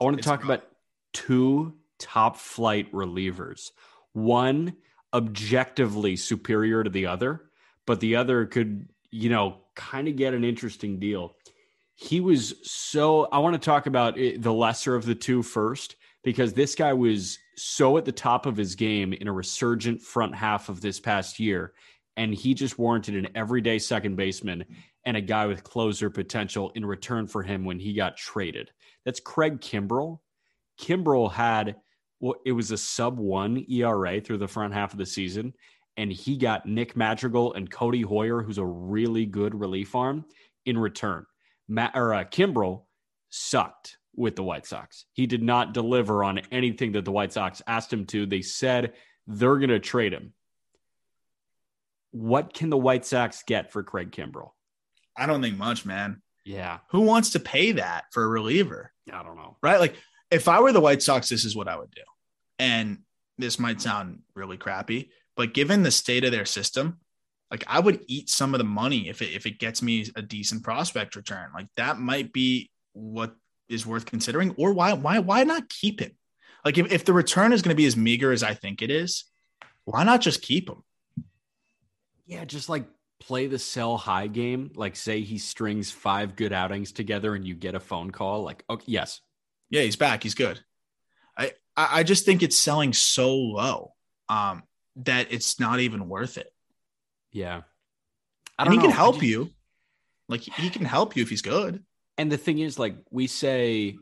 I 0.00 0.04
want 0.04 0.16
to 0.16 0.22
talk 0.22 0.40
rough. 0.40 0.44
about 0.44 0.64
two 1.12 1.74
top 1.98 2.36
flight 2.36 2.92
relievers. 2.92 3.70
One 4.12 4.76
objectively 5.12 6.16
superior 6.16 6.84
to 6.84 6.90
the 6.90 7.06
other, 7.06 7.42
but 7.86 8.00
the 8.00 8.16
other 8.16 8.46
could, 8.46 8.88
you 9.10 9.30
know, 9.30 9.58
kind 9.74 10.08
of 10.08 10.16
get 10.16 10.34
an 10.34 10.44
interesting 10.44 10.98
deal. 10.98 11.36
He 11.94 12.20
was 12.20 12.54
so, 12.62 13.26
I 13.32 13.38
want 13.38 13.54
to 13.54 13.64
talk 13.64 13.86
about 13.86 14.18
it, 14.18 14.42
the 14.42 14.52
lesser 14.52 14.94
of 14.94 15.06
the 15.06 15.14
two 15.14 15.42
first, 15.42 15.96
because 16.22 16.52
this 16.52 16.74
guy 16.74 16.92
was 16.92 17.38
so 17.56 17.96
at 17.96 18.04
the 18.04 18.12
top 18.12 18.46
of 18.46 18.56
his 18.56 18.74
game 18.74 19.12
in 19.12 19.28
a 19.28 19.32
resurgent 19.32 20.02
front 20.02 20.34
half 20.34 20.68
of 20.68 20.80
this 20.80 21.00
past 21.00 21.40
year. 21.40 21.72
And 22.16 22.34
he 22.34 22.54
just 22.54 22.78
warranted 22.78 23.14
an 23.14 23.28
everyday 23.34 23.78
second 23.78 24.16
baseman 24.16 24.64
and 25.04 25.16
a 25.16 25.20
guy 25.20 25.46
with 25.46 25.64
closer 25.64 26.08
potential 26.08 26.72
in 26.74 26.84
return 26.84 27.26
for 27.26 27.42
him 27.42 27.64
when 27.64 27.78
he 27.78 27.92
got 27.92 28.16
traded. 28.16 28.70
That's 29.04 29.20
Craig 29.20 29.60
Kimbrel. 29.60 30.20
Kimbrel 30.80 31.30
had 31.30 31.76
well, 32.20 32.36
it 32.44 32.52
was 32.52 32.70
a 32.70 32.78
sub 32.78 33.18
one 33.18 33.64
ERA 33.68 34.20
through 34.20 34.38
the 34.38 34.48
front 34.48 34.72
half 34.72 34.92
of 34.92 34.98
the 34.98 35.06
season, 35.06 35.52
and 35.96 36.10
he 36.10 36.36
got 36.36 36.66
Nick 36.66 36.96
Madrigal 36.96 37.54
and 37.54 37.70
Codi 37.70 38.04
Heuer, 38.04 38.44
who's 38.44 38.58
a 38.58 38.64
really 38.64 39.26
good 39.26 39.54
relief 39.54 39.94
arm, 39.94 40.24
in 40.64 40.78
return. 40.78 41.26
Matt 41.68 41.92
or 41.94 42.14
uh, 42.14 42.24
Kimbrel 42.24 42.84
sucked 43.30 43.98
with 44.14 44.36
the 44.36 44.42
White 44.42 44.66
Sox. 44.66 45.04
He 45.12 45.26
did 45.26 45.42
not 45.42 45.74
deliver 45.74 46.24
on 46.24 46.40
anything 46.50 46.92
that 46.92 47.04
the 47.04 47.12
White 47.12 47.32
Sox 47.32 47.60
asked 47.66 47.92
him 47.92 48.06
to. 48.06 48.24
They 48.24 48.42
said 48.42 48.94
they're 49.26 49.58
going 49.58 49.70
to 49.70 49.80
trade 49.80 50.12
him. 50.12 50.32
What 52.16 52.54
can 52.54 52.70
the 52.70 52.78
White 52.78 53.04
Sox 53.04 53.42
get 53.46 53.72
for 53.72 53.82
Craig 53.82 54.10
Kimbrel? 54.10 54.50
I 55.16 55.26
don't 55.26 55.42
think 55.42 55.58
much, 55.58 55.84
man. 55.84 56.22
Yeah, 56.44 56.78
Who 56.90 57.00
wants 57.00 57.30
to 57.30 57.40
pay 57.40 57.72
that 57.72 58.04
for 58.12 58.22
a 58.22 58.28
reliever? 58.28 58.92
I 59.12 59.22
don't 59.22 59.36
know. 59.36 59.56
right? 59.62 59.80
Like 59.80 59.96
if 60.30 60.48
I 60.48 60.60
were 60.60 60.72
the 60.72 60.80
White 60.80 61.02
Sox, 61.02 61.28
this 61.28 61.44
is 61.44 61.56
what 61.56 61.68
I 61.68 61.76
would 61.76 61.90
do. 61.90 62.02
And 62.58 62.98
this 63.36 63.58
might 63.58 63.80
sound 63.80 64.20
really 64.34 64.56
crappy, 64.56 65.10
but 65.36 65.52
given 65.54 65.82
the 65.82 65.90
state 65.90 66.24
of 66.24 66.30
their 66.32 66.44
system, 66.44 67.00
like 67.50 67.64
I 67.66 67.80
would 67.80 68.04
eat 68.06 68.30
some 68.30 68.54
of 68.54 68.58
the 68.58 68.64
money 68.64 69.08
if 69.08 69.22
it 69.22 69.34
if 69.34 69.44
it 69.44 69.58
gets 69.58 69.82
me 69.82 70.06
a 70.16 70.22
decent 70.22 70.62
prospect 70.62 71.16
return. 71.16 71.50
Like 71.52 71.66
that 71.76 71.98
might 71.98 72.32
be 72.32 72.70
what 72.92 73.34
is 73.68 73.84
worth 73.86 74.06
considering. 74.06 74.54
Or 74.56 74.72
why 74.72 74.92
why 74.94 75.18
why 75.18 75.44
not 75.44 75.68
keep 75.68 76.00
him? 76.00 76.12
Like 76.64 76.78
if, 76.78 76.90
if 76.92 77.04
the 77.04 77.12
return 77.12 77.52
is 77.52 77.62
going 77.62 77.74
to 77.74 77.80
be 77.80 77.86
as 77.86 77.96
meager 77.96 78.32
as 78.32 78.42
I 78.42 78.54
think 78.54 78.82
it 78.82 78.90
is, 78.90 79.24
why 79.84 80.04
not 80.04 80.20
just 80.20 80.42
keep 80.42 80.68
him? 80.68 80.82
Yeah, 82.26 82.44
just 82.44 82.68
like 82.68 82.84
play 83.20 83.46
the 83.46 83.58
sell 83.58 83.96
high 83.96 84.26
game. 84.26 84.70
Like 84.74 84.96
say 84.96 85.20
he 85.22 85.38
strings 85.38 85.90
five 85.90 86.36
good 86.36 86.52
outings 86.52 86.92
together 86.92 87.34
and 87.34 87.46
you 87.46 87.54
get 87.54 87.74
a 87.74 87.80
phone 87.80 88.10
call. 88.10 88.42
Like, 88.42 88.64
okay, 88.68 88.84
yes. 88.86 89.20
Yeah, 89.70 89.82
he's 89.82 89.96
back. 89.96 90.22
He's 90.22 90.34
good. 90.34 90.60
I 91.38 91.52
I 91.76 92.00
I 92.00 92.02
just 92.02 92.24
think 92.24 92.42
it's 92.42 92.58
selling 92.58 92.92
so 92.92 93.34
low 93.34 93.92
um, 94.28 94.62
that 94.96 95.28
it's 95.30 95.58
not 95.60 95.80
even 95.80 96.08
worth 96.08 96.36
it. 96.38 96.52
Yeah. 97.32 97.62
I 98.58 98.62
and 98.62 98.66
don't 98.66 98.72
he 98.72 98.76
know. 98.78 98.82
can 98.84 98.90
help 98.92 99.16
just- 99.16 99.26
you. 99.26 99.50
Like 100.28 100.40
he 100.40 100.70
can 100.70 100.84
help 100.84 101.14
you 101.14 101.22
if 101.22 101.30
he's 101.30 101.42
good. 101.42 101.84
And 102.18 102.32
the 102.32 102.36
thing 102.38 102.58
is, 102.58 102.78
like, 102.78 102.96
we 103.10 103.26
say 103.28 103.96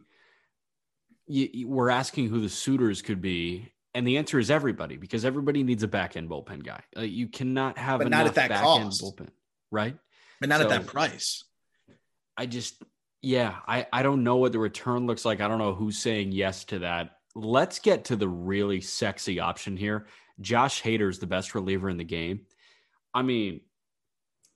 we're 1.28 1.90
asking 1.90 2.28
who 2.28 2.40
the 2.40 2.48
suitors 2.48 3.02
could 3.02 3.20
be. 3.20 3.72
And 3.94 4.06
the 4.06 4.18
answer 4.18 4.38
is 4.38 4.50
everybody 4.50 4.96
because 4.96 5.24
everybody 5.24 5.62
needs 5.62 5.82
a 5.84 5.88
back 5.88 6.16
end 6.16 6.28
bullpen 6.28 6.64
guy. 6.64 6.80
Uh, 6.96 7.02
you 7.02 7.28
cannot 7.28 7.78
have 7.78 8.00
But 8.00 8.08
not 8.10 8.26
at 8.26 8.34
that 8.34 8.48
back 8.50 8.58
end 8.58 8.66
cost. 8.66 9.02
bullpen, 9.02 9.28
right? 9.70 9.96
But 10.40 10.48
not 10.48 10.60
at 10.60 10.68
that 10.68 10.86
price. 10.86 11.44
I 12.36 12.46
just, 12.46 12.82
yeah, 13.22 13.54
I, 13.68 13.86
I 13.92 14.02
don't 14.02 14.24
know 14.24 14.36
what 14.36 14.50
the 14.52 14.58
return 14.58 15.06
looks 15.06 15.24
like. 15.24 15.40
I 15.40 15.46
don't 15.46 15.58
know 15.58 15.74
who's 15.74 15.98
saying 15.98 16.32
yes 16.32 16.64
to 16.66 16.80
that. 16.80 17.18
Let's 17.36 17.78
get 17.78 18.06
to 18.06 18.16
the 18.16 18.28
really 18.28 18.80
sexy 18.80 19.38
option 19.38 19.76
here. 19.76 20.06
Josh 20.40 20.82
Hader 20.82 21.08
is 21.08 21.20
the 21.20 21.28
best 21.28 21.54
reliever 21.54 21.88
in 21.88 21.96
the 21.96 22.04
game. 22.04 22.46
I 23.14 23.22
mean, 23.22 23.60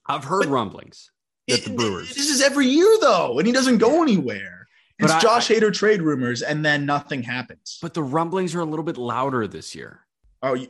I've 0.05 0.25
heard 0.25 0.43
But- 0.43 0.49
rumblings 0.49 1.11
that 1.47 1.59
It- 1.59 1.63
the 1.65 1.75
Brewers. 1.75 2.13
This 2.13 2.29
is 2.29 2.41
every 2.41 2.67
year 2.67 2.97
though, 2.99 3.37
and 3.37 3.47
he 3.47 3.53
doesn't 3.53 3.77
go 3.77 4.01
anywhere. 4.03 4.58
But 4.99 5.05
It's 5.05 5.13
I- 5.13 5.19
Josh 5.21 5.47
Hader 5.49 5.73
trade 5.73 6.01
rumors, 6.01 6.41
and 6.41 6.63
then 6.65 6.85
nothing 6.85 7.23
happens. 7.23 7.79
but 7.81 7.93
the 7.93 8.03
rumblings 8.03 8.53
are 8.55 8.59
a 8.59 8.65
little 8.65 8.83
bit 8.83 8.97
louder 8.97 9.47
this 9.47 9.73
year. 9.73 10.01
oh, 10.43 10.53
you, 10.53 10.67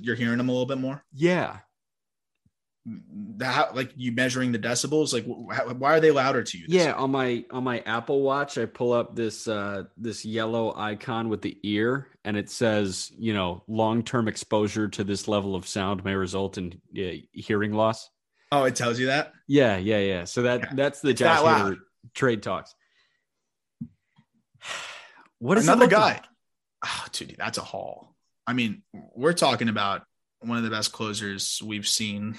you're 0.00 0.16
hearing 0.16 0.38
them 0.38 0.48
a 0.48 0.52
little 0.52 0.66
bit 0.66 0.78
more. 0.78 1.04
Yeah. 1.12 1.58
How, 3.42 3.70
like 3.74 3.92
you 3.96 4.12
measuring 4.12 4.50
the 4.52 4.58
decibels? 4.58 5.12
Like, 5.12 5.26
wh- 5.26 5.78
why 5.78 5.96
are 5.96 6.00
they 6.00 6.10
louder 6.10 6.42
to 6.42 6.58
you? 6.58 6.64
Yeah, 6.68 6.84
year? 6.84 6.94
on 6.94 7.10
my 7.10 7.44
on 7.50 7.62
my 7.62 7.80
Apple 7.80 8.22
Watch, 8.22 8.56
I 8.56 8.64
pull 8.64 8.92
up 8.94 9.14
this 9.14 9.46
uh 9.46 9.84
this 9.98 10.24
yellow 10.24 10.74
icon 10.74 11.28
with 11.28 11.42
the 11.42 11.58
ear, 11.64 12.08
and 12.24 12.34
it 12.36 12.48
says, 12.48 13.12
you 13.18 13.34
know, 13.34 13.62
long 13.68 14.02
term 14.02 14.26
exposure 14.26 14.88
to 14.88 15.04
this 15.04 15.28
level 15.28 15.54
of 15.54 15.66
sound 15.68 16.02
may 16.02 16.14
result 16.14 16.56
in 16.56 16.80
uh, 16.98 17.18
hearing 17.32 17.74
loss. 17.74 18.08
Oh, 18.52 18.64
it 18.64 18.74
tells 18.74 18.98
you 18.98 19.06
that. 19.06 19.34
Yeah, 19.46 19.76
yeah, 19.76 19.98
yeah. 19.98 20.24
So 20.24 20.42
that 20.42 20.60
Yeah. 20.60 20.68
that's 20.72 21.00
the 21.02 21.12
Josh 21.12 21.42
that. 21.42 21.60
Hader 21.66 21.76
trade 22.14 22.42
talks. 22.42 22.74
What 25.38 25.58
is 25.58 25.64
Another 25.68 25.86
guy. 25.86 26.14
like? 26.14 26.24
Oh, 26.84 27.04
dude, 27.12 27.36
that's 27.38 27.58
a 27.58 27.62
haul. 27.62 28.14
I 28.46 28.52
mean, 28.52 28.82
we're 29.14 29.32
talking 29.32 29.68
about 29.68 30.02
one 30.40 30.58
of 30.58 30.64
the 30.64 30.70
best 30.70 30.92
closers 30.92 31.60
we've 31.64 31.86
seen 31.88 32.36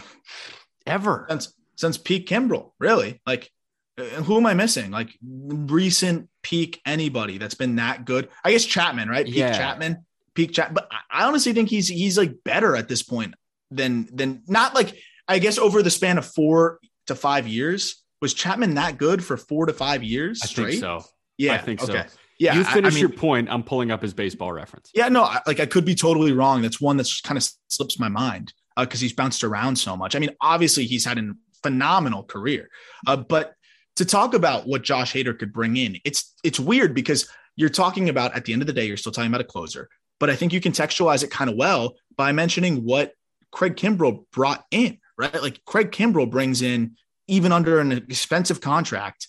ever? 0.85 1.25
since 1.29 1.53
since 1.75 1.97
peak 1.97 2.27
Kimbrel. 2.27 2.71
Really, 2.79 3.21
like, 3.25 3.49
uh, 3.97 4.03
who 4.03 4.37
am 4.37 4.45
I 4.45 4.53
missing? 4.53 4.91
Like 4.91 5.09
recent 5.21 6.29
peak 6.43 6.81
anybody 6.85 7.37
that's 7.37 7.55
been 7.55 7.75
that 7.77 8.05
good? 8.05 8.29
I 8.43 8.51
guess 8.51 8.65
Chapman, 8.65 9.09
right? 9.09 9.25
Peak 9.25 9.35
Yeah. 9.35 9.57
Chapman, 9.57 10.05
peak 10.33 10.53
Chap. 10.53 10.73
But 10.73 10.89
I- 11.11 11.25
honestly 11.25 11.53
think 11.53 11.69
he's 11.69 11.87
he's 11.87 12.17
like 12.17 12.43
better 12.43 12.75
at 12.75 12.87
this 12.87 13.03
point 13.03 13.33
than 13.71 14.07
than 14.13 14.43
not 14.47 14.73
like 14.75 14.97
I 15.27 15.39
guess 15.39 15.57
over 15.57 15.83
the 15.83 15.91
span 15.91 16.17
of 16.17 16.25
four 16.25 16.79
to 17.07 17.15
five 17.15 17.47
years. 17.47 18.03
Was 18.21 18.33
Chapman 18.33 18.75
that 18.75 18.97
good 18.97 19.23
for 19.23 19.37
four 19.37 19.65
to 19.67 19.73
five 19.73 20.03
years 20.03 20.41
I 20.43 20.47
straight? 20.47 20.71
think 20.71 20.81
so. 20.81 21.03
Yeah, 21.37 21.53
I 21.53 21.57
think 21.59 21.79
so. 21.79 22.03
Yeah, 22.39 22.55
you 22.55 22.61
I- 22.61 22.69
I 22.69 22.73
finish 22.73 22.93
mean- 22.95 23.01
your 23.01 23.09
point. 23.09 23.49
I'm 23.49 23.63
pulling 23.63 23.91
up 23.91 24.01
his 24.01 24.13
baseball 24.13 24.51
reference. 24.51 24.89
Yeah, 24.95 25.09
no, 25.09 25.29
like 25.45 25.59
I 25.59 25.65
could 25.65 25.85
be 25.85 25.93
totally 25.95 26.31
wrong. 26.31 26.61
That's 26.61 26.79
one 26.81 26.97
that's 26.97 27.21
kind 27.21 27.37
of 27.37 27.47
slips 27.67 27.99
my 27.99 28.07
mind 28.09 28.53
because 28.77 29.01
he's 29.01 29.13
bounced 29.13 29.43
around 29.43 29.75
so 29.75 29.95
much. 29.97 30.15
I 30.15 30.19
mean, 30.19 30.31
obviously 30.41 30.85
he's 30.85 31.03
had 31.05 31.17
a 31.19 31.31
phenomenal 31.61 32.23
career, 32.23 32.69
uh, 33.07 33.17
but 33.17 33.53
to 33.97 34.05
talk 34.05 34.33
about 34.33 34.65
what 34.65 34.81
Josh 34.81 35.13
Hader 35.13 35.37
could 35.37 35.51
bring 35.51 35.75
in, 35.75 35.97
it's 36.05 36.33
it's 36.43 36.59
weird 36.59 36.93
because 36.95 37.29
you're 37.57 37.67
talking 37.67 38.07
about 38.07 38.33
at 38.35 38.45
the 38.45 38.53
end 38.53 38.61
of 38.61 38.67
the 38.67 38.73
day, 38.73 38.85
you're 38.85 38.95
still 38.95 39.11
talking 39.11 39.27
about 39.29 39.41
a 39.41 39.45
closer, 39.45 39.89
but 40.19 40.29
I 40.29 40.35
think 40.37 40.53
you 40.53 40.61
contextualize 40.61 41.23
it 41.23 41.29
kind 41.31 41.49
of 41.49 41.57
well 41.57 41.95
by 42.15 42.31
mentioning 42.31 42.85
what 42.85 43.13
Craig 43.51 43.75
Kimbrel 43.75 44.23
brought 44.31 44.63
in, 44.71 44.99
right? 45.17 45.41
Like 45.41 45.59
Craig 45.65 45.91
Kimbrel 45.91 46.29
brings 46.29 46.61
in 46.61 46.95
even 47.27 47.51
under 47.51 47.79
an 47.81 47.91
expensive 47.91 48.61
contract, 48.61 49.27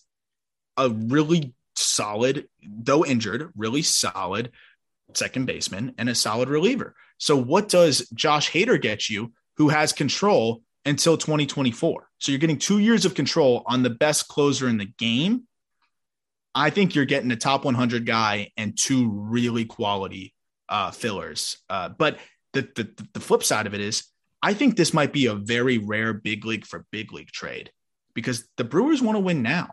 a 0.76 0.88
really 0.90 1.52
solid, 1.80 2.48
though 2.62 3.04
injured, 3.04 3.52
really 3.56 3.82
solid 3.82 4.52
second 5.14 5.46
baseman 5.46 5.94
and 5.98 6.08
a 6.08 6.14
solid 6.14 6.48
reliever. 6.48 6.94
So 7.18 7.36
what 7.36 7.68
does 7.68 8.08
Josh 8.14 8.50
Hader 8.50 8.80
get 8.80 9.08
you 9.08 9.32
who 9.56 9.68
has 9.68 9.92
control 9.92 10.62
until 10.84 11.16
2024? 11.16 12.08
So 12.18 12.32
you're 12.32 12.38
getting 12.38 12.58
2 12.58 12.78
years 12.78 13.04
of 13.04 13.14
control 13.14 13.62
on 13.66 13.82
the 13.82 13.90
best 13.90 14.28
closer 14.28 14.68
in 14.68 14.78
the 14.78 14.86
game. 14.98 15.44
I 16.54 16.70
think 16.70 16.94
you're 16.94 17.04
getting 17.04 17.30
a 17.30 17.36
top 17.36 17.64
100 17.64 18.06
guy 18.06 18.50
and 18.56 18.76
two 18.76 19.10
really 19.10 19.64
quality 19.64 20.34
uh, 20.68 20.90
fillers. 20.90 21.58
Uh, 21.68 21.90
but 21.90 22.18
the, 22.52 22.62
the 22.74 23.06
the 23.12 23.20
flip 23.20 23.44
side 23.44 23.66
of 23.66 23.74
it 23.74 23.80
is 23.80 24.04
I 24.42 24.54
think 24.54 24.76
this 24.76 24.94
might 24.94 25.12
be 25.12 25.26
a 25.26 25.34
very 25.34 25.78
rare 25.78 26.12
big 26.12 26.44
league 26.44 26.66
for 26.66 26.86
big 26.90 27.12
league 27.12 27.30
trade 27.30 27.70
because 28.14 28.48
the 28.56 28.64
Brewers 28.64 29.02
want 29.02 29.16
to 29.16 29.20
win 29.20 29.42
now. 29.42 29.70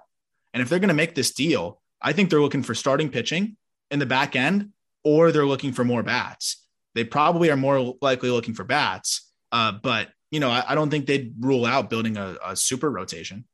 And 0.53 0.62
if 0.62 0.70
they're 0.70 0.80
going 0.80 0.89
to 0.89 0.93
make 0.93 1.16
this 1.16 1.34
deal, 1.34 1.82
I 2.01 2.13
think 2.13 2.29
they're 2.29 2.41
looking 2.41 2.63
for 2.63 2.75
starting 2.75 3.09
pitching 3.09 3.57
in 3.91 3.99
the 3.99 4.05
back 4.05 4.35
end 4.35 4.71
or 5.03 5.31
they're 5.31 5.45
looking 5.45 5.73
for 5.73 5.83
more 5.83 6.03
bats. 6.03 6.63
They 6.95 7.03
probably 7.03 7.49
are 7.51 7.57
more 7.57 7.95
likely 8.01 8.29
looking 8.29 8.53
for 8.53 8.63
bats. 8.63 9.31
Uh, 9.51 9.71
but, 9.71 10.09
you 10.31 10.39
know, 10.39 10.49
I, 10.49 10.63
I 10.69 10.75
don't 10.75 10.89
think 10.89 11.05
they'd 11.05 11.33
rule 11.39 11.65
out 11.65 11.89
building 11.89 12.17
a, 12.17 12.37
a 12.45 12.55
super 12.55 12.89
rotation. 12.89 13.45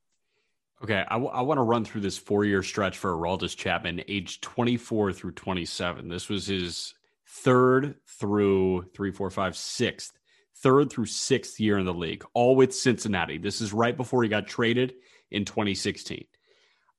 Okay, 0.83 1.03
I, 1.07 1.15
want 1.15 1.57
to 1.59 1.63
run 1.63 1.85
through 1.85 2.01
this 2.01 2.17
four-year 2.17 2.61
stretch 2.61 2.97
for 2.97 3.13
Aroldis 3.13 3.55
Chapman, 3.55 4.03
age 4.09 4.41
24 4.41 5.13
through 5.13 5.31
27. 5.31 6.09
This 6.09 6.27
was 6.27 6.45
his 6.45 6.93
third 7.25 7.95
through 8.19 8.89
three, 8.93 9.11
four, 9.11 9.29
five, 9.29 9.55
sixth, 9.55 10.11
third 10.57 10.91
through 10.91 11.05
sixth 11.05 11.57
year 11.57 11.77
in 11.77 11.85
the 11.85 11.93
league, 11.93 12.25
all 12.33 12.57
with 12.57 12.75
Cincinnati. 12.75 13.37
This 13.37 13.61
is 13.61 13.71
right 13.71 13.95
before 13.95 14.23
he 14.23 14.29
got 14.29 14.45
traded 14.45 14.95
in 15.31 15.45
2016. 15.45 16.25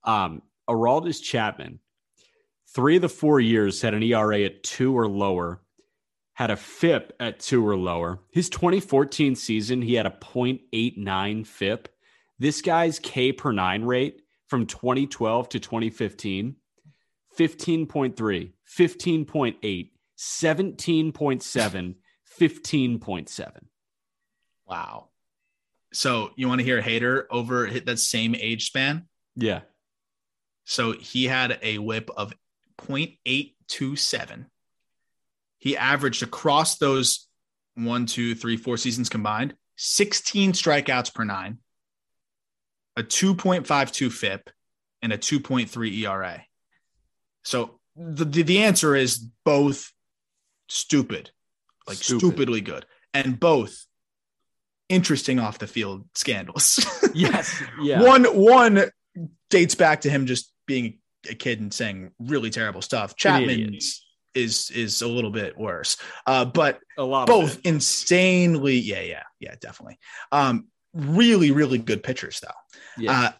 Um, 0.03 0.41
Aroldis 0.69 1.21
Chapman, 1.21 1.79
three 2.73 2.97
of 2.97 3.01
the 3.01 3.09
four 3.09 3.39
years 3.39 3.81
had 3.81 3.93
an 3.93 4.03
ERA 4.03 4.41
at 4.41 4.63
two 4.63 4.97
or 4.97 5.07
lower, 5.07 5.61
had 6.33 6.51
a 6.51 6.55
FIP 6.55 7.13
at 7.19 7.39
two 7.39 7.65
or 7.65 7.77
lower. 7.77 8.19
His 8.31 8.49
2014 8.49 9.35
season, 9.35 9.81
he 9.81 9.93
had 9.93 10.05
a 10.05 10.11
0.89 10.11 11.47
FIP. 11.47 11.89
This 12.39 12.61
guy's 12.61 12.99
K 12.99 13.31
per 13.31 13.51
nine 13.51 13.83
rate 13.83 14.21
from 14.47 14.65
2012 14.65 15.49
to 15.49 15.59
2015 15.59 16.55
15.3, 17.37 18.51
15.8, 18.77 19.89
17.7, 20.17 21.95
15.7. 22.39 23.51
Wow. 24.67 25.09
So 25.93 26.31
you 26.35 26.47
want 26.47 26.59
to 26.59 26.65
hear 26.65 26.79
a 26.79 26.83
Hader 26.83 27.25
over 27.29 27.65
hit 27.65 27.85
that 27.85 27.99
same 27.99 28.35
age 28.35 28.65
span? 28.65 29.07
Yeah. 29.35 29.61
So 30.65 30.91
he 30.93 31.25
had 31.25 31.59
a 31.61 31.77
whip 31.77 32.09
of 32.15 32.33
0.827. 32.79 34.45
He 35.59 35.77
averaged 35.77 36.23
across 36.23 36.77
those 36.77 37.27
one, 37.75 38.05
two, 38.05 38.35
three, 38.35 38.57
four 38.57 38.77
seasons 38.77 39.09
combined 39.09 39.55
16 39.77 40.53
strikeouts 40.53 41.13
per 41.13 41.23
nine, 41.23 41.59
a 42.95 43.03
2.52 43.03 44.11
FIP, 44.11 44.49
and 45.01 45.11
a 45.11 45.17
2.3 45.17 45.97
ERA. 46.03 46.43
So 47.43 47.79
the, 47.95 48.25
the, 48.25 48.41
the 48.43 48.63
answer 48.63 48.95
is 48.95 49.17
both 49.43 49.91
stupid, 50.69 51.31
like 51.87 51.97
Stupid. 51.97 52.19
stupidly 52.19 52.61
good, 52.61 52.85
and 53.13 53.39
both 53.39 53.85
interesting 54.89 55.39
off 55.39 55.59
the 55.59 55.67
field 55.67 56.07
scandals. 56.15 56.85
Yes. 57.15 57.63
Yeah. 57.81 58.01
One 58.01 58.25
one 58.25 58.89
dates 59.49 59.73
back 59.73 60.01
to 60.01 60.09
him 60.09 60.25
just 60.25 60.51
being 60.65 60.99
a 61.29 61.35
kid 61.35 61.59
and 61.59 61.73
saying 61.73 62.11
really 62.19 62.49
terrible 62.49 62.81
stuff. 62.81 63.13
idiot. 63.13 63.49
Chapman's 63.49 64.05
is 64.33 64.69
is 64.71 65.01
a 65.01 65.07
little 65.07 65.31
bit 65.31 65.57
worse. 65.57 65.97
Uh, 66.27 66.45
but 66.45 66.79
a 66.97 67.03
lot 67.03 67.27
both 67.27 67.59
insanely, 67.63 68.75
yeah, 68.75 69.01
yeah, 69.01 69.23
yeah, 69.39 69.55
definitely. 69.59 69.97
Um, 70.31 70.67
really, 70.93 71.51
really 71.51 71.77
good 71.77 72.03
pitchers 72.03 72.39
though. 72.41 73.01
Yeah. 73.03 73.11
Uh, 73.11 73.31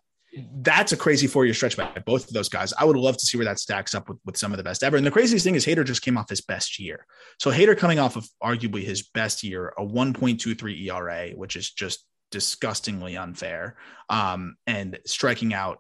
that's 0.61 0.91
a 0.91 0.97
crazy 0.97 1.28
four 1.28 1.45
year 1.45 1.53
stretch 1.53 1.78
by 1.78 1.89
both 2.05 2.28
of 2.28 2.34
those 2.34 2.49
guys. 2.49 2.73
I 2.78 2.84
would 2.84 2.97
love 2.97 3.17
to 3.17 3.26
see 3.26 3.38
where 3.38 3.45
that 3.45 3.59
stacks 3.59 3.95
up 3.95 4.09
with, 4.09 4.17
with 4.26 4.38
some 4.38 4.51
of 4.51 4.57
the 4.57 4.63
best 4.63 4.84
ever. 4.84 4.97
And 4.97 5.05
the 5.05 5.11
craziest 5.11 5.45
thing 5.45 5.55
is 5.55 5.65
Hader 5.65 5.86
just 5.86 6.01
came 6.01 6.17
off 6.17 6.30
his 6.30 6.41
best 6.41 6.78
year. 6.80 7.05
So 7.39 7.51
Hader 7.51 7.78
coming 7.78 7.99
off 7.99 8.17
of 8.17 8.28
arguably 8.43 8.84
his 8.84 9.03
best 9.03 9.43
year, 9.43 9.73
a 9.78 9.86
1.23 9.86 10.88
ERA, 10.88 11.30
which 11.36 11.55
is 11.55 11.71
just 11.71 12.05
disgustingly 12.32 13.15
unfair. 13.15 13.78
Um, 14.09 14.57
and 14.67 14.99
striking 15.05 15.53
out, 15.53 15.80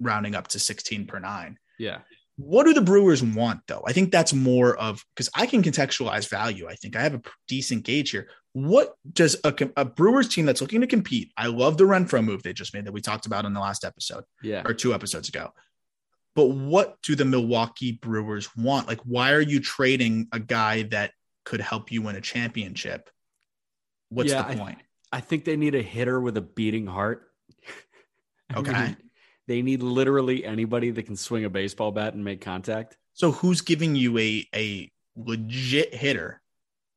rounding 0.00 0.34
up 0.34 0.48
to 0.48 0.58
16 0.58 1.06
per 1.06 1.18
nine. 1.18 1.58
yeah. 1.78 1.98
What 2.36 2.64
do 2.64 2.74
the 2.74 2.80
Brewers 2.80 3.22
want, 3.22 3.60
though? 3.68 3.84
I 3.86 3.92
think 3.92 4.10
that's 4.10 4.32
more 4.34 4.76
of 4.76 5.04
because 5.14 5.30
I 5.36 5.46
can 5.46 5.62
contextualize 5.62 6.28
value. 6.28 6.66
I 6.68 6.74
think 6.74 6.96
I 6.96 7.02
have 7.02 7.14
a 7.14 7.22
decent 7.46 7.84
gauge 7.84 8.10
here. 8.10 8.26
What 8.54 8.94
does 9.12 9.36
a, 9.44 9.54
a 9.76 9.84
Brewers 9.84 10.26
team 10.28 10.44
that's 10.44 10.60
looking 10.60 10.80
to 10.80 10.88
compete? 10.88 11.30
I 11.36 11.46
love 11.46 11.76
the 11.76 11.84
Renfroe 11.84 12.24
move 12.24 12.42
they 12.42 12.52
just 12.52 12.74
made 12.74 12.86
that 12.86 12.92
we 12.92 13.00
talked 13.00 13.26
about 13.26 13.44
in 13.44 13.52
the 13.52 13.60
last 13.60 13.84
episode 13.84 14.24
Yeah. 14.42 14.62
or 14.66 14.74
two 14.74 14.92
episodes 14.92 15.28
ago. 15.28 15.52
But 16.34 16.46
what 16.46 17.00
do 17.02 17.14
the 17.14 17.24
Milwaukee 17.24 17.92
Brewers 17.92 18.48
want? 18.56 18.88
Like, 18.88 19.00
why 19.04 19.30
are 19.30 19.40
you 19.40 19.60
trading 19.60 20.26
a 20.32 20.40
guy 20.40 20.82
that 20.90 21.12
could 21.44 21.60
help 21.60 21.92
you 21.92 22.02
win 22.02 22.16
a 22.16 22.20
championship? 22.20 23.10
What's 24.08 24.32
Yeah, 24.32 24.42
the 24.42 24.56
point? 24.56 24.78
I 25.12 25.20
think 25.20 25.44
they 25.44 25.54
need 25.56 25.76
a 25.76 25.82
hitter 25.82 26.20
with 26.20 26.36
a 26.36 26.40
beating 26.42 26.88
heart. 26.88 27.30
I 28.50 28.58
Okay. 28.58 28.72
mean, 28.72 28.96
they 29.46 29.62
need 29.62 29.82
literally 29.82 30.44
anybody 30.44 30.90
that 30.90 31.04
can 31.04 31.16
swing 31.16 31.44
a 31.44 31.50
baseball 31.50 31.92
bat 31.92 32.14
and 32.14 32.24
make 32.24 32.40
contact. 32.40 32.96
So 33.12 33.30
who's 33.32 33.60
giving 33.60 33.94
you 33.94 34.16
a 34.18 34.46
a 34.54 34.90
legit 35.16 35.94
hitter 35.94 36.40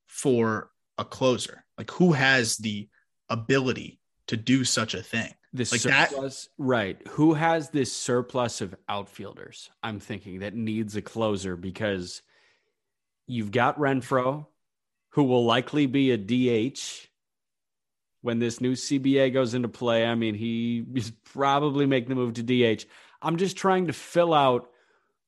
for 0.08 0.72
a 0.98 1.06
closer? 1.06 1.64
Like 1.78 1.92
who 1.92 2.14
has 2.14 2.58
the 2.58 2.90
ability 3.30 4.00
to 4.28 4.38
do 4.38 4.64
such 4.64 4.94
a 4.94 5.04
thing? 5.04 5.34
This 5.54 5.72
Like 5.72 5.82
that- 5.84 6.10
surplus, 6.10 6.50
right? 6.58 7.02
Who 7.10 7.34
has 7.34 7.70
this 7.70 7.92
surplus 7.94 8.62
of 8.62 8.76
outfielders? 8.90 9.70
I'm 9.84 10.00
thinking 10.00 10.40
that 10.40 10.54
needs 10.56 10.96
a 10.96 11.02
closer 11.02 11.56
because 11.56 12.22
you've 13.28 13.52
got 13.52 13.78
Renfroe, 13.78 14.46
who 15.10 15.24
will 15.24 15.46
likely 15.46 15.86
be 15.86 16.12
a 16.12 16.18
DH 16.18 17.07
when 18.28 18.40
this 18.40 18.60
new 18.60 18.74
CBA 18.74 19.32
goes 19.32 19.54
into 19.54 19.70
play. 19.70 20.06
I 20.06 20.14
mean, 20.14 20.36
he 20.36 20.84
is 20.94 21.12
probably 21.24 21.86
making 21.86 22.10
the 22.10 22.16
move 22.16 22.34
to 22.34 22.44
DH. 22.44 22.84
I'm 23.22 23.38
just 23.38 23.56
trying 23.56 23.88
to 23.88 23.94
fill 23.94 24.34
out 24.34 24.70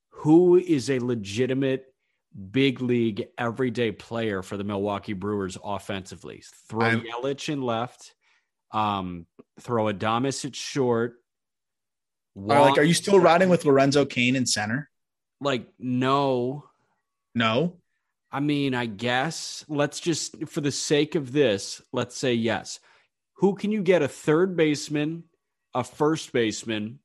who 0.10 0.58
is 0.58 0.90
a 0.90 1.00
legitimate 1.00 1.86
big 2.52 2.82
league 2.82 3.28
everyday 3.38 3.94
player 3.94 4.44
for 4.44 4.58
the 4.58 4.66
Milwaukee 4.66 5.14
Brewers 5.14 5.58
offensively. 5.64 6.44
Throw 6.68 6.82
I'm- 6.88 7.02
Yelich 7.06 7.48
in 7.48 7.62
left, 7.62 8.14
Um, 8.72 9.28
throw 9.62 9.86
Adames 9.86 10.44
at 10.44 10.54
short. 10.54 11.24
Are, 12.36 12.42
like, 12.60 12.78
are 12.78 12.84
you 12.84 12.94
still 12.94 13.20
riding 13.20 13.48
with 13.48 13.64
Lorenzo 13.64 14.04
Cain 14.06 14.36
in 14.36 14.46
center? 14.46 14.90
like 15.40 15.70
no? 15.80 16.66
No. 17.34 17.78
I 18.30 18.42
mean, 18.42 18.76
I 18.76 18.88
guess 18.88 19.64
let's 19.70 20.02
just 20.02 20.48
for 20.50 20.60
the 20.60 20.72
sake 20.72 21.16
of 21.16 21.32
this, 21.32 21.82
let's 21.94 22.18
say 22.18 22.34
yes. 22.34 22.80
Who 23.40 23.56
can 23.56 23.72
you 23.72 23.82
get 23.82 24.02
a 24.02 24.08
third 24.08 24.58
baseman, 24.58 25.24
a 25.74 25.84
first 25.84 26.34
baseman, 26.34 27.00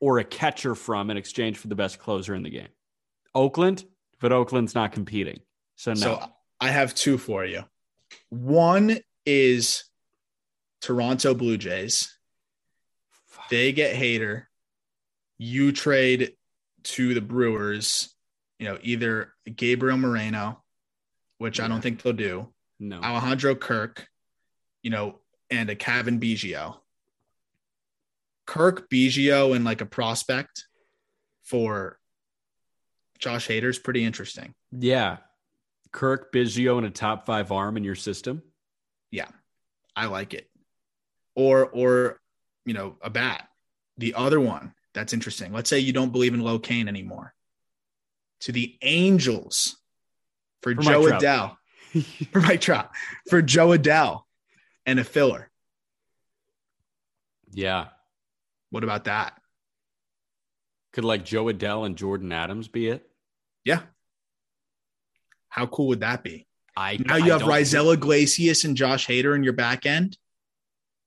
or 0.00 0.18
a 0.18 0.24
catcher 0.24 0.74
from 0.74 1.08
in 1.10 1.16
exchange 1.16 1.56
for 1.56 1.68
the 1.68 1.76
best 1.76 2.00
closer 2.00 2.34
in 2.34 2.42
the 2.42 2.50
game? 2.50 2.68
Oakland, 3.34 3.84
but 4.20 4.32
Oakland's 4.32 4.74
not 4.74 4.90
competing. 4.90 5.40
So 5.76 5.92
no. 5.92 6.00
So 6.00 6.22
I 6.60 6.70
have 6.70 6.96
two 6.96 7.16
for 7.16 7.44
you. 7.44 7.62
One 8.28 8.98
is 9.24 9.84
Toronto 10.80 11.34
Blue 11.34 11.56
Jays. 11.56 12.12
They 13.48 13.70
get 13.72 13.94
Hader. 13.94 14.46
You 15.38 15.70
trade 15.70 16.32
to 16.82 17.14
the 17.14 17.20
Brewers, 17.20 18.12
you 18.58 18.66
know, 18.66 18.78
either 18.82 19.32
Gabriel 19.54 19.96
Moreno, 19.96 20.60
which 21.38 21.60
I 21.60 21.68
don't 21.68 21.80
think 21.80 22.02
they'll 22.02 22.12
do, 22.12 22.48
no. 22.80 23.00
Alejandro 23.00 23.54
Kirk, 23.54 24.08
you 24.82 24.90
know, 24.90 25.20
and 25.50 25.70
a 25.70 25.74
Kevin 25.74 26.20
Biggio. 26.20 26.76
Kirk 28.46 28.88
Biggio 28.88 29.54
and 29.54 29.64
like 29.64 29.80
a 29.80 29.86
prospect 29.86 30.66
for 31.42 31.98
Josh 33.18 33.46
Hader's 33.48 33.78
pretty 33.78 34.04
interesting. 34.04 34.54
Yeah. 34.72 35.18
Kirk 35.92 36.32
Biggio 36.32 36.78
and 36.78 36.86
a 36.86 36.90
top 36.90 37.26
five 37.26 37.52
arm 37.52 37.76
in 37.76 37.84
your 37.84 37.94
system. 37.94 38.42
Yeah, 39.10 39.28
I 39.96 40.06
like 40.06 40.34
it. 40.34 40.48
Or 41.34 41.66
or 41.66 42.20
you 42.64 42.74
know 42.74 42.96
a 43.00 43.10
bat. 43.10 43.48
The 43.96 44.14
other 44.14 44.40
one 44.40 44.74
that's 44.94 45.12
interesting. 45.12 45.52
Let's 45.52 45.70
say 45.70 45.78
you 45.78 45.92
don't 45.92 46.12
believe 46.12 46.34
in 46.34 46.40
Lo 46.40 46.58
Cain 46.58 46.88
anymore. 46.88 47.34
To 48.40 48.52
the 48.52 48.76
Angels 48.82 49.76
for, 50.62 50.74
For 50.74 50.82
Jo. 50.82 51.02
Adell. 51.04 51.56
for 52.32 52.40
Mike 52.40 52.60
Trout. 52.60 52.90
For 53.28 53.40
Jo 53.40 53.68
Adell 53.68 54.22
and 54.88 54.98
a 54.98 55.04
filler. 55.04 55.50
Yeah. 57.52 57.88
What 58.70 58.84
about 58.84 59.04
that? 59.04 59.38
Could 60.94 61.04
like 61.04 61.26
Jo 61.26 61.44
Adell 61.44 61.84
and 61.84 61.94
Jordyn 61.94 62.32
Adams 62.32 62.68
be 62.68 62.88
it? 62.88 63.06
Yeah. 63.64 63.82
How 65.50 65.66
cool 65.66 65.88
would 65.88 66.00
that 66.00 66.24
be? 66.24 66.46
I 66.74 66.96
Now 67.04 67.16
I 67.16 67.18
you 67.18 67.32
have 67.32 67.42
Raisel 67.42 67.92
Iglesias 67.92 68.64
and 68.64 68.76
Josh 68.76 69.06
Hader 69.06 69.36
in 69.36 69.44
your 69.44 69.52
back 69.52 69.84
end. 69.84 70.16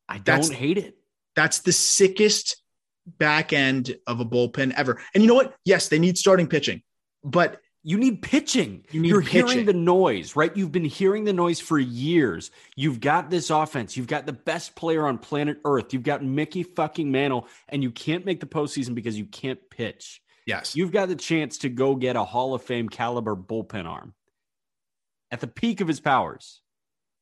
I 0.08 0.16
don't 0.16 0.26
That's- 0.26 0.50
hate 0.50 0.78
it. 0.78 0.98
That's 1.36 1.60
the 1.60 1.72
sickest 1.72 2.62
back 3.08 3.52
end 3.54 3.96
of 4.06 4.20
a 4.20 4.26
bullpen 4.26 4.74
ever. 4.76 5.02
And 5.14 5.24
you 5.24 5.28
know 5.28 5.36
what? 5.36 5.56
Yes, 5.66 5.88
they 5.88 5.98
need 5.98 6.18
starting 6.18 6.46
pitching, 6.46 6.84
but 7.24 7.61
You 7.84 7.98
need 7.98 8.22
pitching. 8.22 8.86
You 8.92 9.22
pitching. 9.22 9.48
hearing 9.48 9.66
the 9.66 9.74
noise, 9.74 10.36
right? 10.36 10.56
You've 10.56 10.72
been 10.72 10.86
hearing 10.86 11.24
the 11.24 11.34
noise 11.34 11.60
for 11.60 11.80
years. 11.80 12.52
You've 12.76 13.00
got 13.00 13.30
this 13.32 13.50
offense. 13.50 13.98
You've 13.98 14.08
got 14.08 14.28
the 14.28 14.34
best 14.34 14.76
player 14.76 15.08
on 15.08 15.18
planet 15.18 15.58
Earth. 15.66 15.92
You've 15.94 16.04
got 16.04 16.24
Mickey 16.24 16.62
fucking 16.62 17.12
Mantle, 17.12 17.48
and 17.70 17.82
you 17.82 17.90
can't 17.90 18.24
make 18.26 18.40
the 18.40 18.46
postseason 18.46 18.94
because 18.94 19.18
you 19.18 19.26
can't 19.26 19.60
pitch. 19.72 20.22
yes, 20.46 20.76
You've 20.76 20.92
got 20.92 21.08
the 21.08 21.16
chance 21.16 21.58
to 21.60 21.70
go 21.70 21.96
get 21.96 22.16
a 22.16 22.24
Hall 22.24 22.54
of 22.54 22.62
Fame 22.62 22.88
caliber 22.88 23.36
bullpen 23.36 23.86
arm 23.88 24.14
at 25.32 25.40
the 25.40 25.48
peak 25.48 25.82
of 25.82 25.88
his 25.88 26.00
powers. 26.00 26.62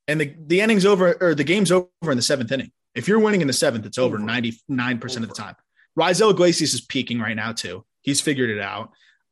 and 0.09 0.19
the, 0.19 0.35
the 0.47 0.59
inning's 0.59 0.85
over 0.85 1.15
or 1.21 1.35
the 1.35 1.43
game's 1.45 1.71
over 1.71 1.87
in 2.03 2.17
the 2.17 2.21
seventh 2.21 2.51
inning. 2.51 2.71
If 2.95 3.07
you're 3.07 3.19
winning 3.19 3.39
in 3.41 3.47
the 3.47 3.53
seventh, 3.53 3.85
it's 3.85 3.97
over 3.99 4.17
Over. 4.17 4.25
99% 4.25 5.15
of 5.17 5.29
the 5.29 5.33
time. 5.35 5.55
Raisel 5.97 6.31
Iglesias 6.31 6.73
is 6.73 6.81
peaking 6.81 7.19
right 7.19 7.35
now, 7.35 7.53
too. 7.53 7.85
He's 8.01 8.19
figured 8.19 8.49
it 8.49 8.59
out. 8.59 8.91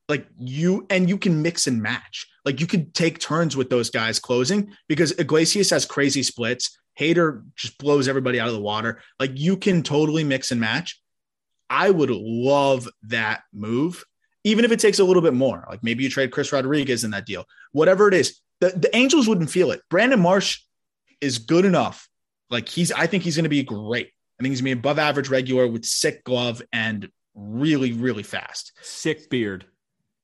Like 0.10 0.28
you, 0.40 0.86
and 0.90 1.10
you 1.10 1.18
can 1.18 1.42
mix 1.42 1.68
and 1.68 1.82
match. 1.82 2.28
Like 2.46 2.62
you 2.62 2.68
could 2.68 2.94
take 2.94 3.20
turns 3.20 3.58
with 3.58 3.70
those 3.70 3.90
guys 3.90 4.20
closing 4.20 4.74
because 4.88 5.12
Iglesias 5.20 5.70
has 5.72 5.86
crazy 5.86 6.24
splits. 6.24 6.78
Hader 7.00 7.44
just 7.56 7.78
blows 7.78 8.08
everybody 8.08 8.40
out 8.40 8.48
of 8.48 8.54
the 8.54 8.62
water. 8.62 9.02
Like 9.20 9.32
you 9.36 9.58
can 9.58 9.84
totally 9.84 10.24
mix 10.24 10.52
and 10.52 10.62
match. 10.62 11.00
I 11.70 11.90
would 11.90 12.10
love 12.10 12.88
that 13.04 13.42
move, 13.54 14.04
even 14.44 14.66
if 14.66 14.72
it 14.72 14.80
takes 14.80 15.00
a 15.00 15.04
little 15.04 15.22
bit 15.22 15.34
more. 15.34 15.66
Like 15.70 15.84
maybe 15.84 16.04
you 16.04 16.10
trade 16.10 16.32
Chris 16.32 16.54
Rodriguez 16.54 17.04
in 17.04 17.12
that 17.12 17.26
deal, 17.26 17.46
whatever 17.74 18.08
it 18.08 18.14
is. 18.14 18.40
The, 18.62 18.70
the 18.70 18.96
Angels 18.96 19.28
wouldn't 19.28 19.52
feel 19.52 19.72
it. 19.72 19.82
Brandon 19.90 20.20
Marsh 20.20 20.62
is 21.22 21.38
good 21.38 21.66
enough. 21.66 22.08
Like 22.50 22.70
he's, 22.70 22.92
I 22.92 23.08
think 23.08 23.24
he's 23.24 23.36
going 23.36 23.44
to 23.44 23.50
be 23.50 23.64
great. 23.64 24.08
I 24.40 24.44
think 24.44 24.52
he's 24.52 24.62
going 24.62 24.72
to 24.72 24.76
be 24.76 24.80
above 24.80 25.00
average 25.00 25.30
regular 25.30 25.68
with 25.68 25.86
sick 25.86 26.24
glove 26.24 26.62
and 26.72 27.10
really, 27.36 27.92
really 27.92 28.24
fast. 28.24 28.72
Sick 28.82 29.30
beard. 29.30 29.66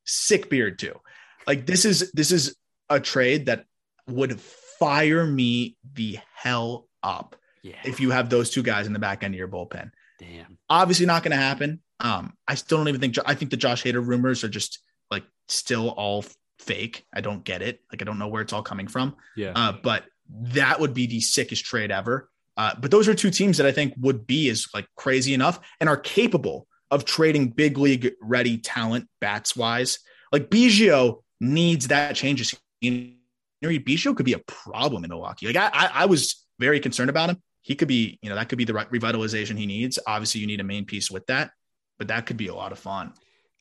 Sick 0.06 0.49
beard 0.49 0.80
too. 0.80 0.99
Like 1.47 1.66
this 1.66 1.86
is 1.86 2.12
this 2.14 2.32
is 2.32 2.56
a 2.89 2.99
trade 2.99 3.45
that 3.47 3.66
would 4.08 4.39
fire 4.39 5.26
me 5.26 5.78
the 5.93 6.20
hell 6.36 6.88
up 7.01 7.36
Yeah. 7.64 7.76
if 7.86 7.99
you 7.99 8.12
have 8.12 8.30
those 8.30 8.49
two 8.49 8.64
guys 8.64 8.88
in 8.88 8.93
the 8.93 8.99
back 8.99 9.24
end 9.24 9.34
of 9.34 9.38
your 9.38 9.47
bullpen. 9.47 9.91
Damn. 10.20 10.58
Obviously 10.70 11.06
not 11.06 11.24
going 11.24 11.32
to 11.32 11.38
happen. 11.38 11.82
Um, 11.99 12.34
I 12.47 12.56
still 12.56 12.78
don't 12.78 12.88
even 12.89 13.01
think 13.01 13.16
I 13.26 13.34
think 13.36 13.51
the 13.51 13.58
Josh 13.58 13.84
Hader 13.84 14.06
rumors 14.06 14.43
are 14.43 14.49
just 14.49 14.80
like 15.10 15.24
still 15.47 15.89
all 15.89 16.26
fake. 16.60 17.06
I 17.14 17.22
don't 17.22 17.43
get 17.43 17.62
it. 17.62 17.82
Like 17.91 18.01
I 18.01 18.06
don't 18.06 18.20
know 18.20 18.28
where 18.28 18.41
it's 18.41 18.54
all 18.54 18.64
coming 18.64 18.88
from. 18.88 19.16
Yeah. 19.36 19.54
Uh, 19.56 19.74
but 19.82 20.06
that 20.30 20.80
would 20.80 20.93
be 20.93 21.08
the 21.08 21.20
sickest 21.22 21.66
trade 21.66 21.91
ever. 21.91 22.30
Uh, 22.56 22.74
but 22.80 22.91
those 22.91 23.08
are 23.08 23.16
two 23.16 23.32
teams 23.32 23.58
that 23.58 23.66
I 23.66 23.72
think 23.72 23.93
would 23.99 24.28
be 24.28 24.47
is 24.47 24.68
like 24.74 24.88
crazy 24.95 25.34
enough 25.34 25.60
and 25.80 25.89
are 25.89 25.97
capable 25.97 26.68
of 26.94 27.06
trading 27.06 27.50
big 27.50 27.80
league 27.80 28.14
ready 28.22 28.60
talent 28.60 29.08
bats 29.20 29.56
wise. 29.56 29.98
Like 30.32 30.50
Biggio 30.50 31.24
needs 31.39 31.88
that 31.88 32.16
change. 32.16 32.39
of 32.39 32.60
scenery. 32.82 33.18
Biggio 33.64 34.16
could 34.16 34.26
be 34.26 34.34
a 34.34 34.39
problem 34.39 35.04
in 35.04 35.10
Milwaukee. 35.10 35.48
Like 35.48 35.56
I, 35.56 35.70
I, 35.74 35.91
I 36.04 36.06
was 36.06 36.46
very 36.60 36.80
concerned 36.80 37.10
about 37.10 37.32
him. 37.32 37.41
He 37.62 37.74
could 37.74 37.88
be, 37.88 38.20
you 38.22 38.30
know, 38.30 38.36
that 38.36 38.48
could 38.48 38.60
be 38.60 38.66
the 38.66 38.76
re- 38.76 38.86
revitalization 38.86 39.58
he 39.58 39.66
needs. 39.66 39.98
Obviously, 40.06 40.41
you 40.41 40.48
need 40.48 40.60
a 40.60 40.66
main 40.66 40.86
piece 40.86 41.10
with 41.10 41.26
that, 41.28 41.50
but 41.98 42.10
that 42.10 42.28
could 42.28 42.38
be 42.38 42.48
a 42.48 42.56
lot 42.56 42.72
of 42.72 42.78
fun. 42.78 43.14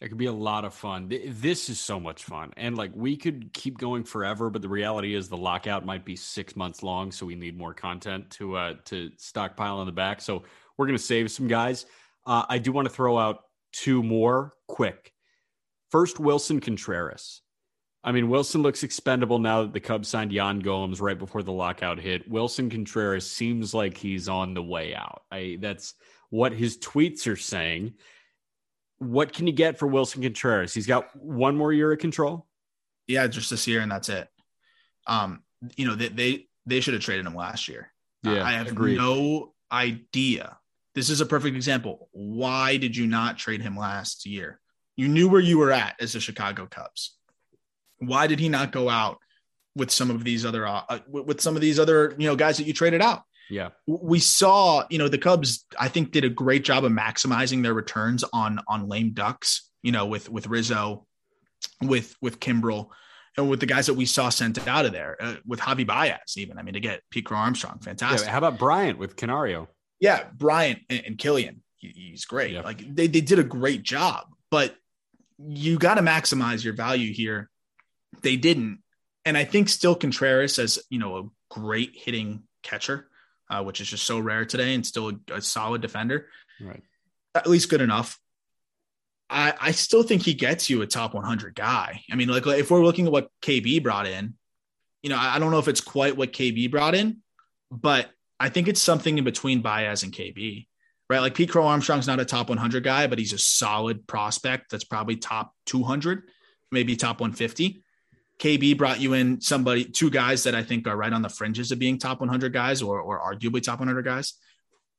It 0.02 0.08
could 0.08 0.18
be 0.18 0.26
a 0.26 0.32
lot 0.32 0.64
of 0.66 0.74
fun. 0.74 1.08
This 1.08 1.70
is 1.70 1.80
so 1.80 1.98
much 1.98 2.24
fun. 2.24 2.52
And 2.56 2.76
like 2.76 2.90
we 2.94 3.16
could 3.16 3.54
keep 3.54 3.78
going 3.78 4.04
forever, 4.04 4.50
but 4.50 4.60
the 4.60 4.68
reality 4.68 5.14
is 5.14 5.28
the 5.28 5.36
lockout 5.38 5.86
might 5.86 6.04
be 6.04 6.16
six 6.16 6.54
months 6.54 6.82
long. 6.82 7.12
So 7.12 7.24
we 7.24 7.36
need 7.36 7.56
more 7.56 7.72
content 7.72 8.28
to 8.32 8.56
uh 8.56 8.74
to 8.86 9.10
stockpile 9.16 9.80
in 9.80 9.86
the 9.86 9.92
back. 9.92 10.20
So 10.20 10.42
we're 10.76 10.86
gonna 10.86 10.98
save 10.98 11.30
some 11.30 11.46
guys. 11.46 11.86
Uh, 12.26 12.44
I 12.48 12.58
do 12.58 12.72
want 12.72 12.88
to 12.88 12.94
throw 12.94 13.18
out 13.18 13.40
two 13.72 14.02
more 14.02 14.52
quick. 14.68 15.12
First, 15.90 16.16
Willson 16.16 16.60
Contreras. 16.60 17.42
I 18.04 18.12
mean, 18.12 18.28
Willson 18.28 18.62
looks 18.62 18.82
expendable 18.82 19.38
now 19.38 19.62
that 19.62 19.72
the 19.72 19.80
Cubs 19.80 20.08
signed 20.08 20.32
Yan 20.32 20.58
Gomes 20.58 21.00
right 21.00 21.18
before 21.18 21.42
the 21.42 21.52
lockout 21.52 22.00
hit. 22.00 22.28
Willson 22.28 22.70
Contreras 22.70 23.30
seems 23.30 23.74
like 23.74 23.96
he's 23.96 24.28
on 24.28 24.54
the 24.54 24.62
way 24.62 24.94
out. 24.94 25.22
I 25.30 25.58
that's 25.60 25.94
what 26.30 26.52
his 26.52 26.78
tweets 26.78 27.26
are 27.26 27.36
saying 27.36 27.94
what 29.02 29.32
can 29.32 29.46
you 29.46 29.52
get 29.52 29.78
for 29.78 29.88
Willson 29.88 30.22
Contreras? 30.22 30.72
He's 30.72 30.86
got 30.86 31.14
one 31.16 31.56
more 31.56 31.72
year 31.72 31.92
of 31.92 31.98
control. 31.98 32.46
Yeah, 33.06 33.26
just 33.26 33.50
this 33.50 33.66
year 33.66 33.80
and 33.80 33.90
that's 33.90 34.08
it. 34.08 34.28
Um, 35.06 35.42
you 35.76 35.86
know, 35.86 35.94
they 35.94 36.08
they, 36.08 36.46
they 36.66 36.80
should 36.80 36.94
have 36.94 37.02
traded 37.02 37.26
him 37.26 37.34
last 37.34 37.68
year. 37.68 37.92
Yeah, 38.22 38.44
I 38.44 38.52
have 38.52 38.68
agreed. 38.68 38.98
no 38.98 39.54
idea. 39.70 40.56
This 40.94 41.08
is 41.08 41.20
a 41.20 41.26
perfect 41.26 41.56
example. 41.56 42.08
Why 42.12 42.76
did 42.76 42.96
you 42.96 43.06
not 43.06 43.38
trade 43.38 43.62
him 43.62 43.76
last 43.76 44.26
year? 44.26 44.60
You 44.96 45.08
knew 45.08 45.28
where 45.28 45.40
you 45.40 45.58
were 45.58 45.72
at 45.72 45.96
as 46.00 46.12
the 46.12 46.20
Chicago 46.20 46.66
Cubs. 46.66 47.16
Why 47.98 48.26
did 48.26 48.40
he 48.40 48.48
not 48.48 48.72
go 48.72 48.88
out 48.88 49.18
with 49.74 49.90
some 49.90 50.10
of 50.10 50.22
these 50.24 50.44
other 50.44 50.66
uh, 50.66 50.98
with 51.08 51.40
some 51.40 51.54
of 51.54 51.62
these 51.62 51.78
other 51.78 52.14
you 52.18 52.28
know 52.28 52.36
guys 52.36 52.58
that 52.58 52.64
you 52.64 52.72
traded 52.72 53.00
out? 53.00 53.22
Yeah, 53.48 53.70
we 53.86 54.18
saw, 54.18 54.84
you 54.88 54.98
know, 54.98 55.08
the 55.08 55.18
Cubs, 55.18 55.66
I 55.78 55.88
think, 55.88 56.10
did 56.10 56.24
a 56.24 56.30
great 56.30 56.64
job 56.64 56.84
of 56.84 56.92
maximizing 56.92 57.62
their 57.62 57.74
returns 57.74 58.24
on 58.32 58.60
on 58.68 58.88
lame 58.88 59.12
ducks, 59.12 59.70
you 59.82 59.92
know, 59.92 60.06
with 60.06 60.28
with 60.28 60.46
Rizzo, 60.46 61.06
with 61.80 62.14
with 62.20 62.40
Kimbrel, 62.40 62.88
and 63.36 63.48
with 63.48 63.60
the 63.60 63.66
guys 63.66 63.86
that 63.86 63.94
we 63.94 64.06
saw 64.06 64.28
sent 64.28 64.66
out 64.68 64.84
of 64.84 64.92
there, 64.92 65.16
uh, 65.20 65.34
with 65.46 65.60
Javi 65.60 65.86
Baez, 65.86 66.36
even. 66.36 66.58
I 66.58 66.62
mean, 66.62 66.74
to 66.74 66.80
get 66.80 67.02
Pete 67.10 67.26
Crow 67.26 67.38
Armstrong, 67.38 67.78
yeah. 67.80 67.84
fantastic. 67.84 68.28
How 68.28 68.38
about 68.38 68.58
Bryant 68.58 68.98
with 68.98 69.16
Canario? 69.16 69.68
Yeah, 70.02 70.24
Bryant 70.34 70.80
and, 70.90 71.02
and 71.06 71.16
Kilian, 71.16 71.58
he, 71.76 71.92
he's 72.10 72.24
great. 72.24 72.54
Yeah. 72.54 72.62
Like 72.62 72.78
they 72.94 73.06
they 73.06 73.20
did 73.20 73.38
a 73.38 73.44
great 73.44 73.84
job, 73.84 74.26
but 74.50 74.74
you 75.38 75.78
got 75.78 75.94
to 75.94 76.02
maximize 76.02 76.64
your 76.64 76.74
value 76.74 77.12
here. 77.12 77.48
They 78.20 78.36
didn't, 78.36 78.80
and 79.24 79.38
I 79.38 79.44
think 79.44 79.68
still 79.68 79.94
Contreras 79.94 80.58
as 80.58 80.80
you 80.90 80.98
know 80.98 81.16
a 81.18 81.22
great 81.54 81.92
hitting 81.94 82.42
catcher, 82.64 83.06
uh, 83.48 83.62
which 83.62 83.80
is 83.80 83.88
just 83.88 84.04
so 84.04 84.18
rare 84.18 84.44
today, 84.44 84.74
and 84.74 84.84
still 84.84 85.10
a, 85.10 85.34
a 85.34 85.40
solid 85.40 85.80
defender, 85.82 86.26
Right. 86.60 86.82
at 87.36 87.46
least 87.46 87.70
good 87.70 87.80
enough. 87.80 88.18
I 89.30 89.54
I 89.60 89.70
still 89.70 90.02
think 90.02 90.22
he 90.22 90.34
gets 90.34 90.68
you 90.68 90.82
a 90.82 90.86
top 90.88 91.14
100 91.14 91.54
guy. 91.54 92.02
I 92.10 92.16
mean, 92.16 92.28
like 92.28 92.44
if 92.48 92.72
we're 92.72 92.84
looking 92.84 93.06
at 93.06 93.12
what 93.12 93.30
KB 93.40 93.80
brought 93.84 94.08
in, 94.08 94.34
you 95.04 95.10
know, 95.10 95.16
I 95.16 95.36
I 95.36 95.38
don't 95.38 95.52
know 95.52 95.60
if 95.60 95.68
it's 95.68 95.80
quite 95.80 96.16
what 96.16 96.32
KB 96.32 96.68
brought 96.72 96.96
in, 96.96 97.18
but 97.70 98.10
I 98.42 98.48
think 98.48 98.66
it's 98.66 98.82
something 98.82 99.18
in 99.18 99.22
between 99.22 99.62
Baez 99.62 100.02
and 100.02 100.12
KB, 100.12 100.66
right? 101.08 101.20
Like 101.20 101.36
Pete 101.36 101.48
Crow 101.48 101.64
Armstrong's 101.64 102.08
not 102.08 102.18
a 102.18 102.24
top 102.24 102.48
100 102.48 102.82
guy, 102.82 103.06
but 103.06 103.20
he's 103.20 103.32
a 103.32 103.38
solid 103.38 104.04
prospect 104.08 104.68
that's 104.68 104.82
probably 104.82 105.14
top 105.14 105.54
200, 105.66 106.24
maybe 106.72 106.96
top 106.96 107.20
150. 107.20 107.84
KB 108.40 108.76
brought 108.76 109.00
you 109.00 109.12
in 109.12 109.40
somebody, 109.40 109.84
two 109.84 110.10
guys 110.10 110.42
that 110.42 110.56
I 110.56 110.64
think 110.64 110.88
are 110.88 110.96
right 110.96 111.12
on 111.12 111.22
the 111.22 111.28
fringes 111.28 111.70
of 111.70 111.78
being 111.78 112.00
top 112.00 112.18
100 112.18 112.52
guys 112.52 112.82
or, 112.82 113.00
or 113.00 113.20
arguably 113.20 113.62
top 113.62 113.78
100 113.78 114.04
guys. 114.04 114.34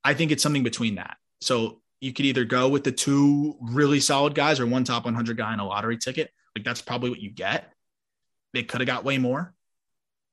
I 0.06 0.14
think 0.14 0.32
it's 0.32 0.42
something 0.42 0.64
between 0.64 0.96
that. 0.96 1.18
So 1.42 1.82
you 2.00 2.14
could 2.14 2.24
either 2.24 2.46
go 2.46 2.70
with 2.70 2.86
the 2.86 2.94
two 2.94 3.58
really 3.60 4.00
solid 4.00 4.36
guys 4.36 4.62
or 4.62 4.68
one 4.68 4.86
top 4.86 5.04
100 5.04 5.36
guy 5.36 5.54
in 5.54 5.60
a 5.60 5.68
lottery 5.68 5.98
ticket. 5.98 6.32
Like 6.56 6.64
that's 6.64 6.82
probably 6.82 7.10
what 7.10 7.20
you 7.20 7.30
get. 7.30 7.74
They 8.54 8.64
could 8.64 8.80
have 8.80 8.88
got 8.88 9.04
way 9.04 9.18
more. 9.18 9.54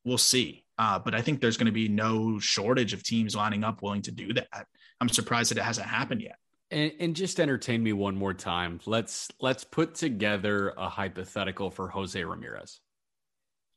We'll 0.04 0.16
see. 0.16 0.59
Uh, 0.80 0.98
but 0.98 1.14
I 1.14 1.20
think 1.20 1.42
there's 1.42 1.58
going 1.58 1.66
to 1.66 1.72
be 1.72 1.88
no 1.88 2.38
shortage 2.38 2.94
of 2.94 3.02
teams 3.02 3.36
lining 3.36 3.64
up 3.64 3.82
willing 3.82 4.00
to 4.00 4.10
do 4.10 4.32
that. 4.32 4.66
I'm 4.98 5.10
surprised 5.10 5.50
that 5.50 5.58
it 5.58 5.62
hasn't 5.62 5.86
happened 5.86 6.22
yet. 6.22 6.36
And, 6.70 6.90
and, 6.98 7.14
just 7.14 7.38
entertain 7.38 7.82
me 7.82 7.92
one 7.92 8.16
more 8.16 8.32
time. 8.32 8.80
Let's 8.86 9.28
let's 9.40 9.62
put 9.62 9.94
together 9.94 10.72
a 10.78 10.88
hypothetical 10.88 11.70
for 11.70 11.88
Jose 11.88 12.24
Ramirez. 12.24 12.80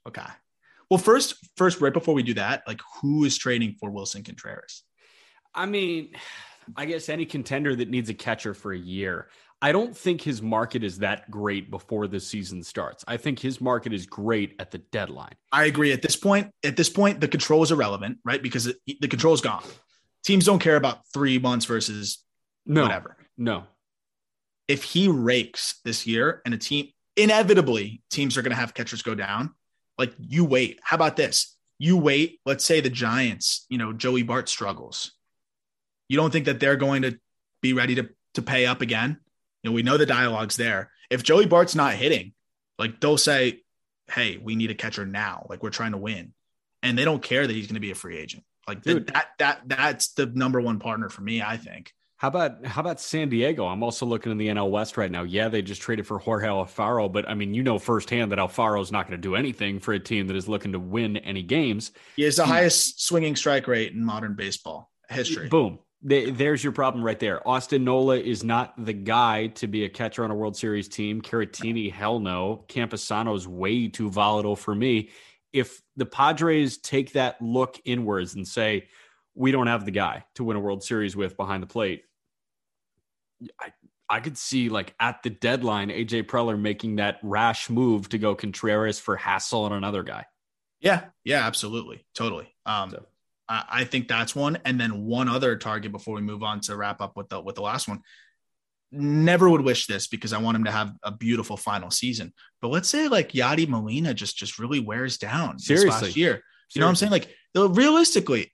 Okay. 0.07 0.21
Well, 0.89 0.97
first, 0.97 1.35
first, 1.57 1.81
right 1.81 1.91
before 1.91 2.13
we 2.13 2.23
do 2.23 2.35
that, 2.35 2.63
like 2.67 2.79
who 3.01 3.25
is 3.25 3.37
trading 3.37 3.75
for 3.81 3.91
Willson 3.91 4.23
Contreras? 4.23 4.83
I 5.53 5.65
mean, 5.65 6.13
I 6.77 6.85
guess 6.85 7.09
any 7.09 7.25
contender 7.25 7.75
that 7.75 7.89
needs 7.89 8.09
a 8.09 8.13
catcher 8.13 8.53
for 8.53 8.71
a 8.71 8.79
year. 8.79 9.27
I 9.63 9.71
don't 9.71 9.95
think 9.95 10.19
his 10.19 10.41
market 10.41 10.83
is 10.83 10.97
that 10.99 11.31
great 11.31 11.71
before 11.71 12.07
the 12.07 12.19
season 12.19 12.63
starts. 12.63 13.05
I 13.07 13.15
think 13.15 13.39
his 13.39 13.61
market 13.61 13.93
is 13.93 14.05
great 14.05 14.55
at 14.59 14.71
the 14.71 14.79
deadline. 14.79 15.35
I 15.53 15.63
agree. 15.63 15.93
At 15.93 16.01
this 16.01 16.17
point, 16.17 16.51
at 16.65 16.75
this 16.75 16.89
point, 16.89 17.21
the 17.21 17.29
control 17.29 17.63
is 17.63 17.71
irrelevant, 17.71 18.17
right? 18.25 18.43
Because 18.43 18.67
it, 18.67 18.75
the 18.99 19.07
control 19.07 19.33
is 19.33 19.39
gone. 19.39 19.63
Teams 20.25 20.43
don't 20.43 20.59
care 20.59 20.75
about 20.75 21.07
three 21.13 21.39
months 21.39 21.65
versus 21.65 22.25
no, 22.65 22.81
whatever. 22.81 23.15
No. 23.37 23.63
If 24.67 24.83
he 24.83 25.07
rakes 25.07 25.79
this 25.85 26.05
year 26.05 26.41
and 26.43 26.53
a 26.53 26.57
team, 26.57 26.89
inevitably, 27.15 28.01
teams 28.11 28.37
are 28.37 28.41
going 28.41 28.51
to 28.51 28.59
have 28.59 28.73
catchers 28.73 29.01
go 29.01 29.15
down. 29.15 29.53
Like 29.97 30.13
you 30.19 30.43
wait. 30.43 30.81
How 30.83 30.95
about 30.95 31.15
this? 31.15 31.55
You 31.79 31.95
wait. 31.95 32.41
Let's 32.45 32.65
say 32.65 32.81
the 32.81 32.89
Giants, 32.89 33.65
you 33.69 33.77
know, 33.77 33.93
Joey 33.93 34.23
Bart 34.23 34.49
struggles. 34.49 35.13
You 36.09 36.17
don't 36.17 36.31
think 36.31 36.47
that 36.47 36.59
they're 36.59 36.75
going 36.75 37.03
to 37.03 37.17
be 37.61 37.71
ready 37.71 37.95
to 37.95 38.09
to 38.33 38.41
pay 38.41 38.65
up 38.65 38.81
again? 38.81 39.21
You 39.63 39.69
know, 39.69 39.73
we 39.73 39.83
know 39.83 39.97
the 39.97 40.05
dialogue's 40.05 40.57
there. 40.57 40.91
If 41.09 41.23
Joey 41.23 41.45
Bart's 41.45 41.75
not 41.75 41.93
hitting, 41.93 42.33
like 42.77 42.99
they'll 42.99 43.17
say, 43.17 43.61
"Hey, 44.11 44.37
we 44.37 44.55
need 44.55 44.71
a 44.71 44.75
catcher 44.75 45.05
now. 45.05 45.45
Like 45.49 45.63
we're 45.63 45.69
trying 45.69 45.93
to 45.93 45.97
win," 45.97 46.33
and 46.81 46.97
they 46.97 47.05
don't 47.05 47.23
care 47.23 47.47
that 47.47 47.53
he's 47.53 47.67
going 47.67 47.75
to 47.75 47.81
be 47.81 47.91
a 47.91 47.95
free 47.95 48.17
agent. 48.17 48.43
Like 48.67 48.81
Dude, 48.81 49.07
that 49.07 49.29
that 49.39 49.61
that's 49.65 50.13
the 50.13 50.25
number 50.25 50.59
one 50.59 50.79
partner 50.79 51.09
for 51.09 51.21
me. 51.21 51.41
I 51.41 51.57
think. 51.57 51.93
How 52.17 52.29
about 52.29 52.65
how 52.65 52.81
about 52.81 53.01
San 53.01 53.29
Diego? 53.29 53.65
I'm 53.65 53.83
also 53.83 54.05
looking 54.05 54.31
in 54.31 54.37
the 54.37 54.47
NL 54.47 54.69
West 54.69 54.97
right 54.97 55.11
now. 55.11 55.23
Yeah, 55.23 55.49
they 55.49 55.61
just 55.61 55.81
traded 55.81 56.07
for 56.07 56.19
Jorge 56.19 56.47
Alfaro, 56.47 57.11
but 57.11 57.27
I 57.27 57.33
mean, 57.33 57.53
you 57.53 57.63
know 57.63 57.79
firsthand 57.79 58.31
that 58.31 58.39
Alfaro's 58.39 58.91
not 58.91 59.07
going 59.07 59.19
to 59.19 59.21
do 59.21 59.35
anything 59.35 59.79
for 59.79 59.93
a 59.93 59.99
team 59.99 60.27
that 60.27 60.35
is 60.35 60.47
looking 60.47 60.71
to 60.71 60.79
win 60.79 61.17
any 61.17 61.43
games. 61.43 61.91
He 62.15 62.23
has 62.23 62.37
the 62.37 62.45
he, 62.45 62.51
highest 62.51 63.05
swinging 63.05 63.35
strike 63.35 63.67
rate 63.67 63.91
in 63.91 64.05
modern 64.05 64.35
baseball 64.35 64.89
history. 65.09 65.49
Boom 65.49 65.79
there's 66.03 66.63
your 66.63 66.73
problem 66.73 67.03
right 67.03 67.19
there. 67.19 67.47
Austin 67.47 67.85
Nola 67.85 68.17
is 68.17 68.43
not 68.43 68.73
the 68.83 68.93
guy 68.93 69.47
to 69.47 69.67
be 69.67 69.85
a 69.85 69.89
catcher 69.89 70.23
on 70.23 70.31
a 70.31 70.35
World 70.35 70.57
Series 70.57 70.89
team. 70.89 71.21
Caratini, 71.21 71.91
hell 71.91 72.19
no. 72.19 72.65
Campusano's 72.67 73.47
way 73.47 73.87
too 73.87 74.09
volatile 74.09 74.57
for 74.57 74.75
me. 74.75 75.09
If 75.53 75.81
the 75.95 76.05
Padres 76.05 76.77
take 76.77 77.13
that 77.13 77.41
look 77.41 77.79
inwards 77.85 78.35
and 78.35 78.45
say, 78.45 78.89
we 79.33 79.51
don't 79.51 79.67
have 79.67 79.85
the 79.85 79.91
guy 79.91 80.25
to 80.35 80.43
win 80.43 80.57
a 80.57 80.59
World 80.59 80.83
Series 80.83 81.15
with 81.15 81.37
behind 81.37 81.63
the 81.63 81.67
plate, 81.67 82.03
I, 83.59 83.71
I 84.09 84.19
could 84.19 84.37
see 84.37 84.67
like 84.67 84.93
at 84.99 85.23
the 85.23 85.29
deadline, 85.29 85.89
AJ 85.89 86.23
Preller 86.23 86.59
making 86.59 86.97
that 86.97 87.19
rash 87.23 87.69
move 87.69 88.09
to 88.09 88.17
go 88.17 88.35
Contreras 88.35 88.99
for 88.99 89.17
Hassell 89.17 89.65
and 89.65 89.75
another 89.75 90.03
guy. 90.03 90.25
Yeah, 90.81 91.05
yeah, 91.23 91.47
absolutely. 91.47 92.05
Totally. 92.13 92.53
Um, 92.65 92.91
so. 92.91 93.05
I 93.49 93.83
think 93.83 94.07
that's 94.07 94.35
one. 94.35 94.57
And 94.65 94.79
then 94.79 95.03
one 95.03 95.27
other 95.27 95.57
target 95.57 95.91
before 95.91 96.15
we 96.15 96.21
move 96.21 96.43
on 96.43 96.61
to 96.61 96.75
wrap 96.75 97.01
up 97.01 97.17
with 97.17 97.29
the 97.29 97.41
with 97.41 97.55
the 97.55 97.61
last 97.61 97.87
one. 97.87 98.01
Never 98.91 99.49
would 99.49 99.61
wish 99.61 99.87
this 99.87 100.07
because 100.07 100.33
I 100.33 100.37
want 100.37 100.55
him 100.55 100.65
to 100.65 100.71
have 100.71 100.93
a 101.01 101.11
beautiful 101.11 101.57
final 101.57 101.89
season. 101.91 102.31
But 102.61 102.69
let's 102.69 102.87
say 102.87 103.07
like 103.07 103.31
Yadi 103.31 103.67
Molina 103.67 104.13
just 104.13 104.37
just 104.37 104.59
really 104.59 104.79
wears 104.79 105.17
down 105.17 105.59
Seriously. 105.59 105.89
this 105.89 106.01
last 106.01 106.15
year. 106.15 106.35
You 106.35 106.41
Seriously. 106.69 106.79
know 106.79 106.85
what 106.85 106.89
I'm 106.89 106.95
saying? 106.95 107.11
Like 107.11 107.75
realistically, 107.75 108.53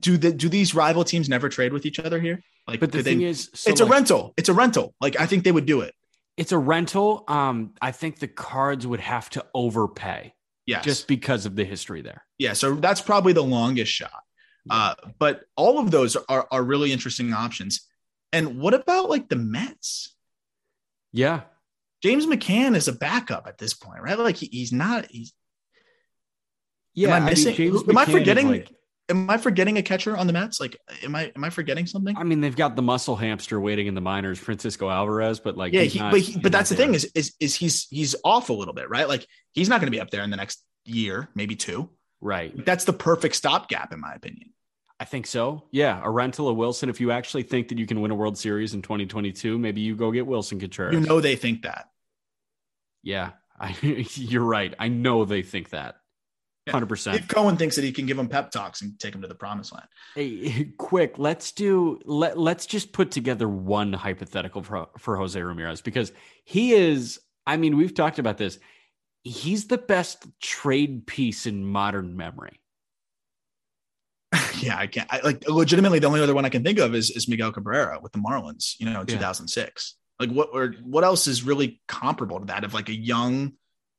do 0.00 0.16
the 0.16 0.32
do 0.32 0.48
these 0.48 0.74
rival 0.74 1.04
teams 1.04 1.28
never 1.28 1.48
trade 1.48 1.72
with 1.72 1.86
each 1.86 1.98
other 1.98 2.18
here? 2.20 2.42
Like, 2.66 2.80
but 2.80 2.90
the 2.90 3.02
thing 3.02 3.18
they, 3.18 3.26
is, 3.26 3.50
so 3.54 3.70
it's 3.70 3.80
like, 3.80 3.88
a 3.88 3.92
rental. 3.92 4.34
It's 4.36 4.48
a 4.48 4.54
rental. 4.54 4.94
Like 5.00 5.20
I 5.20 5.26
think 5.26 5.44
they 5.44 5.52
would 5.52 5.66
do 5.66 5.82
it. 5.82 5.94
It's 6.36 6.52
a 6.52 6.58
rental. 6.58 7.24
Um, 7.28 7.74
I 7.80 7.92
think 7.92 8.18
the 8.18 8.28
Cards 8.28 8.86
would 8.86 9.00
have 9.00 9.30
to 9.30 9.46
overpay. 9.54 10.34
Yes. 10.66 10.84
Just 10.84 11.06
because 11.06 11.46
of 11.46 11.54
the 11.54 11.64
history 11.64 12.02
there. 12.02 12.24
Yeah. 12.38 12.52
So 12.52 12.74
that's 12.74 13.00
probably 13.00 13.32
the 13.32 13.42
longest 13.42 13.92
shot. 13.92 14.22
Uh, 14.68 14.94
but 15.20 15.42
all 15.56 15.78
of 15.78 15.92
those 15.92 16.16
are, 16.16 16.48
are 16.50 16.62
really 16.62 16.92
interesting 16.92 17.32
options. 17.32 17.86
And 18.32 18.58
what 18.58 18.74
about 18.74 19.08
like 19.08 19.28
the 19.28 19.36
Mets? 19.36 20.16
Yeah. 21.12 21.42
James 22.02 22.26
McCann 22.26 22.76
is 22.76 22.88
a 22.88 22.92
backup 22.92 23.46
at 23.46 23.58
this 23.58 23.74
point, 23.74 24.02
right? 24.02 24.18
Like 24.18 24.36
he, 24.36 24.46
he's 24.46 24.72
not, 24.72 25.06
he's, 25.08 25.32
yeah. 26.94 27.14
Am 27.14 27.22
I 27.22 27.30
missing? 27.30 27.54
I 27.54 27.58
mean, 27.58 27.90
am 27.90 27.98
I 27.98 28.04
forgetting? 28.06 28.48
Like, 28.48 28.72
am 29.08 29.30
I 29.30 29.36
forgetting 29.36 29.78
a 29.78 29.82
catcher 29.82 30.16
on 30.16 30.26
the 30.26 30.32
Mets? 30.32 30.60
Like, 30.60 30.76
am 31.02 31.14
I 31.14 31.32
am 31.34 31.44
I 31.44 31.50
forgetting 31.50 31.86
something? 31.86 32.16
I 32.16 32.24
mean, 32.24 32.40
they've 32.40 32.56
got 32.56 32.76
the 32.76 32.82
muscle 32.82 33.16
hamster 33.16 33.60
waiting 33.60 33.86
in 33.86 33.94
the 33.94 34.00
minors, 34.00 34.38
Francisco 34.38 34.90
Alvarez, 34.90 35.40
but 35.40 35.56
like, 35.56 35.72
yeah, 35.72 35.82
he, 35.82 35.98
not, 35.98 36.12
but 36.12 36.20
he, 36.20 36.38
but 36.38 36.52
that's 36.52 36.70
the 36.70 36.76
thing 36.76 36.94
is 36.94 37.04
is 37.14 37.34
is 37.40 37.54
he's 37.54 37.86
he's 37.88 38.16
off 38.24 38.50
a 38.50 38.52
little 38.52 38.74
bit, 38.74 38.88
right? 38.88 39.08
Like, 39.08 39.26
he's 39.52 39.68
not 39.68 39.80
going 39.80 39.86
to 39.86 39.96
be 39.96 40.00
up 40.00 40.10
there 40.10 40.22
in 40.22 40.30
the 40.30 40.36
next 40.36 40.62
year, 40.84 41.28
maybe 41.34 41.56
two. 41.56 41.90
Right. 42.20 42.64
That's 42.64 42.84
the 42.84 42.92
perfect 42.92 43.34
stopgap, 43.34 43.92
in 43.92 44.00
my 44.00 44.14
opinion. 44.14 44.50
I 44.98 45.04
think 45.04 45.26
so. 45.26 45.64
Yeah, 45.70 46.00
a 46.02 46.10
rental 46.10 46.48
of 46.48 46.56
Willson. 46.56 46.88
If 46.88 47.00
you 47.00 47.10
actually 47.10 47.42
think 47.42 47.68
that 47.68 47.78
you 47.78 47.86
can 47.86 48.00
win 48.00 48.10
a 48.10 48.14
World 48.14 48.38
Series 48.38 48.72
in 48.72 48.80
2022, 48.80 49.58
maybe 49.58 49.82
you 49.82 49.94
go 49.94 50.10
get 50.10 50.26
Willson 50.26 50.58
Contreras. 50.58 50.94
You 50.94 51.00
know 51.00 51.20
they 51.20 51.36
think 51.36 51.62
that. 51.62 51.90
Yeah, 53.02 53.32
I, 53.60 53.76
you're 53.82 54.42
right. 54.42 54.74
I 54.78 54.88
know 54.88 55.24
they 55.24 55.42
think 55.42 55.70
that. 55.70 55.96
Hundred 56.68 56.88
percent. 56.88 57.18
If 57.18 57.28
Cohen 57.28 57.56
thinks 57.56 57.76
that 57.76 57.84
he 57.84 57.92
can 57.92 58.06
give 58.06 58.18
him 58.18 58.28
pep 58.28 58.50
talks 58.50 58.82
and 58.82 58.98
take 58.98 59.14
him 59.14 59.22
to 59.22 59.28
the 59.28 59.36
promised 59.36 59.72
land. 59.72 59.86
Hey, 60.16 60.72
quick, 60.78 61.16
let's 61.16 61.52
do 61.52 62.00
let 62.04 62.36
let's 62.36 62.66
just 62.66 62.92
put 62.92 63.12
together 63.12 63.48
one 63.48 63.92
hypothetical 63.92 64.62
for, 64.62 64.88
for 64.98 65.16
Jose 65.16 65.40
Ramirez 65.40 65.80
because 65.80 66.12
he 66.44 66.72
is. 66.72 67.20
I 67.46 67.56
mean, 67.56 67.76
we've 67.76 67.94
talked 67.94 68.18
about 68.18 68.36
this. 68.36 68.58
He's 69.22 69.68
the 69.68 69.78
best 69.78 70.26
trade 70.40 71.06
piece 71.06 71.46
in 71.46 71.64
modern 71.64 72.16
memory. 72.16 72.60
yeah, 74.58 74.76
I 74.76 74.88
can't. 74.88 75.06
I, 75.12 75.20
like 75.20 75.48
legitimately, 75.48 76.00
the 76.00 76.08
only 76.08 76.20
other 76.20 76.34
one 76.34 76.44
I 76.44 76.48
can 76.48 76.64
think 76.64 76.80
of 76.80 76.96
is, 76.96 77.12
is 77.12 77.28
Miguel 77.28 77.52
Cabrera 77.52 78.00
with 78.02 78.10
the 78.10 78.18
Marlins. 78.18 78.74
You 78.80 78.86
know, 78.86 79.02
in 79.02 79.08
yeah. 79.08 79.14
2006. 79.14 79.94
Like 80.18 80.30
what 80.30 80.48
or 80.52 80.74
what 80.82 81.04
else 81.04 81.28
is 81.28 81.44
really 81.44 81.80
comparable 81.86 82.40
to 82.40 82.46
that 82.46 82.64
of 82.64 82.74
like 82.74 82.88
a 82.88 82.94
young, 82.94 83.52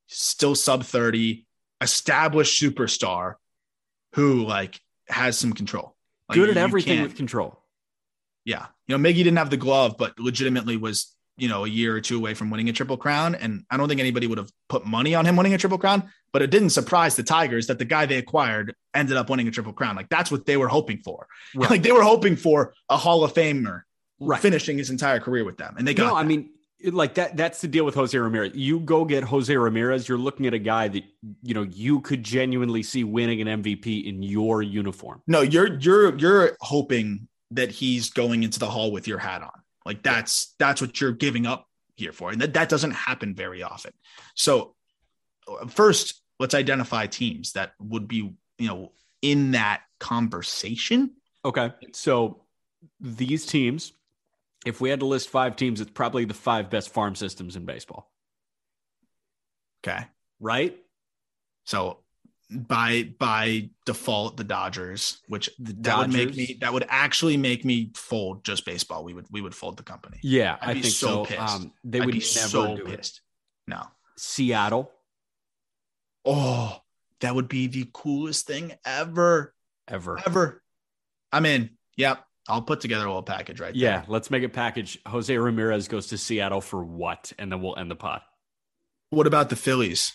still 0.08 0.56
sub 0.56 0.84
30, 0.84 1.47
established 1.82 2.62
superstar 2.62 3.36
who 4.14 4.46
like 4.46 4.80
has 5.08 5.38
some 5.38 5.54
control. 5.54 5.96
Like, 6.30 6.38
Good 6.38 6.50
at 6.50 6.58
everything 6.58 7.02
with 7.02 7.16
control. 7.16 7.64
Yeah, 8.46 8.66
you 8.88 8.98
know, 8.98 9.10
Miggy 9.10 9.18
didn't 9.18 9.38
have 9.38 9.50
the 9.50 9.58
glove, 9.58 9.96
but 9.98 10.20
legitimately 10.20 10.78
was 10.78 11.18
you 11.38 11.48
know, 11.48 11.66
a 11.66 11.70
year 11.70 11.96
or 11.96 12.02
two 12.02 12.18
away 12.18 12.34
from 12.34 12.50
winning 12.50 12.68
a 12.68 12.74
triple 12.74 12.98
crown. 12.98 13.36
And 13.36 13.64
I 13.70 13.78
don't 13.78 13.88
think 13.88 14.00
anybody 14.00 14.26
would 14.26 14.40
have 14.40 14.52
put 14.70 14.86
money 14.86 15.14
on 15.14 15.26
him 15.26 15.36
winning 15.36 15.54
a 15.54 15.58
triple 15.58 15.78
crown, 15.78 16.12
but 16.34 16.42
it 16.42 16.50
didn't 16.50 16.72
surprise 16.72 17.16
the 17.16 17.24
Tigers 17.24 17.68
that 17.68 17.78
the 17.78 17.86
guy 17.86 18.08
they 18.08 18.18
acquired 18.18 18.76
ended 18.94 19.18
up 19.18 19.30
winning 19.30 19.48
a 19.48 19.52
triple 19.52 19.74
crown. 19.74 19.96
Like 19.96 20.10
that's 20.10 20.32
what 20.32 20.46
they 20.46 20.58
were 20.58 20.68
hoping 20.68 20.98
for. 20.98 21.28
Right. 21.56 21.70
Like 21.70 21.84
they 21.84 21.92
were 21.92 22.02
hoping 22.02 22.36
for 22.36 22.74
a 22.90 22.98
Hall 22.98 23.24
of 23.24 23.34
Famer 23.34 23.84
right. 24.20 24.42
finishing 24.42 24.80
his 24.80 24.90
entire 24.90 25.20
career 25.20 25.46
with 25.46 25.58
them. 25.58 25.76
And 25.78 25.88
they 25.88 25.94
got, 25.94 26.08
no, 26.08 26.16
that. 26.16 26.22
I 26.22 26.24
mean, 26.24 26.50
like 26.84 27.16
that, 27.16 27.36
that's 27.36 27.62
the 27.62 27.68
deal 27.68 27.86
with 27.86 27.96
Jose 27.96 28.18
Ramirez. 28.18 28.56
You 28.56 28.80
go 28.80 29.06
get 29.06 29.24
Jose 29.24 29.56
Ramirez, 29.56 30.08
you're 30.08 30.18
looking 30.18 30.46
at 30.46 30.54
a 30.54 30.60
guy 30.60 30.88
that, 30.88 31.04
you 31.42 31.54
know, 31.54 31.64
you 31.64 32.02
could 32.02 32.24
genuinely 32.24 32.84
see 32.84 33.04
winning 33.04 33.42
an 33.42 33.64
MVP 33.64 34.06
in 34.06 34.22
your 34.22 34.62
uniform. 34.62 35.22
No, 35.28 35.42
you're, 35.42 35.80
you're, 35.80 36.18
you're 36.18 36.58
hoping 36.62 37.28
that 37.52 37.72
he's 37.72 38.10
going 38.10 38.44
into 38.44 38.60
the 38.60 38.70
hall 38.70 38.92
with 38.92 39.08
your 39.08 39.18
hat 39.18 39.42
on. 39.42 39.52
Like 39.88 40.04
that's 40.04 40.54
that's 40.60 40.82
what 40.82 41.00
you're 41.00 41.14
giving 41.14 41.46
up 41.46 41.66
here 41.96 42.12
for, 42.12 42.30
and 42.30 42.42
that 42.42 42.54
that 42.56 42.68
doesn't 42.68 42.92
happen 42.92 43.34
very 43.34 43.64
often. 43.64 43.94
So 44.36 44.76
uh, 45.48 45.66
first, 45.68 46.22
let's 46.40 46.54
identify 46.54 47.08
teams 47.08 47.54
that 47.54 47.72
would 47.80 48.06
be 48.06 48.34
you 48.60 48.68
know 48.68 48.92
in 49.22 49.52
that 49.52 49.84
conversation. 50.00 51.14
Okay, 51.46 51.72
so 51.94 52.44
these 53.00 53.46
teams, 53.46 53.94
if 54.66 54.82
we 54.82 54.90
had 54.90 55.00
to 55.02 55.06
list 55.06 55.30
five 55.30 55.56
teams, 55.56 55.82
it's 55.82 55.92
probably 55.92 56.26
the 56.26 56.34
five 56.34 56.70
best 56.70 56.94
farm 56.94 57.16
systems 57.16 57.56
in 57.56 57.66
baseball. 57.66 58.12
Okay, 59.84 60.06
right? 60.40 60.78
So 61.66 62.00
by 62.50 63.14
by 63.20 63.70
default 63.86 64.38
the 64.38 64.44
Dodgers, 64.44 65.20
which 65.28 65.50
The 65.60 65.74
that 65.82 65.98
would 65.98 66.14
make 66.14 66.36
me 66.36 66.58
that 66.62 66.74
would 66.74 66.86
actually 66.90 67.38
make 67.38 67.64
me 67.66 67.92
fold 67.94 68.44
just 68.44 68.66
baseball. 68.66 69.04
We 69.04 69.14
would 69.14 69.28
we 69.32 69.42
would 69.42 69.56
fold 69.56 69.78
the 69.78 69.84
company. 69.84 70.20
Yeah, 70.24 70.58
I'd 70.62 70.78
I 70.78 70.82
think 70.82 70.94
so 70.94 71.26
pissed. 71.26 71.40
Um, 71.40 71.74
they 71.84 72.00
I'd 72.00 72.06
would 72.06 72.14
be 72.14 72.20
never 72.20 72.26
so 72.26 72.76
do 72.78 72.86
it. 72.86 72.98
pissed. 72.98 73.22
No. 73.68 73.84
Seattle 74.18 74.92
Oh, 76.26 76.82
that 77.22 77.34
would 77.36 77.48
be 77.48 77.68
the 77.68 77.90
coolest 77.94 78.48
thing 78.48 78.74
ever. 78.86 79.54
ever. 79.88 80.20
Ever. 80.26 80.62
I'm 81.32 81.46
in. 81.46 81.70
Yep. 81.96 82.24
I'll 82.48 82.62
put 82.62 82.80
together 82.82 83.06
a 83.06 83.08
little 83.10 83.24
package 83.24 83.60
right 83.60 83.76
Yeah, 83.76 84.04
let's 84.08 84.32
make 84.32 84.44
a 84.44 84.50
package. 84.50 84.98
Jose 85.06 85.36
Ramirez 85.38 85.88
goes 85.88 86.08
to 86.08 86.18
Seattle 86.18 86.62
for 86.62 86.84
what? 86.84 87.32
And 87.38 87.52
then 87.52 87.62
we'll 87.62 87.78
end 87.78 87.92
the 87.92 87.96
pot. 87.96 88.24
What 89.10 89.28
about 89.28 89.50
the 89.50 89.56
Phillies? 89.56 90.14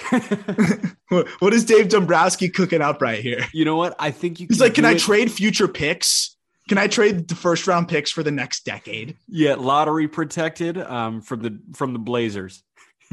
what 1.08 1.28
what 1.40 1.54
is 1.54 1.64
Dave 1.64 1.88
Dombrowski 1.88 2.48
cooking 2.48 2.80
up 2.82 3.00
right 3.00 3.20
here? 3.22 3.44
you 3.52 3.64
know 3.64 3.76
what? 3.76 3.94
I 3.98 4.10
think 4.10 4.40
you 4.40 4.46
He's 4.48 4.60
like, 4.60 4.74
can 4.74 4.84
I 4.84 4.92
it- 4.92 4.98
trade 4.98 5.30
future 5.30 5.68
picks? 5.68 6.36
Can 6.68 6.78
I 6.78 6.86
trade 6.86 7.28
the 7.28 7.34
first 7.34 7.66
round 7.66 7.88
picks 7.88 8.10
for 8.10 8.22
the 8.22 8.30
next 8.30 8.64
decade? 8.64 9.18
Yeah, 9.28 9.54
lottery 9.56 10.08
protected 10.08 10.78
um, 10.78 11.20
from 11.20 11.40
the 11.42 11.60
from 11.74 11.92
the 11.92 11.98
Blazers. 11.98 12.62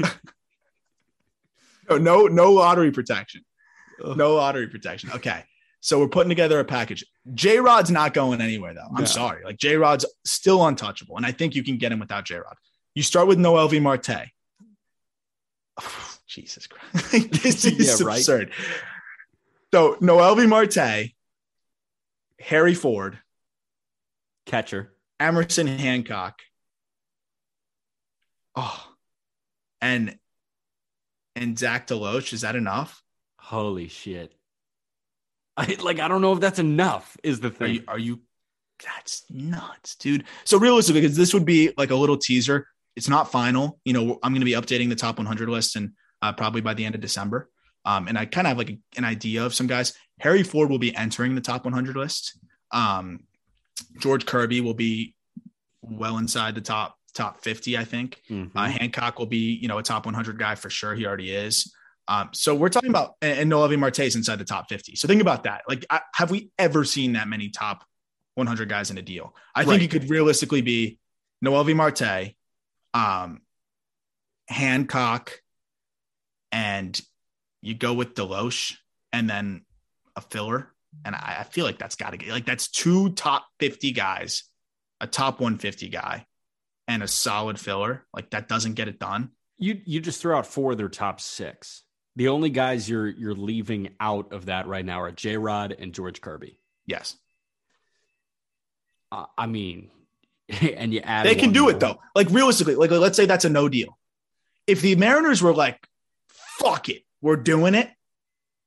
No, 1.90 1.98
no, 1.98 2.26
no 2.26 2.52
lottery 2.52 2.92
protection. 2.92 3.44
No 4.00 4.34
lottery 4.34 4.68
protection. 4.68 5.10
Okay. 5.12 5.44
So 5.84 5.98
we're 5.98 6.06
putting 6.08 6.28
together 6.28 6.60
a 6.60 6.64
package. 6.64 7.04
J 7.34 7.58
Rod's 7.58 7.90
not 7.90 8.14
going 8.14 8.40
anywhere 8.40 8.72
though. 8.72 8.86
I'm 8.94 9.00
No. 9.00 9.04
sorry. 9.04 9.44
Like 9.44 9.56
J 9.58 9.74
Rod's 9.76 10.06
still 10.24 10.64
untouchable. 10.64 11.16
And 11.16 11.26
I 11.26 11.32
think 11.32 11.56
you 11.56 11.64
can 11.64 11.76
get 11.76 11.90
him 11.90 11.98
without 11.98 12.24
J 12.24 12.36
Rod. 12.36 12.54
You 12.94 13.02
start 13.02 13.26
with 13.26 13.38
Noelvi 13.38 13.82
Marte. 13.82 14.28
Jesus 16.28 16.68
Christ. 16.68 17.10
this 17.42 17.64
is 17.64 18.00
Yeah, 18.00 18.06
right. 18.06 18.18
absurd. 18.18 18.52
So 19.74 19.96
Noelvi 19.96 20.48
Marte, 20.48 21.10
Harry 22.38 22.74
Ford, 22.74 23.18
Catcher. 24.46 24.92
Emerson 25.18 25.66
Hancock. 25.66 26.40
Oh, 28.54 28.86
and 29.80 30.16
and 31.34 31.58
Zach 31.58 31.86
DeLoach. 31.88 32.32
Is 32.32 32.42
that 32.42 32.54
enough? 32.56 33.02
Holy 33.38 33.88
shit. 33.88 34.32
I 35.56 35.76
like 35.82 36.00
I 36.00 36.08
don't 36.08 36.20
know 36.22 36.32
if 36.32 36.40
that's 36.40 36.58
enough, 36.58 37.16
is 37.22 37.40
the 37.40 37.48
Are 37.48 37.50
thing. 37.50 37.74
you? 37.74 37.84
Are 37.88 37.98
you? 37.98 38.20
That's 38.84 39.24
nuts, 39.30 39.94
dude. 39.96 40.24
So 40.44 40.58
realistically, 40.58 41.02
because 41.02 41.16
this 41.16 41.32
would 41.34 41.44
be 41.44 41.72
like 41.76 41.90
a 41.90 41.96
little 41.96 42.16
teaser. 42.16 42.66
It's 42.96 43.08
not 43.08 43.30
final. 43.30 43.78
You 43.84 43.92
know, 43.92 44.18
I'm 44.22 44.32
going 44.32 44.40
to 44.40 44.44
be 44.44 44.52
updating 44.52 44.88
the 44.88 44.96
top 44.96 45.18
100 45.18 45.48
list 45.48 45.76
and 45.76 45.92
uh, 46.20 46.32
probably 46.32 46.60
by 46.60 46.74
the 46.74 46.84
end 46.84 46.94
of 46.94 47.00
December. 47.00 47.48
Um, 47.84 48.08
and 48.08 48.18
I 48.18 48.26
kind 48.26 48.46
of 48.46 48.50
have 48.50 48.58
like 48.58 48.70
a- 48.70 48.78
an 48.96 49.04
idea 49.04 49.44
of 49.44 49.54
some 49.54 49.66
guys. 49.66 49.94
Harry 50.20 50.42
Ford 50.42 50.68
will 50.70 50.78
be 50.78 50.94
entering 50.96 51.34
the 51.34 51.40
top 51.40 51.64
100 51.64 51.96
list. 51.96 52.38
Um, 52.70 53.20
George 53.98 54.26
Kirby 54.26 54.60
will 54.60 54.74
be 54.74 55.14
well 55.80 56.18
inside 56.18 56.54
the 56.54 56.60
top 56.60 56.96
top 57.14 57.42
50, 57.42 57.76
I 57.76 57.84
think. 57.84 58.20
Mhm. 58.30 58.50
Uh, 58.54 58.68
Hancock 58.68 59.18
will 59.18 59.26
be, 59.26 59.52
you 59.60 59.68
know, 59.68 59.78
a 59.78 59.82
top 59.82 60.06
100 60.06 60.38
guy 60.38 60.54
for 60.54 60.70
sure. 60.70 60.94
He 60.94 61.04
already 61.06 61.30
is. 61.30 61.72
Um, 62.08 62.30
so 62.32 62.54
we're 62.54 62.68
talking 62.68 62.90
about, 62.90 63.14
and, 63.22 63.40
and 63.40 63.50
Noel 63.50 63.76
Marte 63.76 64.00
is 64.00 64.16
inside 64.16 64.36
the 64.36 64.44
top 64.44 64.68
50. 64.68 64.96
So 64.96 65.06
think 65.08 65.20
about 65.22 65.44
that. 65.44 65.62
Like, 65.68 65.86
I, 65.88 66.00
have 66.14 66.30
we 66.30 66.50
ever 66.58 66.84
seen 66.84 67.12
that 67.12 67.28
many 67.28 67.48
top 67.48 67.84
100 68.34 68.68
guys 68.68 68.90
in 68.90 68.98
a 68.98 69.02
deal? 69.02 69.34
I 69.54 69.60
Right. 69.60 69.78
think 69.78 69.82
it 69.82 69.90
could 70.00 70.10
realistically 70.10 70.62
be 70.62 70.98
Noel. 71.40 71.64
Marte, 71.74 72.34
um, 72.94 73.40
Hancock, 74.48 75.40
and 76.50 77.00
you 77.62 77.74
go 77.74 77.94
with 77.94 78.14
DeLoach 78.14 78.76
and 79.12 79.28
then 79.30 79.62
a 80.16 80.20
filler. 80.20 80.68
And 81.04 81.14
I, 81.14 81.38
I 81.40 81.44
feel 81.44 81.64
like 81.64 81.78
that's 81.78 81.94
got 81.94 82.10
to 82.10 82.16
get 82.18 82.28
like 82.28 82.44
that's 82.44 82.68
two 82.68 83.10
top 83.12 83.46
50 83.60 83.92
guys, 83.92 84.44
a 85.00 85.06
top 85.06 85.40
150 85.40 85.88
guy, 85.88 86.26
and 86.86 87.02
a 87.02 87.08
solid 87.08 87.58
filler. 87.58 88.04
Like 88.12 88.30
that 88.30 88.48
doesn't 88.48 88.74
get 88.74 88.88
it 88.88 88.98
done. 88.98 89.30
You 89.58 89.80
you 89.86 90.00
just 90.00 90.20
throw 90.20 90.36
out 90.36 90.46
four 90.46 90.72
of 90.72 90.78
their 90.78 90.88
top 90.90 91.20
six. 91.20 91.82
The 92.16 92.28
only 92.28 92.50
guys 92.50 92.88
you're 92.88 93.08
you're 93.08 93.34
leaving 93.34 93.94
out 93.98 94.32
of 94.32 94.46
that 94.46 94.66
right 94.66 94.84
now 94.84 95.00
are 95.00 95.12
J 95.12 95.36
Rod 95.36 95.74
and 95.78 95.94
George 95.94 96.20
Kirby. 96.20 96.58
Yes. 96.86 97.16
Uh, 99.10 99.26
I 99.36 99.46
mean, 99.46 99.90
and 100.48 100.92
you 100.92 101.00
add 101.00 101.26
They 101.26 101.34
can 101.34 101.52
do 101.52 101.68
it 101.68 101.80
though. 101.80 101.98
Like 102.14 102.28
realistically, 102.30 102.74
like 102.74 102.90
let's 102.90 103.16
say 103.16 103.26
that's 103.26 103.44
a 103.44 103.50
no 103.50 103.68
deal. 103.68 103.98
If 104.66 104.80
the 104.80 104.94
Mariners 104.96 105.42
were 105.42 105.54
like, 105.54 105.86
fuck 106.28 106.88
it, 106.88 107.02
we're 107.20 107.36
doing 107.36 107.74
it, 107.74 107.90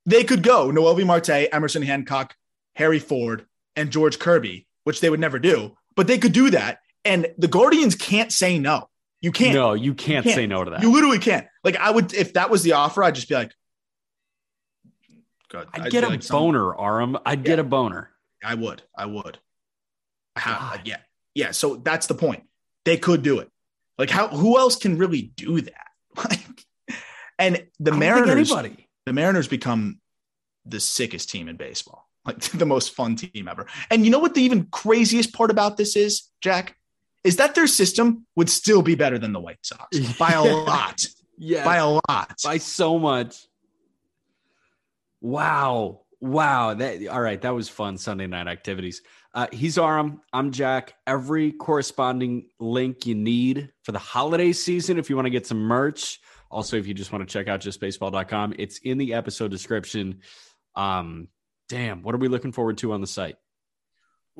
they 0.04 0.24
could 0.24 0.42
go 0.42 0.70
Noelvi 0.70 1.04
Marte, 1.04 1.48
Emerson 1.52 1.82
Hancock, 1.82 2.34
Harry 2.74 2.98
Ford, 2.98 3.46
and 3.74 3.90
George 3.90 4.18
Kirby, 4.18 4.66
which 4.84 5.00
they 5.00 5.10
would 5.10 5.20
never 5.20 5.38
do, 5.38 5.76
but 5.94 6.06
they 6.06 6.18
could 6.18 6.32
do 6.32 6.50
that. 6.50 6.80
And 7.04 7.28
the 7.38 7.48
Guardians 7.48 7.94
can't 7.94 8.32
say 8.32 8.58
no. 8.58 8.88
You 9.26 9.32
can't. 9.32 9.54
No, 9.54 9.74
you 9.74 9.92
can't, 9.92 10.22
can't. 10.22 10.36
say 10.36 10.46
no 10.46 10.62
to 10.62 10.70
that. 10.70 10.82
You 10.82 10.92
literally 10.92 11.18
can't. 11.18 11.48
Like 11.64 11.74
I 11.74 11.90
would, 11.90 12.14
if 12.14 12.34
that 12.34 12.48
was 12.48 12.62
the 12.62 12.74
offer, 12.74 13.02
I'd 13.02 13.16
just 13.16 13.28
be 13.28 13.34
like, 13.34 13.50
good. 15.48 15.66
I'd 15.72 15.90
get 15.90 16.04
a 16.04 16.10
like, 16.10 16.22
some- 16.22 16.38
boner, 16.38 16.80
Aram. 16.80 17.18
I'd 17.26 17.42
get 17.42 17.58
a 17.58 17.64
boner. 17.64 18.12
I 18.44 18.54
would. 18.54 18.82
I 18.96 19.06
would. 19.06 19.40
I 20.36 20.40
have, 20.40 20.60
God. 20.60 20.70
like, 20.76 20.86
yeah. 20.86 20.98
Yeah. 21.34 21.50
So 21.50 21.74
that's 21.74 22.06
the 22.06 22.14
point. 22.14 22.44
They 22.84 22.96
could 22.98 23.24
do 23.24 23.40
it. 23.40 23.50
Like 23.98 24.10
how 24.10 24.28
who 24.28 24.60
else 24.60 24.76
can 24.76 24.96
really 24.96 25.22
do 25.22 25.60
that? 25.60 25.86
Like 26.16 26.40
and 27.36 27.56
the 27.56 27.58
I 27.58 27.58
don't 27.58 27.74
think 27.82 27.98
Mariners 27.98 28.52
anybody. 28.52 28.88
the 29.06 29.12
Mariners 29.12 29.48
become 29.48 29.98
the 30.64 30.78
sickest 30.78 31.30
team 31.30 31.48
in 31.48 31.56
baseball. 31.56 32.08
Like 32.24 32.38
the 32.52 32.64
most 32.64 32.94
fun 32.94 33.16
team 33.16 33.48
ever. 33.48 33.66
And 33.90 34.04
you 34.04 34.12
know 34.12 34.20
what 34.20 34.34
the 34.34 34.42
even 34.42 34.66
craziest 34.66 35.32
part 35.34 35.50
about 35.50 35.76
this 35.76 35.96
is, 35.96 36.30
Jack? 36.40 36.76
Is 37.26 37.36
that 37.36 37.54
their 37.54 37.66
system 37.66 38.26
would 38.36 38.48
still 38.48 38.82
be 38.82 38.94
better 38.94 39.18
than 39.18 39.32
the 39.32 39.40
White 39.40 39.58
Sox 39.62 39.98
by 40.18 40.32
a 40.32 40.42
lot. 40.42 41.04
Yeah, 41.38 41.64
By 41.64 41.76
a 41.76 41.88
lot. 41.88 42.34
by 42.42 42.58
so 42.58 42.98
much. 42.98 43.36
Wow. 45.20 46.02
Wow. 46.20 46.74
That 46.74 47.06
all 47.08 47.20
right. 47.20 47.40
That 47.40 47.54
was 47.54 47.68
fun 47.68 47.98
Sunday 47.98 48.26
night 48.26 48.46
activities. 48.46 49.02
Uh, 49.34 49.46
he's 49.52 49.76
Aram. 49.76 50.22
I'm 50.32 50.50
Jack. 50.50 50.94
Every 51.06 51.52
corresponding 51.52 52.48
link 52.58 53.06
you 53.06 53.14
need 53.14 53.70
for 53.82 53.92
the 53.92 53.98
holiday 53.98 54.52
season, 54.52 54.98
if 54.98 55.10
you 55.10 55.16
want 55.16 55.26
to 55.26 55.30
get 55.30 55.46
some 55.46 55.58
merch. 55.58 56.20
Also, 56.50 56.76
if 56.76 56.86
you 56.86 56.94
just 56.94 57.12
want 57.12 57.28
to 57.28 57.30
check 57.30 57.48
out 57.48 57.60
justbaseball.com, 57.60 58.54
it's 58.58 58.78
in 58.78 58.96
the 58.98 59.12
episode 59.12 59.50
description. 59.50 60.20
Um, 60.74 61.28
damn, 61.68 62.02
what 62.02 62.14
are 62.14 62.18
we 62.18 62.28
looking 62.28 62.52
forward 62.52 62.78
to 62.78 62.92
on 62.92 63.00
the 63.00 63.06
site? 63.06 63.36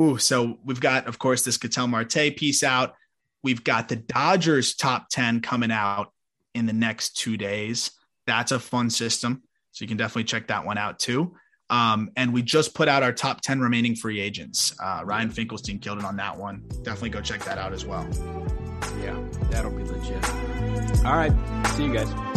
Ooh, 0.00 0.18
so 0.18 0.58
we've 0.64 0.80
got, 0.80 1.06
of 1.06 1.18
course, 1.18 1.42
this 1.42 1.56
Ketel 1.56 1.86
Marte 1.86 2.36
piece 2.36 2.62
out. 2.62 2.94
We've 3.42 3.64
got 3.64 3.88
the 3.88 3.96
Dodgers 3.96 4.74
top 4.74 5.08
10 5.10 5.40
coming 5.40 5.70
out 5.70 6.12
in 6.54 6.66
the 6.66 6.72
next 6.72 7.16
two 7.16 7.36
days. 7.36 7.90
That's 8.26 8.52
a 8.52 8.58
fun 8.58 8.90
system. 8.90 9.42
So 9.72 9.84
you 9.84 9.88
can 9.88 9.96
definitely 9.96 10.24
check 10.24 10.48
that 10.48 10.64
one 10.64 10.78
out 10.78 10.98
too. 10.98 11.34
Um, 11.68 12.10
and 12.16 12.32
we 12.32 12.42
just 12.42 12.74
put 12.74 12.88
out 12.88 13.02
our 13.02 13.12
top 13.12 13.40
10 13.40 13.60
remaining 13.60 13.94
free 13.96 14.20
agents. 14.20 14.74
Uh, 14.80 15.02
Ryan 15.04 15.30
Finkelstein 15.30 15.78
killed 15.78 15.98
it 15.98 16.04
on 16.04 16.16
that 16.16 16.36
one. 16.36 16.62
Definitely 16.82 17.10
go 17.10 17.20
check 17.20 17.44
that 17.44 17.58
out 17.58 17.72
as 17.72 17.84
well. 17.84 18.06
Yeah, 19.02 19.18
that'll 19.50 19.70
be 19.70 19.82
legit. 19.82 20.24
All 21.04 21.16
right. 21.16 21.32
See 21.68 21.84
you 21.84 21.92
guys. 21.92 22.35